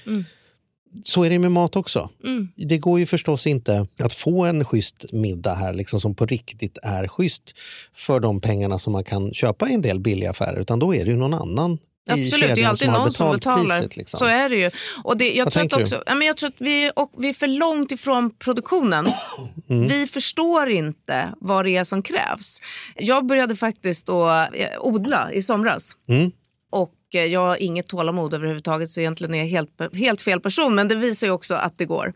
Så 1.02 1.24
är 1.24 1.30
det 1.30 1.38
med 1.38 1.52
mat 1.52 1.76
också. 1.76 2.10
Det 2.56 2.78
går 2.78 2.98
ju 2.98 3.06
förstås 3.06 3.46
inte 3.46 3.86
att 3.98 4.14
få 4.14 4.44
en 4.44 4.64
schysst 4.64 5.12
middag 5.12 5.54
här 5.54 5.72
liksom, 5.72 6.00
som 6.00 6.14
på 6.14 6.26
riktigt 6.26 6.78
är 6.82 7.08
schysst 7.08 7.54
för 7.94 8.20
de 8.20 8.40
pengarna 8.40 8.78
som 8.78 8.92
man 8.92 9.04
kan 9.04 9.32
köpa 9.34 9.68
i 9.68 9.74
en 9.74 9.82
del 9.82 10.00
billiga 10.00 10.30
affärer. 10.30 10.60
Utan 10.60 10.78
då 10.78 10.94
är 10.94 11.04
det 11.04 11.10
ju 11.10 11.16
någon 11.16 11.34
annan 11.34 11.78
Absolut, 12.08 12.54
det 12.54 12.62
är 12.62 12.68
alltid 12.68 12.90
någon 12.90 13.12
som 13.12 13.32
betalar. 13.32 13.78
priset. 13.78 13.96
Liksom. 13.96 14.18
Så 14.18 14.24
är 14.24 14.48
det 14.48 14.56
ju. 14.56 14.70
Och 15.04 15.16
det, 15.16 15.34
jag, 15.34 15.44
Vad 15.44 15.52
tror 15.52 15.64
att 15.64 15.72
också, 15.72 16.02
ja, 16.06 16.14
men 16.14 16.26
jag 16.26 16.36
tror 16.36 16.48
att 16.48 16.60
vi, 16.60 16.90
och 16.96 17.12
vi 17.18 17.28
är 17.28 17.32
för 17.32 17.46
långt 17.46 17.92
ifrån 17.92 18.30
produktionen. 18.30 19.08
Mm. 19.70 19.88
Vi 19.88 20.06
förstår 20.06 20.68
inte 20.68 21.32
vad 21.40 21.64
det 21.64 21.76
är 21.76 21.84
som 21.84 22.02
krävs. 22.02 22.58
Jag 22.94 23.26
började 23.26 23.56
faktiskt 23.56 24.08
att 24.08 24.54
eh, 24.54 24.66
odla 24.80 25.32
i 25.32 25.42
somras. 25.42 25.96
Mm. 26.08 26.30
Och 26.70 26.94
eh, 27.14 27.24
jag 27.24 27.40
har 27.40 27.62
inget 27.62 27.88
tålamod 27.88 28.34
överhuvudtaget 28.34 28.90
så 28.90 29.00
egentligen 29.00 29.34
är 29.34 29.38
jag 29.38 29.46
helt, 29.46 29.94
helt 29.94 30.22
fel 30.22 30.40
person. 30.40 30.74
Men 30.74 30.88
det 30.88 30.94
visar 30.94 31.26
ju 31.26 31.32
också 31.32 31.54
att 31.54 31.78
det 31.78 31.84
går. 31.84 32.12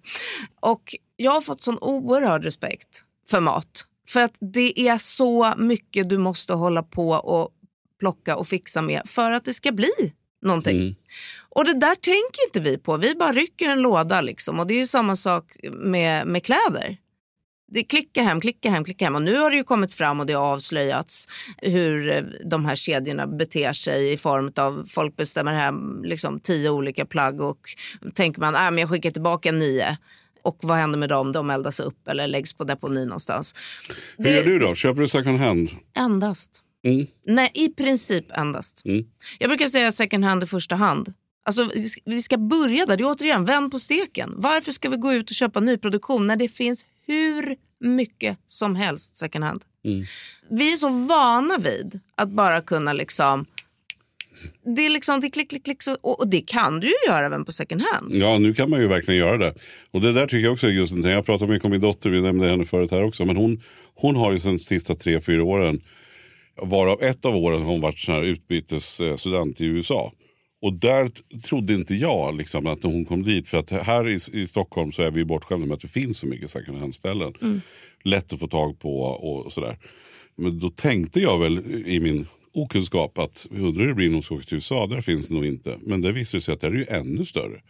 Och 0.60 0.94
jag 1.16 1.32
har 1.32 1.40
fått 1.40 1.60
sån 1.60 1.78
oerhörd 1.80 2.44
respekt 2.44 3.04
för 3.30 3.40
mat. 3.40 3.86
För 4.08 4.20
att 4.20 4.34
det 4.40 4.80
är 4.88 4.98
så 4.98 5.54
mycket 5.56 6.08
du 6.08 6.18
måste 6.18 6.52
hålla 6.52 6.82
på 6.82 7.10
och 7.10 7.50
plocka 8.02 8.36
och 8.36 8.48
fixa 8.48 8.82
med 8.82 9.02
för 9.04 9.30
att 9.30 9.44
det 9.44 9.54
ska 9.54 9.72
bli 9.72 10.12
någonting. 10.42 10.80
Mm. 10.80 10.94
Och 11.48 11.64
det 11.64 11.74
där 11.74 11.94
tänker 11.94 12.46
inte 12.46 12.60
vi 12.60 12.78
på. 12.78 12.96
Vi 12.96 13.14
bara 13.14 13.32
rycker 13.32 13.68
en 13.68 13.82
låda 13.82 14.20
liksom. 14.20 14.60
Och 14.60 14.66
det 14.66 14.74
är 14.74 14.78
ju 14.78 14.86
samma 14.86 15.16
sak 15.16 15.56
med, 15.72 16.26
med 16.26 16.44
kläder. 16.44 16.96
Det 17.72 17.82
klicka 17.82 18.22
hem, 18.22 18.40
klicka 18.40 18.70
hem, 18.70 18.84
klicka 18.84 19.04
hem. 19.04 19.14
Och 19.14 19.22
nu 19.22 19.38
har 19.38 19.50
det 19.50 19.56
ju 19.56 19.64
kommit 19.64 19.94
fram 19.94 20.20
och 20.20 20.26
det 20.26 20.32
har 20.32 20.44
avslöjats 20.44 21.28
hur 21.58 22.10
eh, 22.10 22.22
de 22.44 22.64
här 22.64 22.76
kedjorna 22.76 23.26
beter 23.26 23.72
sig 23.72 24.12
i 24.12 24.16
form 24.16 24.52
av 24.56 24.86
folk 24.90 25.16
bestämmer 25.16 25.52
hem 25.52 26.04
liksom 26.04 26.40
tio 26.40 26.70
olika 26.70 27.06
plagg 27.06 27.40
och 27.40 27.60
tänker 28.14 28.40
man 28.40 28.56
att 28.56 28.80
jag 28.80 28.90
skickar 28.90 29.10
tillbaka 29.10 29.52
nio. 29.52 29.96
Och 30.42 30.58
vad 30.62 30.76
händer 30.76 30.98
med 30.98 31.08
dem? 31.08 31.32
De 31.32 31.50
eldas 31.50 31.80
upp 31.80 32.08
eller 32.08 32.26
läggs 32.26 32.52
på 32.52 32.64
deponi 32.64 33.04
någonstans. 33.04 33.54
Hur 34.18 34.30
gör 34.30 34.42
du 34.42 34.58
då? 34.58 34.74
Köper 34.74 35.00
du 35.00 35.08
second 35.08 35.38
hand? 35.38 35.70
Endast. 35.96 36.64
Mm. 36.84 37.06
Nej, 37.26 37.50
i 37.54 37.68
princip 37.68 38.24
endast. 38.38 38.82
Mm. 38.84 39.04
Jag 39.38 39.50
brukar 39.50 39.68
säga 39.68 39.92
second 39.92 40.24
hand 40.24 40.42
i 40.42 40.46
första 40.46 40.76
hand. 40.76 41.12
Alltså, 41.44 41.70
vi 42.04 42.22
ska- 42.22 42.38
börja 42.38 42.86
där. 42.86 42.96
Det 42.96 43.02
är 43.04 43.10
återigen, 43.12 43.44
vänd 43.44 43.70
på 43.72 43.78
steken. 43.78 44.32
Varför 44.36 44.72
ska 44.72 44.88
vi 44.88 44.96
gå 44.96 45.12
ut 45.12 45.30
och 45.30 45.36
köpa 45.36 45.60
nyproduktion 45.60 46.26
när 46.26 46.36
det 46.36 46.48
finns 46.48 46.84
hur 47.06 47.56
mycket 47.80 48.38
som 48.46 48.76
helst 48.76 49.16
second 49.16 49.44
hand? 49.44 49.64
Mm. 49.84 50.04
Vi 50.50 50.72
är 50.72 50.76
så 50.76 50.88
vana 50.88 51.58
vid 51.58 52.00
att 52.14 52.28
bara 52.28 52.60
kunna 52.60 52.92
liksom... 52.92 53.44
Det 54.76 54.82
är 54.86 54.90
liksom, 54.90 55.20
det 55.20 55.26
är 55.26 55.30
klick, 55.30 55.48
klick, 55.50 55.64
klick. 55.64 55.78
Och, 56.02 56.20
och 56.20 56.28
det 56.28 56.40
kan 56.40 56.80
du 56.80 56.86
ju 56.86 56.94
göra 57.06 57.26
även 57.26 57.44
på 57.44 57.52
second 57.52 57.82
hand. 57.92 58.14
Ja, 58.14 58.38
nu 58.38 58.54
kan 58.54 58.70
man 58.70 58.80
ju 58.80 58.88
verkligen 58.88 59.20
göra 59.20 59.38
det. 59.38 59.54
Och 59.90 60.00
det 60.00 60.12
där 60.12 60.26
tycker 60.26 60.44
jag 60.44 60.52
också 60.52 60.66
är 60.66 60.70
just 60.70 60.92
en 60.92 61.02
Jag 61.02 61.26
pratar 61.26 61.46
mycket 61.46 61.64
om 61.64 61.70
min 61.70 61.80
dotter, 61.80 62.10
vi 62.10 62.20
nämnde 62.22 62.48
henne 62.48 62.64
förut 62.66 62.90
här 62.90 63.02
också. 63.04 63.24
Men 63.24 63.36
hon, 63.36 63.62
hon 63.94 64.16
har 64.16 64.32
ju 64.32 64.38
sen 64.40 64.58
sista 64.58 64.94
tre, 64.94 65.20
fyra 65.20 65.44
åren, 65.44 65.80
varav 66.56 67.02
ett 67.02 67.24
av 67.24 67.36
åren 67.36 67.62
hon 67.62 67.80
varit 67.80 67.98
sån 67.98 68.14
här 68.14 68.22
utbytesstudent 68.22 69.60
i 69.60 69.64
USA. 69.64 70.12
Och 70.62 70.72
där 70.72 71.10
trodde 71.42 71.74
inte 71.74 71.94
jag 71.94 72.36
liksom, 72.36 72.66
att 72.66 72.82
hon 72.82 73.04
kom 73.04 73.22
dit. 73.22 73.48
För 73.48 73.58
att 73.58 73.70
här 73.70 74.08
i, 74.08 74.18
i 74.32 74.46
Stockholm 74.46 74.92
så 74.92 75.02
är 75.02 75.10
vi 75.10 75.24
bortskämda 75.24 75.66
med 75.66 75.74
att 75.74 75.80
det 75.80 75.88
finns 75.88 76.18
så 76.18 76.26
mycket 76.26 76.50
second 76.50 76.78
hand-ställen. 76.78 77.32
Lätt 78.04 78.32
att 78.32 78.40
få 78.40 78.46
tag 78.48 78.78
på 78.78 79.02
och 79.02 79.52
sådär. 79.52 79.78
Men 80.36 80.58
då 80.58 80.70
tänkte 80.70 81.20
jag 81.20 81.38
väl 81.38 81.84
i 81.86 82.00
min 82.00 82.26
okunskap 82.54 83.18
att 83.18 83.46
undrar 83.50 83.80
hur 83.80 83.88
det 83.88 83.94
blir 83.94 84.10
hon 84.12 84.22
ska 84.22 84.34
åka 84.34 84.44
till 84.44 84.54
USA. 84.54 84.86
Där 84.86 85.00
finns 85.00 85.28
det 85.28 85.34
nog 85.34 85.46
inte. 85.46 85.76
Men 85.80 86.00
det 86.00 86.12
visade 86.12 86.40
sig 86.40 86.54
att 86.54 86.60
det 86.60 86.66
är 86.66 86.70
ju 86.72 86.86
ännu 86.88 87.24
större. 87.24 87.60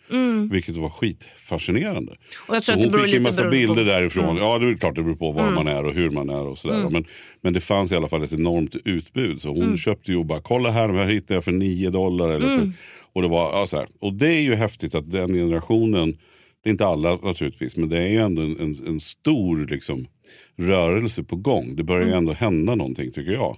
Vilket 0.51 0.77
var 0.77 0.91
skitfascinerande. 0.91 2.13
Och 2.49 2.57
jag 2.57 2.63
tror 2.63 2.75
Så 2.75 2.81
att 2.81 2.93
det 2.93 2.99
hon 2.99 3.07
fick 3.07 3.15
en 3.17 3.23
massa 3.23 3.43
beroende 3.43 3.67
på- 3.67 3.75
bilder 3.75 3.93
därifrån. 3.95 4.37
Ja, 4.37 4.59
det 4.59 4.69
är 4.71 4.75
klart 4.75 4.95
det 4.97 5.03
beror 5.03 5.15
på 5.17 5.33
var 5.33 5.51
man 5.51 5.69
är 5.69 5.85
och 5.85 5.95
hur 5.95 6.11
man 6.11 6.31
är 6.31 6.47
och 6.47 6.59
sådär. 6.59 6.89
Men, 6.91 7.05
men 7.41 7.53
det 7.53 7.61
fanns 7.61 7.93
i 7.93 7.97
alla 7.97 8.09
fall 8.09 8.23
ett 8.23 8.33
enormt 8.33 8.77
utbud. 8.85 9.43
Så 9.43 9.49
hon 9.49 9.79
köpte 9.79 10.11
ju 10.11 10.17
och 10.17 10.27
bara, 10.27 10.41
kolla 10.41 10.71
här, 10.71 10.89
här 10.89 11.07
hittade 11.07 11.35
jag 11.35 11.45
för 11.45 11.53
9 11.53 11.91
dollar. 11.91 12.29
Eller 12.31 12.59
för, 12.59 12.73
och, 13.13 13.23
det 13.23 13.29
var, 13.29 13.53
ja, 13.59 13.67
så 13.67 13.77
här. 13.77 13.87
och 14.01 14.13
det 14.15 14.29
är 14.33 14.41
ju 14.41 14.55
häftigt 14.55 14.95
att 14.95 15.11
den 15.11 15.33
generationen, 15.35 16.19
det 16.63 16.69
är 16.69 16.73
inte 16.73 16.87
alla 16.87 17.17
naturligtvis, 17.17 17.77
men 17.77 17.89
det 17.89 17.99
är 17.99 18.09
ju 18.09 18.19
ändå 18.19 18.43
en, 18.43 18.61
en, 18.61 18.87
en 18.87 19.01
stor 19.01 19.67
liksom, 19.67 20.07
rörelse 20.57 21.23
på 21.25 21.37
gång. 21.37 21.77
Det 21.77 21.85
börjar 21.85 22.07
ju 22.07 22.13
ändå 22.13 22.33
hända 22.33 22.75
någonting 22.75 23.13
tycker 23.13 23.33
jag. 23.33 23.57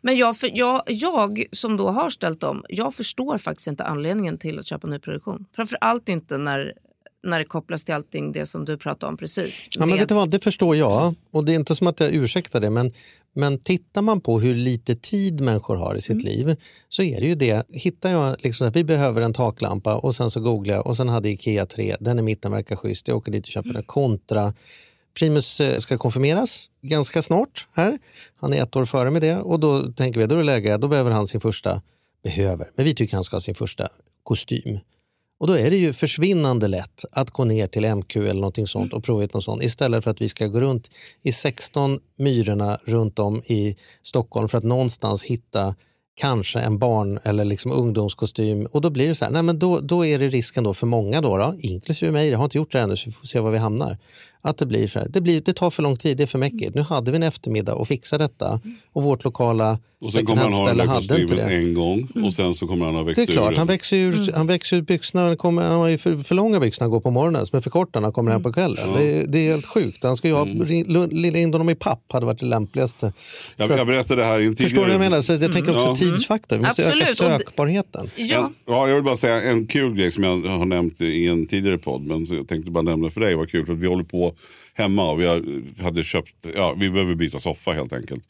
Men 0.00 0.16
jag, 0.16 0.36
för, 0.36 0.50
jag, 0.54 0.82
jag 0.86 1.44
som 1.52 1.76
då 1.76 1.88
har 1.88 2.10
ställt 2.10 2.42
om, 2.42 2.64
jag 2.68 2.94
förstår 2.94 3.38
faktiskt 3.38 3.66
inte 3.66 3.84
anledningen 3.84 4.38
till 4.38 4.58
att 4.58 4.66
köpa 4.66 4.88
nyproduktion. 4.88 5.44
Framför 5.56 5.78
allt 5.80 6.08
inte 6.08 6.38
när 6.38 6.72
när 7.22 7.38
det 7.38 7.44
kopplas 7.44 7.84
till 7.84 7.94
allting 7.94 8.32
det 8.32 8.46
som 8.46 8.64
du 8.64 8.76
pratade 8.76 9.10
om 9.10 9.16
precis. 9.16 9.68
Ja, 9.70 9.80
men 9.80 9.88
Med- 9.88 9.98
vet 9.98 10.08
du 10.08 10.14
vad, 10.14 10.30
det 10.30 10.38
förstår 10.38 10.76
jag. 10.76 11.14
Och 11.30 11.44
det 11.44 11.52
är 11.52 11.56
inte 11.56 11.76
som 11.76 11.86
att 11.86 12.00
jag 12.00 12.14
ursäktar 12.14 12.60
det, 12.60 12.70
men, 12.70 12.92
men 13.34 13.58
tittar 13.58 14.02
man 14.02 14.20
på 14.20 14.40
hur 14.40 14.54
lite 14.54 14.96
tid 14.96 15.40
människor 15.40 15.76
har 15.76 15.94
i 15.94 16.00
sitt 16.00 16.22
liv 16.22 16.56
så 16.88 17.02
är 17.02 17.20
det 17.20 17.26
ju 17.26 17.34
det. 17.34 17.66
Hittar 17.70 18.10
jag 18.10 18.36
liksom 18.38 18.68
att 18.68 18.76
vi 18.76 18.84
behöver 18.84 19.22
en 19.22 19.34
taklampa 19.34 19.96
och 19.96 20.14
sen 20.14 20.30
så 20.30 20.40
googlar 20.40 20.74
jag 20.74 20.86
och 20.86 20.96
sen 20.96 21.08
hade 21.08 21.28
Ikea 21.28 21.66
3, 21.66 21.96
den 22.00 22.18
i 22.18 22.22
mitten 22.22 22.52
verkar 22.52 22.76
schysst, 22.76 23.08
jag 23.08 23.16
åker 23.16 23.32
dit 23.32 23.44
och 23.46 23.50
köper 23.52 23.72
den 23.72 23.82
kontra 23.82 24.54
Primus 25.18 25.60
eh, 25.60 25.78
ska 25.78 25.98
konfirmeras 25.98 26.70
ganska 26.82 27.22
snart 27.22 27.68
här. 27.74 27.98
Han 28.36 28.52
är 28.52 28.62
ett 28.62 28.76
år 28.76 28.84
före 28.84 29.10
med 29.10 29.22
det 29.22 29.36
och 29.36 29.60
då 29.60 29.92
tänker 29.92 30.20
vi 30.20 30.26
då 30.26 30.34
är 30.34 30.38
det 30.38 30.44
läge, 30.44 30.76
då 30.76 30.88
behöver 30.88 31.10
han 31.10 31.26
sin 31.26 31.40
första, 31.40 31.82
behöver, 32.22 32.70
men 32.74 32.84
vi 32.84 32.94
tycker 32.94 33.14
han 33.14 33.24
ska 33.24 33.36
ha 33.36 33.40
sin 33.40 33.54
första 33.54 33.88
kostym. 34.22 34.78
Och 35.42 35.48
då 35.48 35.58
är 35.58 35.70
det 35.70 35.76
ju 35.76 35.92
försvinnande 35.92 36.68
lätt 36.68 37.04
att 37.12 37.30
gå 37.30 37.44
ner 37.44 37.66
till 37.66 37.94
MQ 37.94 38.16
eller 38.16 38.34
någonting 38.34 38.66
sånt 38.66 38.92
och 38.92 39.04
prova 39.04 39.24
ut 39.24 39.34
något 39.34 39.44
sånt 39.44 39.62
istället 39.62 40.04
för 40.04 40.10
att 40.10 40.20
vi 40.20 40.28
ska 40.28 40.46
gå 40.46 40.60
runt 40.60 40.90
i 41.22 41.32
16 41.32 41.98
myrorna 42.18 42.78
runt 42.84 43.18
om 43.18 43.42
i 43.46 43.76
Stockholm 44.02 44.48
för 44.48 44.58
att 44.58 44.64
någonstans 44.64 45.24
hitta 45.24 45.74
kanske 46.14 46.60
en 46.60 46.78
barn 46.78 47.18
eller 47.22 47.44
liksom 47.44 47.72
ungdomskostym. 47.72 48.66
Och 48.66 48.80
då 48.80 48.90
blir 48.90 49.08
det 49.08 49.14
så 49.14 49.24
här, 49.24 49.32
nej 49.32 49.42
men 49.42 49.58
då, 49.58 49.80
då 49.80 50.06
är 50.06 50.18
det 50.18 50.28
risken 50.28 50.64
då 50.64 50.74
för 50.74 50.86
många, 50.86 51.20
då, 51.20 51.36
då 51.36 51.54
inklusive 51.58 52.12
mig, 52.12 52.28
jag 52.28 52.38
har 52.38 52.44
inte 52.44 52.58
gjort 52.58 52.72
det 52.72 52.80
ännu 52.80 52.96
så 52.96 53.10
vi 53.10 53.12
får 53.12 53.26
se 53.26 53.40
var 53.40 53.50
vi 53.50 53.58
hamnar. 53.58 53.98
Att 54.44 54.58
det 54.58 54.66
blir 54.66 54.88
så 54.88 54.98
här, 54.98 55.08
det, 55.10 55.20
blir, 55.20 55.40
det 55.40 55.52
tar 55.52 55.70
för 55.70 55.82
lång 55.82 55.96
tid, 55.96 56.16
det 56.16 56.22
är 56.22 56.26
för 56.26 56.38
mäckigt. 56.38 56.74
Nu 56.74 56.80
hade 56.82 57.10
vi 57.10 57.16
en 57.16 57.22
eftermiddag 57.22 57.74
och 57.74 57.88
fixa 57.88 58.18
detta 58.18 58.60
och 58.92 59.02
vårt 59.02 59.24
lokala 59.24 59.78
Och 60.00 60.12
sen 60.12 60.26
kommer 60.26 60.42
han 60.42 60.52
ha 60.52 60.66
den 60.68 60.76
där 60.76 60.84
hand-ställe 60.86 61.18
hade 61.20 61.22
inte 61.22 61.34
kostymen 61.36 61.62
det. 61.64 61.68
en 61.68 61.74
gång 61.74 62.24
och 62.26 62.32
sen 62.34 62.54
så 62.54 62.66
kommer 62.66 62.86
han 62.86 62.94
ha 62.94 63.02
växt 63.02 63.16
Det 63.16 63.22
är 63.22 63.28
ur 63.28 63.32
klart, 63.32 63.48
den. 63.48 63.58
han 63.58 63.66
växer 63.66 63.96
ur, 63.96 64.32
han 64.34 64.46
växer 64.46 64.76
ur 64.76 64.82
byxorna. 64.82 65.24
Han, 65.24 65.36
kommer, 65.36 65.62
han 65.62 65.72
har 65.72 65.88
ju 65.88 65.98
för, 65.98 66.16
för 66.16 66.34
långa 66.34 66.60
byxor 66.60 66.80
när 66.82 66.84
han 66.84 66.90
går 66.90 67.00
på 67.00 67.10
morgonen, 67.10 67.46
är 67.52 67.60
för 67.60 67.70
korta 67.70 68.00
när 68.00 68.06
han 68.06 68.12
kommer 68.12 68.32
hem 68.32 68.42
på 68.42 68.52
kvällen. 68.52 68.88
Det, 68.96 69.04
är- 69.20 69.26
det 69.26 69.38
är 69.38 69.50
helt 69.52 69.66
sjukt. 69.66 70.02
Han 70.04 70.16
ska 70.16 70.28
ju 70.28 70.34
ha, 70.34 70.46
mm. 70.46 71.10
lilla 71.10 71.38
in 71.38 71.52
honom 71.52 71.70
i 71.70 71.74
papp 71.74 72.04
hade 72.12 72.26
varit 72.26 72.40
det 72.40 72.46
lämpligaste. 72.46 73.12
Jag, 73.56 73.70
jag 73.70 73.86
berättade 73.86 74.20
det 74.22 74.26
här 74.26 74.40
i 74.40 74.46
en 74.46 74.54
tidigare... 74.54 74.68
Förstår 74.68 74.82
du 74.82 74.86
vad 74.88 74.94
jag 75.04 75.10
menar? 75.10 75.22
Så 75.22 75.32
jag 75.32 75.52
tänker 75.52 75.70
också 75.76 75.86
Ja. 75.86 75.96
tidsfaktor. 75.96 76.56
Vi 76.56 76.62
måste 76.62 76.86
Absolut, 76.86 77.02
öka 77.08 77.28
det- 77.28 77.38
sökbarheten. 77.38 78.10
Ja, 78.16 78.50
ja, 78.66 78.88
jag 78.88 78.94
vill 78.94 79.04
bara 79.04 79.16
säga 79.16 79.42
en 79.42 79.66
kul 79.66 79.94
grej 79.94 80.10
som 80.10 80.24
jag 80.24 80.36
har 80.40 80.64
nämnt 80.64 81.00
i 81.00 81.26
en 81.26 81.46
tidigare 81.46 81.78
podd. 81.78 82.02
Men 82.06 82.26
jag 82.30 82.48
tänkte 82.48 82.70
bara 82.70 82.82
nämna 82.82 83.10
för 83.10 83.20
dig. 83.20 83.34
Vad 83.34 83.50
kul 83.50 83.66
för 83.66 83.72
att 83.72 83.78
vi 83.78 83.86
håller 83.86 84.04
på 84.04 84.31
hemma 84.74 85.10
och 85.10 85.20
vi 85.20 85.26
hade 85.78 86.04
köpt, 86.04 86.46
ja 86.54 86.74
vi 86.78 86.90
behöver 86.90 87.14
byta 87.14 87.38
soffa 87.38 87.72
helt 87.72 87.92
enkelt. 87.92 88.24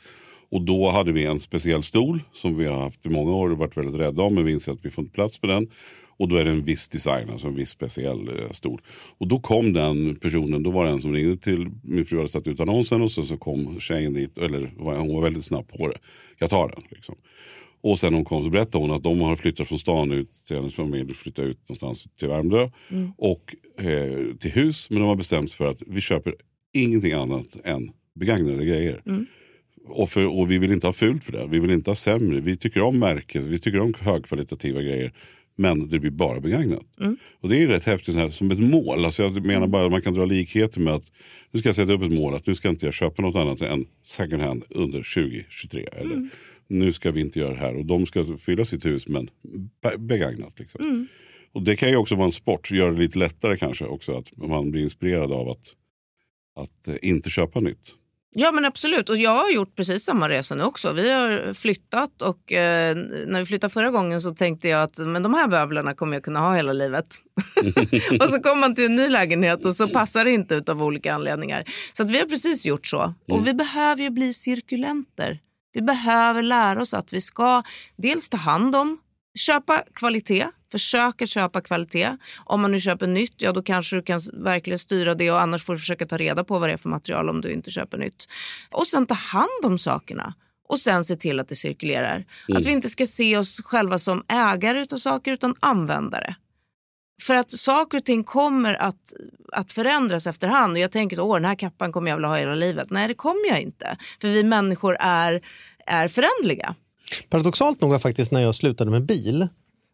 Och 0.50 0.62
då 0.62 0.90
hade 0.90 1.12
vi 1.12 1.24
en 1.24 1.40
speciell 1.40 1.82
stol 1.82 2.22
som 2.32 2.57
vi 2.59 2.66
har 2.66 2.80
haft 2.80 3.07
i 3.07 3.09
många 3.09 3.32
år 3.32 3.50
och 3.50 3.59
varit 3.59 3.76
väldigt 3.76 4.00
rädda 4.00 4.22
om. 4.22 4.34
Men 4.34 4.44
vi 4.44 4.53
inser 4.53 4.72
att 4.72 4.84
vi 4.84 4.90
får 4.90 5.05
inte 5.05 5.14
plats 5.14 5.42
med 5.42 5.50
den. 5.50 5.68
Och 6.16 6.28
då 6.28 6.36
är 6.36 6.44
det 6.44 6.50
en 6.50 6.64
viss 6.64 6.88
design, 6.88 7.30
alltså 7.30 7.48
en 7.48 7.55
viss 7.55 7.70
speciell 7.70 8.28
eh, 8.28 8.50
stol. 8.50 8.80
Och 9.18 9.28
då 9.28 9.40
kom 9.40 9.72
den 9.72 10.16
personen, 10.16 10.62
då 10.62 10.70
var 10.70 10.84
det 10.84 10.90
en 10.90 11.00
som 11.00 11.12
ringde 11.12 11.36
till 11.36 11.70
min 11.82 12.05
fru 12.05 12.16
hade 12.16 12.28
satt 12.28 12.46
ut 12.46 12.61
annonsen 12.61 13.03
och 13.03 13.11
så, 13.11 13.22
så 13.22 13.36
kom 13.36 13.80
tjejen 13.80 14.14
dit, 14.14 14.38
eller 14.38 14.72
hon 14.78 15.14
var 15.14 15.22
väldigt 15.22 15.44
snabb 15.44 15.68
på 15.68 15.88
det. 15.88 15.98
Jag 16.38 16.50
tar 16.50 16.68
den 16.68 16.82
liksom. 16.90 17.14
Och 17.82 17.98
sen 17.98 18.14
hon 18.14 18.24
kom 18.24 18.44
så 18.44 18.50
berättade 18.50 18.84
hon 18.84 18.96
att 18.96 19.02
de 19.02 19.20
har 19.20 19.36
flyttat 19.36 19.68
från 19.68 19.78
stan 19.78 20.12
ut 20.12 20.32
till 20.46 20.56
hennes 20.56 20.74
familj, 20.74 21.14
flyttat 21.14 21.44
ut 21.44 21.68
någonstans 21.68 22.06
till 22.18 22.28
Värmdö 22.28 22.70
och 23.16 23.54
eh, 23.78 24.36
till 24.36 24.50
hus. 24.50 24.90
Men 24.90 25.00
de 25.00 25.08
har 25.08 25.16
bestämt 25.16 25.50
sig 25.50 25.56
för 25.56 25.66
att 25.66 25.82
vi 25.86 26.00
köper 26.00 26.34
ingenting 26.72 27.12
annat 27.12 27.46
än 27.64 27.90
begagnade 28.14 28.64
grejer. 28.64 29.02
Och, 29.84 30.10
för, 30.10 30.26
och 30.26 30.50
vi 30.50 30.58
vill 30.58 30.72
inte 30.72 30.86
ha 30.86 30.92
fult 30.92 31.24
för 31.24 31.32
det. 31.32 31.46
Vi 31.46 31.58
vill 31.58 31.70
inte 31.70 31.90
ha 31.90 31.96
sämre. 31.96 32.40
Vi 32.40 32.56
tycker 32.56 32.82
om 32.82 32.98
märken, 32.98 33.50
vi 33.50 33.58
tycker 33.58 33.80
om 33.80 33.94
högkvalitativa 34.00 34.82
grejer. 34.82 35.12
Men 35.56 35.88
det 35.88 35.98
blir 35.98 36.10
bara 36.10 36.40
begagnat. 36.40 36.84
Och 37.40 37.48
det 37.48 37.62
är 37.62 37.66
rätt 37.66 37.84
häftigt 37.84 38.14
här, 38.14 38.28
som 38.28 38.50
ett 38.50 38.58
mål. 38.58 39.04
Alltså 39.04 39.22
jag 39.22 39.46
menar 39.46 39.66
bara 39.66 39.84
att 39.84 39.92
man 39.92 40.02
kan 40.02 40.14
dra 40.14 40.24
likheter 40.24 40.80
med 40.80 40.94
att 40.94 41.12
nu 41.50 41.58
ska 41.58 41.68
jag 41.68 41.76
sätta 41.76 41.92
upp 41.92 42.02
ett 42.02 42.12
mål 42.12 42.34
att 42.34 42.46
nu 42.46 42.54
ska 42.54 42.68
inte 42.68 42.86
jag 42.86 42.94
köpa 42.94 43.22
något 43.22 43.36
annat 43.36 43.60
än 43.60 43.86
second 44.02 44.42
hand 44.42 44.64
under 44.70 45.14
2023. 45.14 45.88
Eller 45.92 46.28
nu 46.72 46.92
ska 46.92 47.10
vi 47.10 47.20
inte 47.20 47.38
göra 47.38 47.50
det 47.52 47.58
här. 47.60 47.76
Och 47.76 47.86
de 47.86 48.06
ska 48.06 48.36
fylla 48.38 48.64
sitt 48.64 48.84
hus 48.84 49.08
men 49.08 49.30
be- 49.82 49.98
begagnat. 49.98 50.58
Liksom. 50.58 51.08
Och 51.52 51.62
det 51.62 51.76
kan 51.76 51.88
ju 51.90 51.96
också 51.96 52.14
vara 52.14 52.26
en 52.26 52.32
sport, 52.32 52.70
göra 52.70 52.92
det 52.92 52.98
lite 52.98 53.18
lättare 53.18 53.56
kanske 53.56 53.84
också. 53.84 54.18
Att 54.18 54.36
man 54.36 54.70
blir 54.70 54.82
inspirerad 54.82 55.32
av 55.32 55.48
att, 55.48 55.66
att 56.56 56.88
eh, 56.88 56.94
inte 57.02 57.30
köpa 57.30 57.60
nytt. 57.60 57.94
Ja 58.34 58.52
men 58.52 58.64
absolut 58.64 59.10
och 59.10 59.16
jag 59.16 59.30
har 59.30 59.50
gjort 59.50 59.76
precis 59.76 60.04
samma 60.04 60.28
resa 60.28 60.54
nu 60.54 60.62
också. 60.62 60.92
Vi 60.92 61.10
har 61.10 61.54
flyttat 61.54 62.22
och 62.22 62.52
eh, 62.52 62.96
när 63.26 63.40
vi 63.40 63.46
flyttade 63.46 63.72
förra 63.72 63.90
gången 63.90 64.20
så 64.20 64.30
tänkte 64.30 64.68
jag 64.68 64.82
att 64.82 64.98
men 64.98 65.22
de 65.22 65.34
här 65.34 65.48
möblerna 65.48 65.94
kommer 65.94 66.12
jag 66.16 66.22
kunna 66.22 66.40
ha 66.40 66.54
hela 66.54 66.72
livet. 66.72 67.06
och 68.20 68.28
så 68.28 68.40
kommer 68.40 68.60
man 68.60 68.74
till 68.74 68.84
en 68.84 68.94
ny 68.96 69.08
lägenhet 69.08 69.66
och 69.66 69.76
så 69.76 69.88
passar 69.88 70.24
det 70.24 70.30
inte 70.30 70.54
ut 70.54 70.68
av 70.68 70.82
olika 70.82 71.14
anledningar. 71.14 71.64
Så 71.92 72.04
vi 72.04 72.18
har 72.18 72.26
precis 72.26 72.66
gjort 72.66 72.86
så. 72.86 73.14
Och 73.28 73.46
vi 73.46 73.54
behöver 73.54 74.02
ju 74.02 74.10
bli 74.10 74.34
cirkulenter. 74.34 75.40
Vi 75.72 75.82
behöver 75.82 76.42
lära 76.42 76.82
oss 76.82 76.94
att 76.94 77.12
vi 77.12 77.20
ska 77.20 77.62
dels 77.96 78.28
ta 78.28 78.36
hand 78.36 78.76
om, 78.76 78.98
köpa 79.38 79.82
kvalitet, 79.94 80.46
försöka 80.72 81.26
köpa 81.26 81.60
kvalitet. 81.60 82.16
Om 82.44 82.60
man 82.60 82.72
nu 82.72 82.80
köper 82.80 83.06
nytt, 83.06 83.42
ja 83.42 83.52
då 83.52 83.62
kanske 83.62 83.96
du 83.96 84.02
kan 84.02 84.20
verkligen 84.32 84.78
styra 84.78 85.14
det 85.14 85.30
och 85.30 85.40
annars 85.40 85.64
får 85.64 85.72
du 85.72 85.78
försöka 85.78 86.04
ta 86.04 86.16
reda 86.16 86.44
på 86.44 86.58
vad 86.58 86.68
det 86.68 86.72
är 86.72 86.76
för 86.76 86.88
material 86.88 87.30
om 87.30 87.40
du 87.40 87.52
inte 87.52 87.70
köper 87.70 87.98
nytt. 87.98 88.28
Och 88.70 88.86
sen 88.86 89.06
ta 89.06 89.14
hand 89.14 89.64
om 89.64 89.78
sakerna. 89.78 90.34
Och 90.68 90.78
sen 90.78 91.04
se 91.04 91.16
till 91.16 91.40
att 91.40 91.48
det 91.48 91.56
cirkulerar. 91.56 92.24
Att 92.54 92.66
vi 92.66 92.70
inte 92.70 92.88
ska 92.88 93.06
se 93.06 93.36
oss 93.36 93.60
själva 93.64 93.98
som 93.98 94.24
ägare 94.28 94.86
av 94.92 94.96
saker 94.96 95.32
utan 95.32 95.54
användare. 95.60 96.36
För 97.22 97.34
att 97.34 97.50
saker 97.50 97.98
och 97.98 98.04
ting 98.04 98.24
kommer 98.24 98.74
att, 98.74 99.12
att 99.53 99.72
förändras 99.72 100.26
efterhand. 100.26 100.72
Och 100.72 100.78
jag 100.78 100.92
tänker 100.92 101.16
så, 101.16 101.22
åh 101.22 101.34
den 101.34 101.44
här 101.44 101.55
kappan 101.55 101.92
kommer 101.92 102.11
jag 102.11 102.16
vilja 102.16 102.28
ha 102.28 102.36
hela 102.36 102.55
livet. 102.55 102.90
Nej 102.90 103.09
det 103.09 103.14
kommer 103.14 103.48
jag 103.48 103.61
inte. 103.61 103.96
För 104.20 104.28
vi 104.28 104.42
människor 104.42 104.96
är, 105.00 105.40
är 105.86 106.09
förändliga. 106.09 106.74
Paradoxalt 107.28 107.80
nog 107.80 107.90
var 107.90 107.98
faktiskt 107.98 108.30
när 108.30 108.40
jag 108.40 108.55
slutade 108.55 108.90
med 108.90 109.03
bil, 109.03 109.48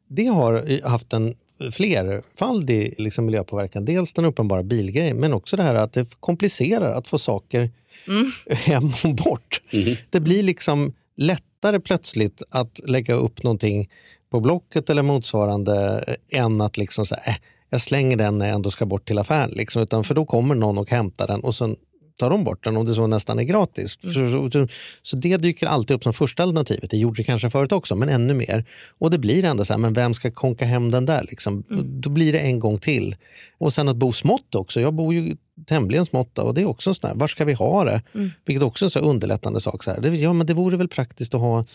det 0.08 0.26
har 0.26 0.82
haft 0.88 1.12
en 1.12 1.34
flerfaldig 1.72 2.94
liksom 2.98 3.26
miljöpåverkan. 3.26 3.84
Dels 3.84 4.12
den 4.12 4.24
uppenbara 4.24 4.62
bilgrejen, 4.62 5.20
men 5.20 5.32
också 5.32 5.56
det 5.56 5.62
här 5.62 5.74
att 5.74 5.92
det 5.92 6.06
komplicerar 6.20 6.92
att 6.94 7.08
få 7.08 7.18
saker 7.18 7.70
hem 8.50 8.92
och 9.04 9.14
bort. 9.14 9.62
Det 10.10 10.20
blir 10.20 10.42
liksom 10.42 10.92
lättare 11.16 11.80
plötsligt 11.80 12.42
att 12.50 12.80
lägga 12.84 13.14
upp 13.14 13.42
någonting 13.42 13.90
på 14.30 14.40
Blocket 14.40 14.90
eller 14.90 15.02
motsvarande 15.02 16.04
eh, 16.06 16.40
än 16.40 16.60
att 16.60 16.76
liksom 16.76 17.06
så 17.06 17.14
här, 17.14 17.32
äh, 17.32 17.36
jag 17.70 17.80
slänger 17.80 18.16
den 18.16 18.38
när 18.38 18.46
jag 18.46 18.54
ändå 18.54 18.70
ska 18.70 18.86
bort 18.86 19.08
till 19.08 19.18
affären. 19.18 19.50
Liksom, 19.50 19.82
utan 19.82 20.04
för 20.04 20.14
då 20.14 20.24
kommer 20.24 20.54
någon 20.54 20.78
och 20.78 20.90
hämtar 20.90 21.26
den 21.26 21.40
och 21.40 21.54
sen 21.54 21.76
tar 22.18 22.30
de 22.30 22.44
bort 22.44 22.64
den 22.64 22.76
om 22.76 22.86
det 22.86 22.94
så 22.94 23.06
nästan 23.06 23.38
är 23.38 23.42
gratis. 23.42 23.98
Så, 24.02 24.08
så, 24.10 24.50
så, 24.50 24.68
så 25.02 25.16
det 25.16 25.36
dyker 25.36 25.66
alltid 25.66 25.96
upp 25.96 26.02
som 26.02 26.12
första 26.12 26.42
alternativet. 26.42 26.90
Det 26.90 26.96
gjorde 26.96 27.16
det 27.16 27.24
kanske 27.24 27.50
förut 27.50 27.72
också, 27.72 27.96
men 27.96 28.08
ännu 28.08 28.34
mer. 28.34 28.64
Och 28.98 29.10
det 29.10 29.18
blir 29.18 29.44
ändå 29.44 29.64
så 29.64 29.72
här, 29.72 29.78
men 29.78 29.92
vem 29.92 30.14
ska 30.14 30.30
konka 30.30 30.64
hem 30.64 30.90
den 30.90 31.06
där? 31.06 31.26
Liksom? 31.30 31.64
Då 31.84 32.10
blir 32.10 32.32
det 32.32 32.38
en 32.38 32.58
gång 32.58 32.78
till. 32.78 33.16
Och 33.58 33.72
sen 33.72 33.88
att 33.88 33.96
bo 33.96 34.12
smått 34.12 34.54
också. 34.54 34.80
Jag 34.80 34.94
bor 34.94 35.14
ju 35.14 35.36
tämligen 35.66 36.06
smått 36.06 36.38
och 36.38 36.54
det 36.54 36.60
är 36.60 36.64
också 36.64 36.94
sån 36.94 37.08
här, 37.08 37.14
var 37.16 37.28
ska 37.28 37.44
vi 37.44 37.52
ha 37.52 37.84
det? 37.84 38.02
Vilket 38.46 38.62
också 38.62 38.84
är 38.84 38.86
en 38.86 38.90
så 38.90 38.98
underlättande 38.98 39.60
sak. 39.60 39.84
Så 39.84 39.90
här. 39.90 40.14
Ja, 40.14 40.32
men 40.32 40.46
det 40.46 40.54
vore 40.54 40.76
väl 40.76 40.88
praktiskt 40.88 41.34
att 41.34 41.40
ha, 41.40 41.66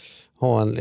ha 0.45 0.61
en, 0.61 0.77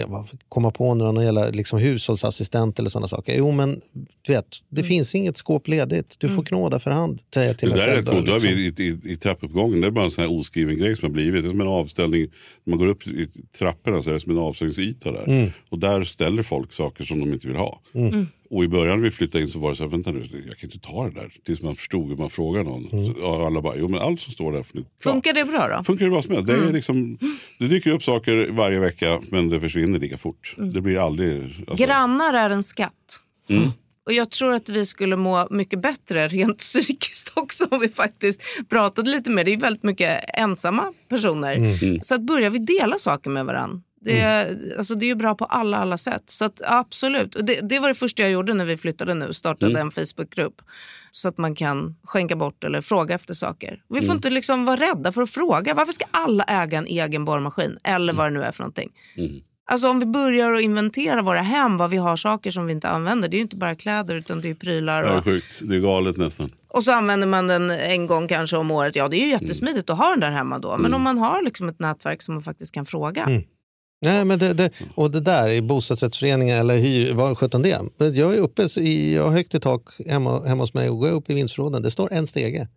komma 0.49 0.71
på 0.71 0.95
någon 0.95 1.25
jävla 1.25 1.49
liksom, 1.49 1.79
hushållsassistent 1.79 2.79
eller 2.79 2.91
sådana 2.91 3.09
saker. 3.09 3.37
Jo, 3.37 3.51
men 3.51 3.81
du 4.23 4.33
vet, 4.33 4.47
det 4.69 4.83
finns 4.83 5.15
inget 5.15 5.37
skåp 5.37 5.69
ledigt. 5.69 6.17
Du 6.19 6.29
får 6.29 6.43
knåda 6.43 6.79
för 6.79 6.91
hand. 6.91 7.21
Till 7.31 7.71
Det 7.71 7.77
där 7.77 7.89
är 7.89 7.97
rätt 7.97 8.07
coolt. 8.07 8.29
Liksom. 8.29 8.51
vi 8.51 8.85
i, 8.85 8.89
i, 8.89 9.13
i 9.13 9.17
trappuppgången, 9.17 9.81
det 9.81 9.87
är 9.87 9.91
bara 9.91 10.05
en 10.05 10.11
sån 10.11 10.25
här 10.25 10.39
oskriven 10.39 10.79
grej 10.79 10.97
som 10.97 11.07
har 11.07 11.13
blivit. 11.13 11.43
Det 11.43 11.49
är 11.49 11.51
som 11.51 11.61
en 11.61 11.67
avställning. 11.67 12.27
När 12.65 12.71
man 12.71 12.79
går 12.79 12.87
upp 12.87 13.07
i 13.07 13.29
trapporna 13.59 14.03
så 14.03 14.11
är 14.11 14.15
det 14.15 14.21
som 14.21 14.33
en 14.33 14.39
avställningsyta 14.39 15.13
där. 15.13 15.25
Mm. 15.29 15.51
Och 15.69 15.79
där 15.79 16.05
ställer 16.05 16.43
folk 16.43 16.73
saker 16.73 17.05
som 17.05 17.21
de 17.21 17.33
inte 17.33 17.49
vill 17.49 17.57
ha. 17.57 17.81
Och 18.53 18.65
i 18.65 18.69
början 18.69 18.97
när 18.97 19.05
vi 19.05 19.11
flyttade 19.11 19.45
in 19.45 19.49
så 19.49 19.59
var 19.59 19.71
det 19.71 19.77
så 19.77 19.83
här, 19.83 19.91
vänta 19.91 20.13
nu, 20.13 20.45
jag 20.49 20.59
kan 20.59 20.71
inte 20.71 20.89
ta 20.89 21.05
det 21.05 21.21
där. 21.21 21.33
Tills 21.45 21.63
man 21.63 21.77
förstod 21.77 22.09
hur 22.09 22.17
man 22.17 22.31
frågar 22.31 22.65
någon. 22.65 22.89
Mm. 22.93 23.05
Så, 23.05 23.47
alla 23.47 23.63
bara, 23.63 23.77
jo 23.77 23.89
men 23.89 24.01
allt 24.01 24.21
som 24.21 24.33
står 24.33 24.53
där. 24.53 24.65
Funkar 25.03 25.33
det 25.33 25.45
bra 25.45 25.69
då? 25.69 25.85
Funkar 25.85 26.05
det 26.05 26.11
bra 26.11 26.23
som 26.23 26.35
helst. 26.35 26.47
Det, 26.47 26.55
är 26.55 26.73
liksom, 26.73 27.19
det 27.59 27.69
dyker 27.69 27.91
upp 27.91 28.05
saker 28.05 28.51
varje 28.51 28.79
vecka 28.79 29.21
men 29.31 29.49
det 29.49 29.61
försvinner 29.61 29.99
lika 29.99 30.19
fort. 30.19 30.57
Det 30.75 30.81
blir 30.81 30.99
aldrig... 30.99 31.43
Alltså, 31.43 31.87
Grannar 31.87 32.35
är 32.35 32.51
en 32.51 32.63
skatt. 32.63 33.21
Och 34.07 34.13
jag 34.13 34.31
tror 34.31 34.55
att 34.55 34.69
vi 34.69 34.87
skulle 34.87 35.17
må 35.17 35.49
mycket 35.51 35.83
bättre 35.83 36.29
rent 36.29 36.59
psykiskt 36.59 37.33
också 37.35 37.67
om 37.71 37.81
vi 37.81 37.89
faktiskt 37.89 38.43
pratade 38.69 39.11
lite 39.11 39.31
mer. 39.31 39.45
Det 39.45 39.51
är 39.51 39.55
ju 39.55 39.61
väldigt 39.61 39.83
mycket 39.83 40.25
ensamma 40.35 40.93
personer. 41.09 42.01
Så 42.03 42.15
att 42.15 42.23
börjar 42.23 42.51
vi 42.51 42.59
dela 42.59 42.99
saker 42.99 43.31
med 43.31 43.47
varandra. 43.47 43.81
Det, 44.05 44.49
alltså 44.79 44.95
det 44.95 45.05
är 45.05 45.09
ju 45.09 45.15
bra 45.15 45.35
på 45.35 45.45
alla, 45.45 45.77
alla 45.79 45.99
sätt. 45.99 46.23
Så 46.27 46.45
att, 46.45 46.61
absolut. 46.67 47.35
Och 47.35 47.45
det, 47.45 47.61
det 47.69 47.79
var 47.79 47.89
det 47.89 47.95
första 47.95 48.23
jag 48.23 48.31
gjorde 48.33 48.55
när 48.55 48.65
vi 48.65 48.77
flyttade 48.77 49.15
nu. 49.15 49.33
Startade 49.33 49.81
en 49.81 49.91
Facebookgrupp. 49.91 50.55
Så 51.11 51.29
att 51.29 51.39
man 51.39 51.55
kan 51.55 51.97
skänka 52.05 52.37
bort 52.37 52.65
eller 52.65 52.81
fråga 52.81 53.15
efter 53.15 53.35
saker. 53.35 53.83
Och 53.89 53.97
vi 53.97 54.01
får 54.01 54.15
inte 54.15 54.31
liksom 54.31 54.65
vara 54.65 54.77
rädda 54.77 55.13
för 55.13 55.23
att 55.23 55.31
fråga. 55.31 55.75
Varför 55.75 55.93
ska 55.93 56.05
alla 56.11 56.45
äga 56.45 56.79
en 56.79 56.87
egen 56.87 57.25
borrmaskin? 57.25 57.79
Eller 57.85 58.13
vad 58.13 58.27
det 58.27 58.31
nu 58.31 58.43
är 58.43 58.53
för 58.53 58.63
någonting. 58.63 58.91
Alltså 59.71 59.89
om 59.89 60.01
vi 60.01 60.07
börjar 60.07 60.53
att 60.53 60.61
inventera 60.63 61.23
våra 61.23 61.41
hem, 61.41 61.77
vad 61.77 61.91
vi 61.91 61.97
har 61.97 62.17
saker 62.17 62.51
som 62.51 62.67
vi 62.67 62.73
inte 62.73 62.89
använder. 62.89 63.29
Det 63.29 63.35
är 63.37 63.39
ju 63.39 63.43
inte 63.43 63.57
bara 63.57 63.75
kläder 63.75 64.15
utan 64.15 64.41
det 64.41 64.51
är 64.51 64.55
prylar. 64.55 65.03
Det 65.03 65.09
är 65.09 65.19
Och, 65.19 65.25
sjukt. 65.25 65.61
Det 65.63 65.77
är 65.77 65.81
galet 65.81 66.17
nästan. 66.17 66.51
och 66.69 66.83
så 66.85 66.93
använder 66.93 67.27
man 67.27 67.47
den 67.47 67.71
en 67.71 68.07
gång 68.07 68.29
kanske 68.29 68.57
om 68.57 68.71
året. 68.71 68.97
Ja 68.97 69.09
det 69.09 69.17
är 69.17 69.25
ju 69.25 69.31
jättesmidigt 69.31 69.91
att 69.91 69.99
ha 69.99 70.11
den 70.11 70.21
där 70.21 70.31
hemma 70.31 70.59
då. 70.59 70.77
Men 70.79 70.95
om 70.95 71.03
man 71.03 71.19
har 71.19 71.43
liksom 71.43 71.69
ett 71.69 71.79
nätverk 71.81 72.23
som 72.23 72.35
man 72.35 72.43
faktiskt 72.43 72.75
kan 72.75 72.87
fråga. 72.87 73.43
Nej, 74.03 74.25
men 74.25 74.39
det, 74.39 74.53
det, 74.53 74.71
och 74.95 75.11
det 75.11 75.21
där 75.21 75.49
i 75.49 75.63
bostadsrättsföreningar 75.63 76.61
eller 76.61 76.77
hyr, 76.77 77.13
vad 77.13 77.39
sjutton 77.39 77.63
det. 77.63 77.81
Men 77.97 78.15
Jag 78.15 78.35
är 78.35 78.39
uppe 78.39 78.69
i, 78.77 79.15
jag 79.15 79.25
har 79.25 79.33
högt 79.33 79.55
i 79.55 79.61
tak 79.61 79.83
hemma, 80.09 80.45
hemma 80.45 80.63
hos 80.63 80.75
mig 80.75 80.91
och 80.91 80.99
går 80.99 81.11
upp 81.11 81.31
i 81.31 81.35
vindsförråden. 81.35 81.83
Det 81.83 81.91
står 81.91 82.13
en 82.13 82.27
stege. 82.27 82.69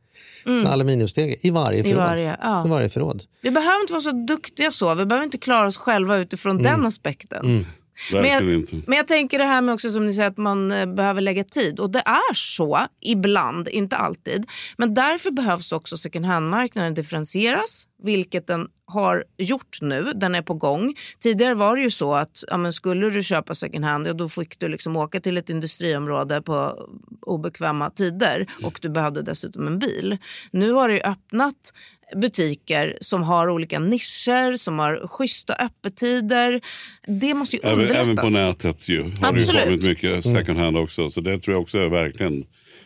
En 0.45 0.67
aluminiumstege 0.67 1.35
i 1.41 1.49
varje 1.49 1.79
Mm. 1.79 1.91
I 1.91 1.93
förråd. 1.93 2.07
varje, 2.07 2.37
ja. 2.41 2.65
I 2.65 2.69
varje 2.69 2.89
förråd. 2.89 3.23
Vi 3.41 3.51
behöver 3.51 3.81
inte 3.81 3.93
vara 3.93 4.01
så 4.01 4.11
duktiga 4.11 4.71
så. 4.71 4.95
Vi 4.95 5.05
behöver 5.05 5.25
inte 5.25 5.37
klara 5.37 5.67
oss 5.67 5.77
själva 5.77 6.17
utifrån 6.17 6.63
den 6.63 6.85
aspekten. 6.85 7.65
Men 8.11 8.23
Verkligen 8.23 8.65
jag, 8.71 8.81
men 8.87 8.97
jag 8.97 9.07
tänker 9.07 9.39
det 9.39 9.45
här 9.45 9.61
med 9.61 9.73
också 9.73 9.89
som 9.89 10.05
ni 10.05 10.13
säger 10.13 10.29
att 10.29 10.37
man 10.37 10.71
eh, 10.71 10.85
behöver 10.85 11.21
lägga 11.21 11.43
tid. 11.43 11.79
Och 11.79 11.89
det 11.89 11.99
är 11.99 12.33
så 12.33 12.87
ibland, 13.01 13.67
inte 13.67 13.95
alltid. 13.95 14.45
Men 14.77 14.93
därför 14.93 15.31
behövs 15.31 15.71
också 15.71 15.97
second 15.97 16.25
hand-marknaden 16.25 16.93
differentieras. 16.93 17.87
Vilket 18.05 18.47
den 18.47 18.67
har 18.87 19.23
gjort 19.37 19.81
nu, 19.81 20.11
den 20.15 20.35
är 20.35 20.41
på 20.41 20.53
gång. 20.53 20.95
Tidigare 21.19 21.55
var 21.55 21.75
det 21.75 21.81
ju 21.81 21.91
så 21.91 22.13
att 22.13 22.43
ja, 22.47 22.57
men 22.57 22.73
skulle 22.73 23.09
du 23.09 23.23
köpa 23.23 23.55
second 23.55 23.85
hand, 23.85 24.07
ja, 24.07 24.13
då 24.13 24.29
fick 24.29 24.59
du 24.59 24.67
liksom 24.67 24.95
åka 24.95 25.19
till 25.19 25.37
ett 25.37 25.49
industriområde 25.49 26.41
på 26.41 26.87
obekväma 27.21 27.89
tider. 27.89 28.45
Och 28.63 28.79
du 28.81 28.89
behövde 28.89 29.21
dessutom 29.21 29.67
en 29.67 29.79
bil. 29.79 30.17
Nu 30.51 30.71
har 30.71 30.87
det 30.87 30.93
ju 30.93 31.01
öppnat 31.01 31.73
butiker 32.15 32.97
som 33.01 33.23
har 33.23 33.49
olika 33.49 33.79
nischer, 33.79 34.57
som 34.57 34.79
har 34.79 35.07
schyssta 35.07 35.53
öppettider. 35.53 36.61
Det 37.07 37.33
måste 37.33 37.55
ju 37.55 37.61
underlättas. 37.61 37.97
även 37.97 38.15
på 38.15 38.29
nätet 38.29 38.89
ju, 38.89 39.03
har 39.03 39.09
det 39.09 39.19
ju 39.19 39.27
Absolut. 39.27 39.63
kommit 39.63 39.83
mycket 39.83 40.23
second 40.23 40.57
hand 40.59 40.77
också. 40.77 41.09
Så 41.09 41.21
det 41.21 41.39
tror 41.39 41.55
jag 41.55 41.61
också 41.61 41.77
är 41.77 41.89
verkligen 41.89 42.45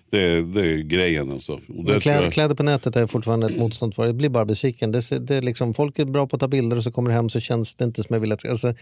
det 0.09 0.19
är, 0.19 0.41
det 0.41 0.61
är 0.61 0.77
grejen. 0.77 1.31
Alltså. 1.31 1.57
Kläder, 2.01 2.23
jag, 2.23 2.33
kläder 2.33 2.55
på 2.55 2.63
nätet 2.63 2.95
är 2.95 3.07
fortfarande 3.07 3.47
ett 3.47 3.57
motstånd 3.57 3.95
för. 3.95 4.05
Jag 4.05 4.15
blir 4.15 4.29
bara 4.29 4.45
besviken. 4.45 4.91
Det, 4.91 5.27
det 5.27 5.35
är 5.35 5.41
liksom, 5.41 5.73
folk 5.73 5.99
är 5.99 6.05
bra 6.05 6.27
på 6.27 6.35
att 6.35 6.39
ta 6.39 6.47
bilder 6.47 6.77
och 6.77 6.83
så 6.83 6.91
kommer 6.91 7.09
det 7.09 7.15
hem 7.15 7.29
så 7.29 7.39
känns 7.39 7.75
det 7.75 7.85
inte 7.85 8.03
som 8.03 8.13
jag 8.13 8.21
vill 8.21 8.31
att... 8.31 8.49
Alltså, 8.49 8.73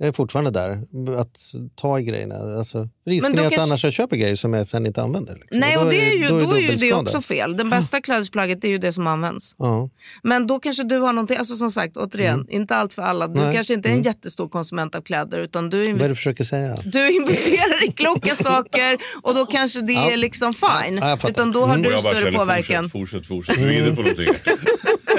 jag 0.00 0.08
är 0.08 0.12
fortfarande 0.12 0.50
där. 0.50 0.82
Att 1.20 1.38
ta 1.74 1.98
i 1.98 2.02
grejerna. 2.02 2.58
Alltså, 2.58 2.88
risken 3.06 3.32
då 3.36 3.42
är 3.42 3.46
att 3.46 3.52
kanske- 3.52 3.62
annars 3.62 3.84
jag 3.84 3.92
köper 3.92 4.16
grejer 4.16 4.36
som 4.36 4.54
jag 4.54 4.66
sen 4.66 4.86
inte 4.86 5.02
använder. 5.02 5.34
Liksom. 5.34 5.58
Nej, 5.60 5.76
och 5.76 5.84
då 5.84 5.90
det 5.90 6.10
är 6.10 6.16
ju, 6.16 6.28
då 6.28 6.54
är 6.56 6.60
ju 6.60 6.74
det 6.74 6.92
också 6.92 7.20
fel. 7.20 7.56
Det 7.56 7.64
bästa 7.64 8.00
klädesplagget 8.00 8.64
är 8.64 8.68
ju 8.68 8.78
det 8.78 8.92
som 8.92 9.06
används. 9.06 9.54
Ja. 9.58 9.90
Men 10.22 10.46
då 10.46 10.58
kanske 10.58 10.82
du 10.84 10.98
har 10.98 11.12
någonting, 11.12 11.36
alltså 11.36 11.56
som 11.56 11.70
sagt 11.70 11.96
återigen, 11.96 12.46
inte 12.50 12.76
allt 12.76 12.94
för 12.94 13.02
alla. 13.02 13.28
Du 13.28 13.40
Nej. 13.40 13.54
kanske 13.54 13.74
inte 13.74 13.88
är 13.88 13.92
en 13.92 14.02
jättestor 14.02 14.48
konsument 14.48 14.94
av 14.94 15.00
kläder 15.00 15.38
utan 15.38 15.70
du, 15.70 15.78
Vad 15.78 15.88
är 15.88 15.94
det 15.98 16.08
du 16.08 16.14
försöker 16.14 16.44
säga? 16.44 16.76
du 16.84 17.10
investerar 17.10 17.88
i 17.88 17.92
kloka 17.92 18.34
saker 18.34 18.98
och 19.22 19.34
då 19.34 19.46
kanske 19.46 19.80
det 19.80 19.92
är 19.94 20.16
liksom 20.16 20.52
fine. 20.52 20.98
Ja, 20.98 21.18
utan 21.28 21.52
då 21.52 21.66
har 21.66 21.76
och 21.76 21.82
du 21.82 21.98
större 21.98 22.32
påverkan. 22.32 22.90
Fortsätt, 22.90 23.26
fortsätt, 23.26 23.26
fortsätt. 23.26 23.56
Du 23.56 23.74
är 23.74 23.78
inne 23.86 23.96
på 23.96 24.02
någonting. 24.02 24.26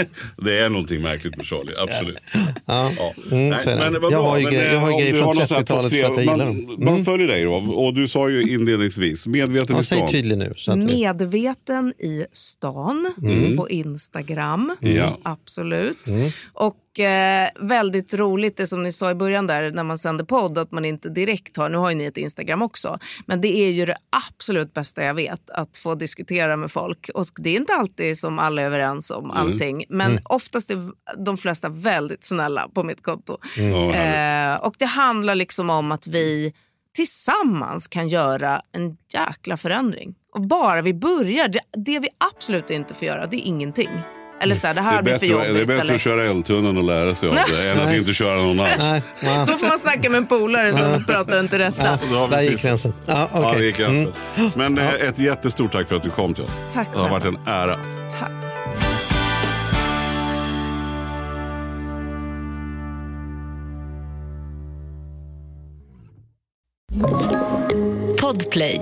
det 0.38 0.60
är 0.60 0.70
någonting 0.70 1.02
märkligt 1.02 1.38
med 1.38 1.46
Charlie, 1.46 1.74
absolut. 1.78 2.18
Ja. 2.66 2.92
Ja. 2.98 3.14
Mm, 3.32 3.50
men 3.50 3.94
Jag 3.94 4.02
bra. 4.02 4.22
har 4.30 4.38
ju 4.38 4.44
Men, 4.44 4.54
grejer- 4.54 4.74
jag 4.74 4.80
har 4.80 4.88
ju 4.90 4.94
eh, 4.96 5.00
grejer 5.00 5.14
från 5.14 5.28
har 5.28 5.34
någon 5.34 5.48
sån 5.48 5.56
här 5.58 5.64
30-talet 5.64 5.92
topp 5.92 6.00
för 6.00 6.06
att 6.06 6.16
jag 6.16 6.20
gillar 6.24 6.38
man, 6.38 6.68
dem. 6.68 6.76
Mm. 6.82 6.86
man 6.96 7.06
följer 7.06 7.28
dig 7.28 7.44
då. 7.44 7.54
Och 7.56 7.94
du 7.94 8.08
sa 8.08 8.30
ju 8.30 8.42
inledningsvis, 8.44 9.28
medveten 9.28 9.76
Ja, 9.76 9.82
i 9.82 9.86
säg 9.86 9.98
stan. 9.98 10.10
tydligt 10.10 10.38
nu. 10.38 10.54
Så 10.58 10.72
att 10.72 10.78
vi... 10.78 10.86
Medveten 10.86 11.94
i 12.00 12.26
stan 12.32 13.14
på 13.58 13.70
Instagram. 13.70 14.76
Absolut. 15.24 16.08
Och 16.54 16.76
eh, 17.00 17.50
väldigt 17.68 18.14
roligt 18.14 18.58
det 18.58 18.68
som 18.68 18.84
ni 18.84 18.92
sa 18.92 19.12
i 19.12 19.16
början 19.16 19.48
där 19.48 19.72
när 19.72 19.84
man 19.84 19.98
sänder 19.98 20.26
podd 20.26 20.58
att 20.58 20.72
man 20.72 20.86
inte 20.86 21.10
direkt 21.10 21.58
har, 21.58 21.70
nu 21.70 21.78
har 21.78 21.90
ju 21.90 21.96
ni 21.96 22.06
ett 22.06 22.18
Instagram 22.18 22.62
också, 22.62 23.00
men 23.26 23.42
det 23.42 23.48
är 23.48 23.72
ju 23.72 23.86
det 23.86 23.98
absolut 24.28 24.74
bästa 24.74 25.04
jag 25.04 25.14
vet 25.14 25.50
att 25.50 25.78
få 25.78 25.96
diskutera 25.96 26.58
med 26.58 26.72
folk. 26.72 27.10
Och 27.14 27.28
det 27.38 27.50
är 27.50 27.56
inte 27.56 27.74
alltid 27.74 28.18
som 28.18 28.40
alla 28.40 28.62
är 28.62 28.66
överens 28.66 29.12
om 29.12 29.32
allting, 29.32 29.84
men 29.90 30.20
oftast 30.26 30.72
är 30.72 30.92
de 31.26 31.38
flesta 31.38 31.70
väldigt 31.70 32.24
snälla 32.24 32.70
på 32.70 32.84
mitt 32.84 33.04
konto. 33.04 33.38
Härligt. 33.56 34.60
Eh, 34.60 34.68
och 34.68 34.76
det 34.78 34.86
handlar 34.86 35.36
liksom 35.36 35.70
om 35.70 35.92
att 35.92 36.08
vi 36.08 36.54
tillsammans 36.96 37.88
kan 37.88 38.08
göra 38.08 38.62
en 38.72 38.98
jäkla 39.14 39.58
förändring. 39.58 40.16
Och 40.36 40.42
bara 40.42 40.82
vi 40.82 40.94
börjar, 40.94 41.48
det, 41.48 41.60
det 41.72 42.00
vi 42.00 42.10
absolut 42.36 42.70
inte 42.70 42.94
får 42.94 43.08
göra, 43.08 43.28
det 43.28 43.38
är 43.38 43.48
ingenting. 43.48 43.90
Eller 44.42 44.56
så 44.56 44.68
här, 44.68 44.74
det 44.74 44.82
det, 44.82 44.84
här 44.84 44.98
är 44.98 45.02
blir 45.02 45.14
för 45.14 45.20
bättre, 45.20 45.34
jobbigt. 45.34 45.54
det 45.54 45.62
är 45.62 45.66
bättre 45.66 45.82
eller, 45.82 45.96
att 45.96 46.02
köra 46.02 46.24
Älvtunnan 46.24 46.78
och 46.78 46.84
lära 46.84 47.16
sig 47.16 47.30
av 47.30 47.36
det 47.36 47.70
än 47.70 47.80
att 47.80 47.94
inte 47.96 48.14
köra 48.14 48.36
någon 48.42 48.60
alls. 48.60 48.72
Nej, 48.78 49.02
ja. 49.20 49.46
Då 49.48 49.54
får 49.58 49.68
man 49.68 49.80
snacka 49.80 50.10
med 50.10 50.18
en 50.18 50.26
polare 50.26 50.72
som 50.74 51.06
pratar 51.06 51.40
inte 51.40 51.60
rätta. 51.60 52.00
Då 52.12 52.16
har 52.18 52.28
vi 52.28 52.36
Där 52.36 52.42
gick 52.42 52.62
gränsen. 52.62 52.94
Ja, 53.06 53.30
Ja, 53.34 53.40
okej. 53.50 53.60
det 53.60 53.66
gick 53.66 53.78
gränsen. 53.78 54.14
Men 54.56 54.78
eh, 54.78 54.94
ett 54.94 55.20
jättestort 55.20 55.72
tack 55.72 55.88
för 55.88 55.96
att 55.96 56.04
du 56.04 56.10
kom 56.10 56.34
till 56.34 56.44
oss. 56.44 56.60
Tack 56.74 56.88
Det 56.94 57.00
har 57.00 57.10
varit 57.10 57.26
en 57.26 57.38
ära. 57.48 57.80
Tack. 58.20 58.32
Podplay. 68.20 68.82